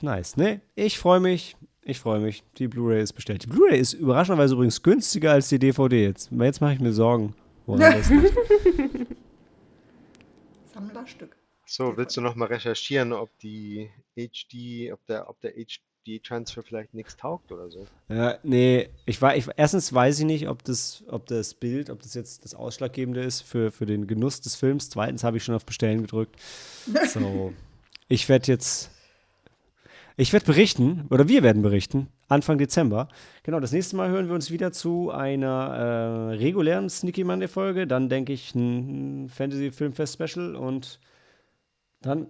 nice. 0.00 0.36
Ne, 0.36 0.60
ich 0.74 0.98
freue 0.98 1.20
mich. 1.20 1.56
Ich 1.82 2.00
freue 2.00 2.20
mich. 2.20 2.42
Die 2.58 2.66
Blu-ray 2.68 3.02
ist 3.02 3.12
bestellt. 3.12 3.42
Die 3.44 3.46
Blu-ray 3.48 3.78
ist 3.78 3.92
überraschenderweise 3.92 4.54
übrigens 4.54 4.82
günstiger 4.82 5.32
als 5.32 5.48
die 5.50 5.58
DVD 5.58 6.04
jetzt. 6.04 6.30
Jetzt 6.32 6.60
mache 6.60 6.72
ich 6.72 6.80
mir 6.80 6.92
Sorgen. 6.92 7.34
Sammlerstück. 10.72 11.36
So, 11.66 11.96
willst 11.96 12.16
du 12.16 12.20
noch 12.20 12.34
mal 12.34 12.46
recherchieren, 12.46 13.12
ob 13.12 13.30
die 13.38 13.90
HD, 14.16 14.92
ob 14.92 15.04
der, 15.06 15.28
ob 15.28 15.40
der 15.40 15.56
HD-Transfer 16.04 16.62
vielleicht 16.62 16.94
nichts 16.94 17.16
taugt 17.16 17.50
oder 17.52 17.70
so? 17.70 17.86
Ja, 18.08 18.38
nee, 18.42 18.88
ich 19.06 19.20
war, 19.22 19.36
ich, 19.36 19.48
erstens 19.56 19.92
weiß 19.92 20.20
ich 20.20 20.24
nicht, 20.24 20.48
ob 20.48 20.62
das, 20.64 21.02
ob 21.08 21.26
das 21.26 21.54
Bild, 21.54 21.90
ob 21.90 22.02
das 22.02 22.14
jetzt 22.14 22.44
das 22.44 22.54
Ausschlaggebende 22.54 23.22
ist 23.22 23.40
für, 23.42 23.72
für 23.72 23.86
den 23.86 24.06
Genuss 24.06 24.40
des 24.40 24.56
Films. 24.56 24.90
Zweitens 24.90 25.24
habe 25.24 25.38
ich 25.38 25.44
schon 25.44 25.54
auf 25.54 25.64
Bestellen 25.64 26.02
gedrückt. 26.02 26.36
So, 27.06 27.52
ich 28.08 28.28
werde 28.28 28.52
jetzt 28.52 28.90
Ich 30.16 30.32
werde 30.32 30.46
berichten, 30.46 31.06
oder 31.10 31.28
wir 31.28 31.42
werden 31.42 31.62
berichten, 31.62 32.08
Anfang 32.28 32.58
Dezember. 32.58 33.08
Genau, 33.42 33.58
das 33.58 33.72
nächste 33.72 33.96
Mal 33.96 34.10
hören 34.10 34.28
wir 34.28 34.34
uns 34.34 34.50
wieder 34.50 34.70
zu 34.70 35.10
einer 35.10 36.30
äh, 36.32 36.34
regulären 36.36 36.88
Sneaky 36.88 37.24
Monday-Folge. 37.24 37.86
Dann 37.86 38.08
denke 38.08 38.32
ich 38.32 38.54
ein 38.54 39.28
Fantasy-Filmfest-Special 39.28 40.54
und 40.54 41.00
dann 42.00 42.28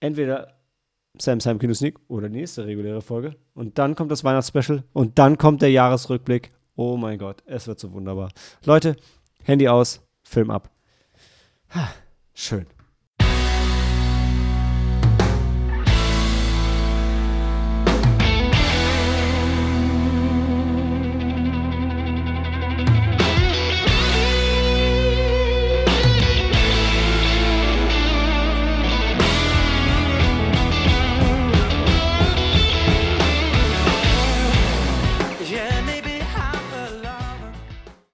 entweder 0.00 0.54
Sam 1.18 1.40
Sam 1.40 1.58
Kino 1.58 1.74
Sneak 1.74 1.98
oder 2.08 2.28
die 2.28 2.38
nächste 2.38 2.64
reguläre 2.64 3.02
Folge. 3.02 3.36
Und 3.54 3.78
dann 3.78 3.94
kommt 3.94 4.10
das 4.10 4.24
Weihnachtsspecial 4.24 4.84
und 4.92 5.18
dann 5.18 5.36
kommt 5.38 5.62
der 5.62 5.70
Jahresrückblick. 5.70 6.52
Oh 6.74 6.96
mein 6.96 7.18
Gott, 7.18 7.42
es 7.46 7.66
wird 7.66 7.78
so 7.78 7.92
wunderbar. 7.92 8.30
Leute, 8.64 8.96
Handy 9.42 9.68
aus, 9.68 10.00
Film 10.22 10.50
ab. 10.50 10.70
Ha, 11.74 11.92
schön. 12.32 12.66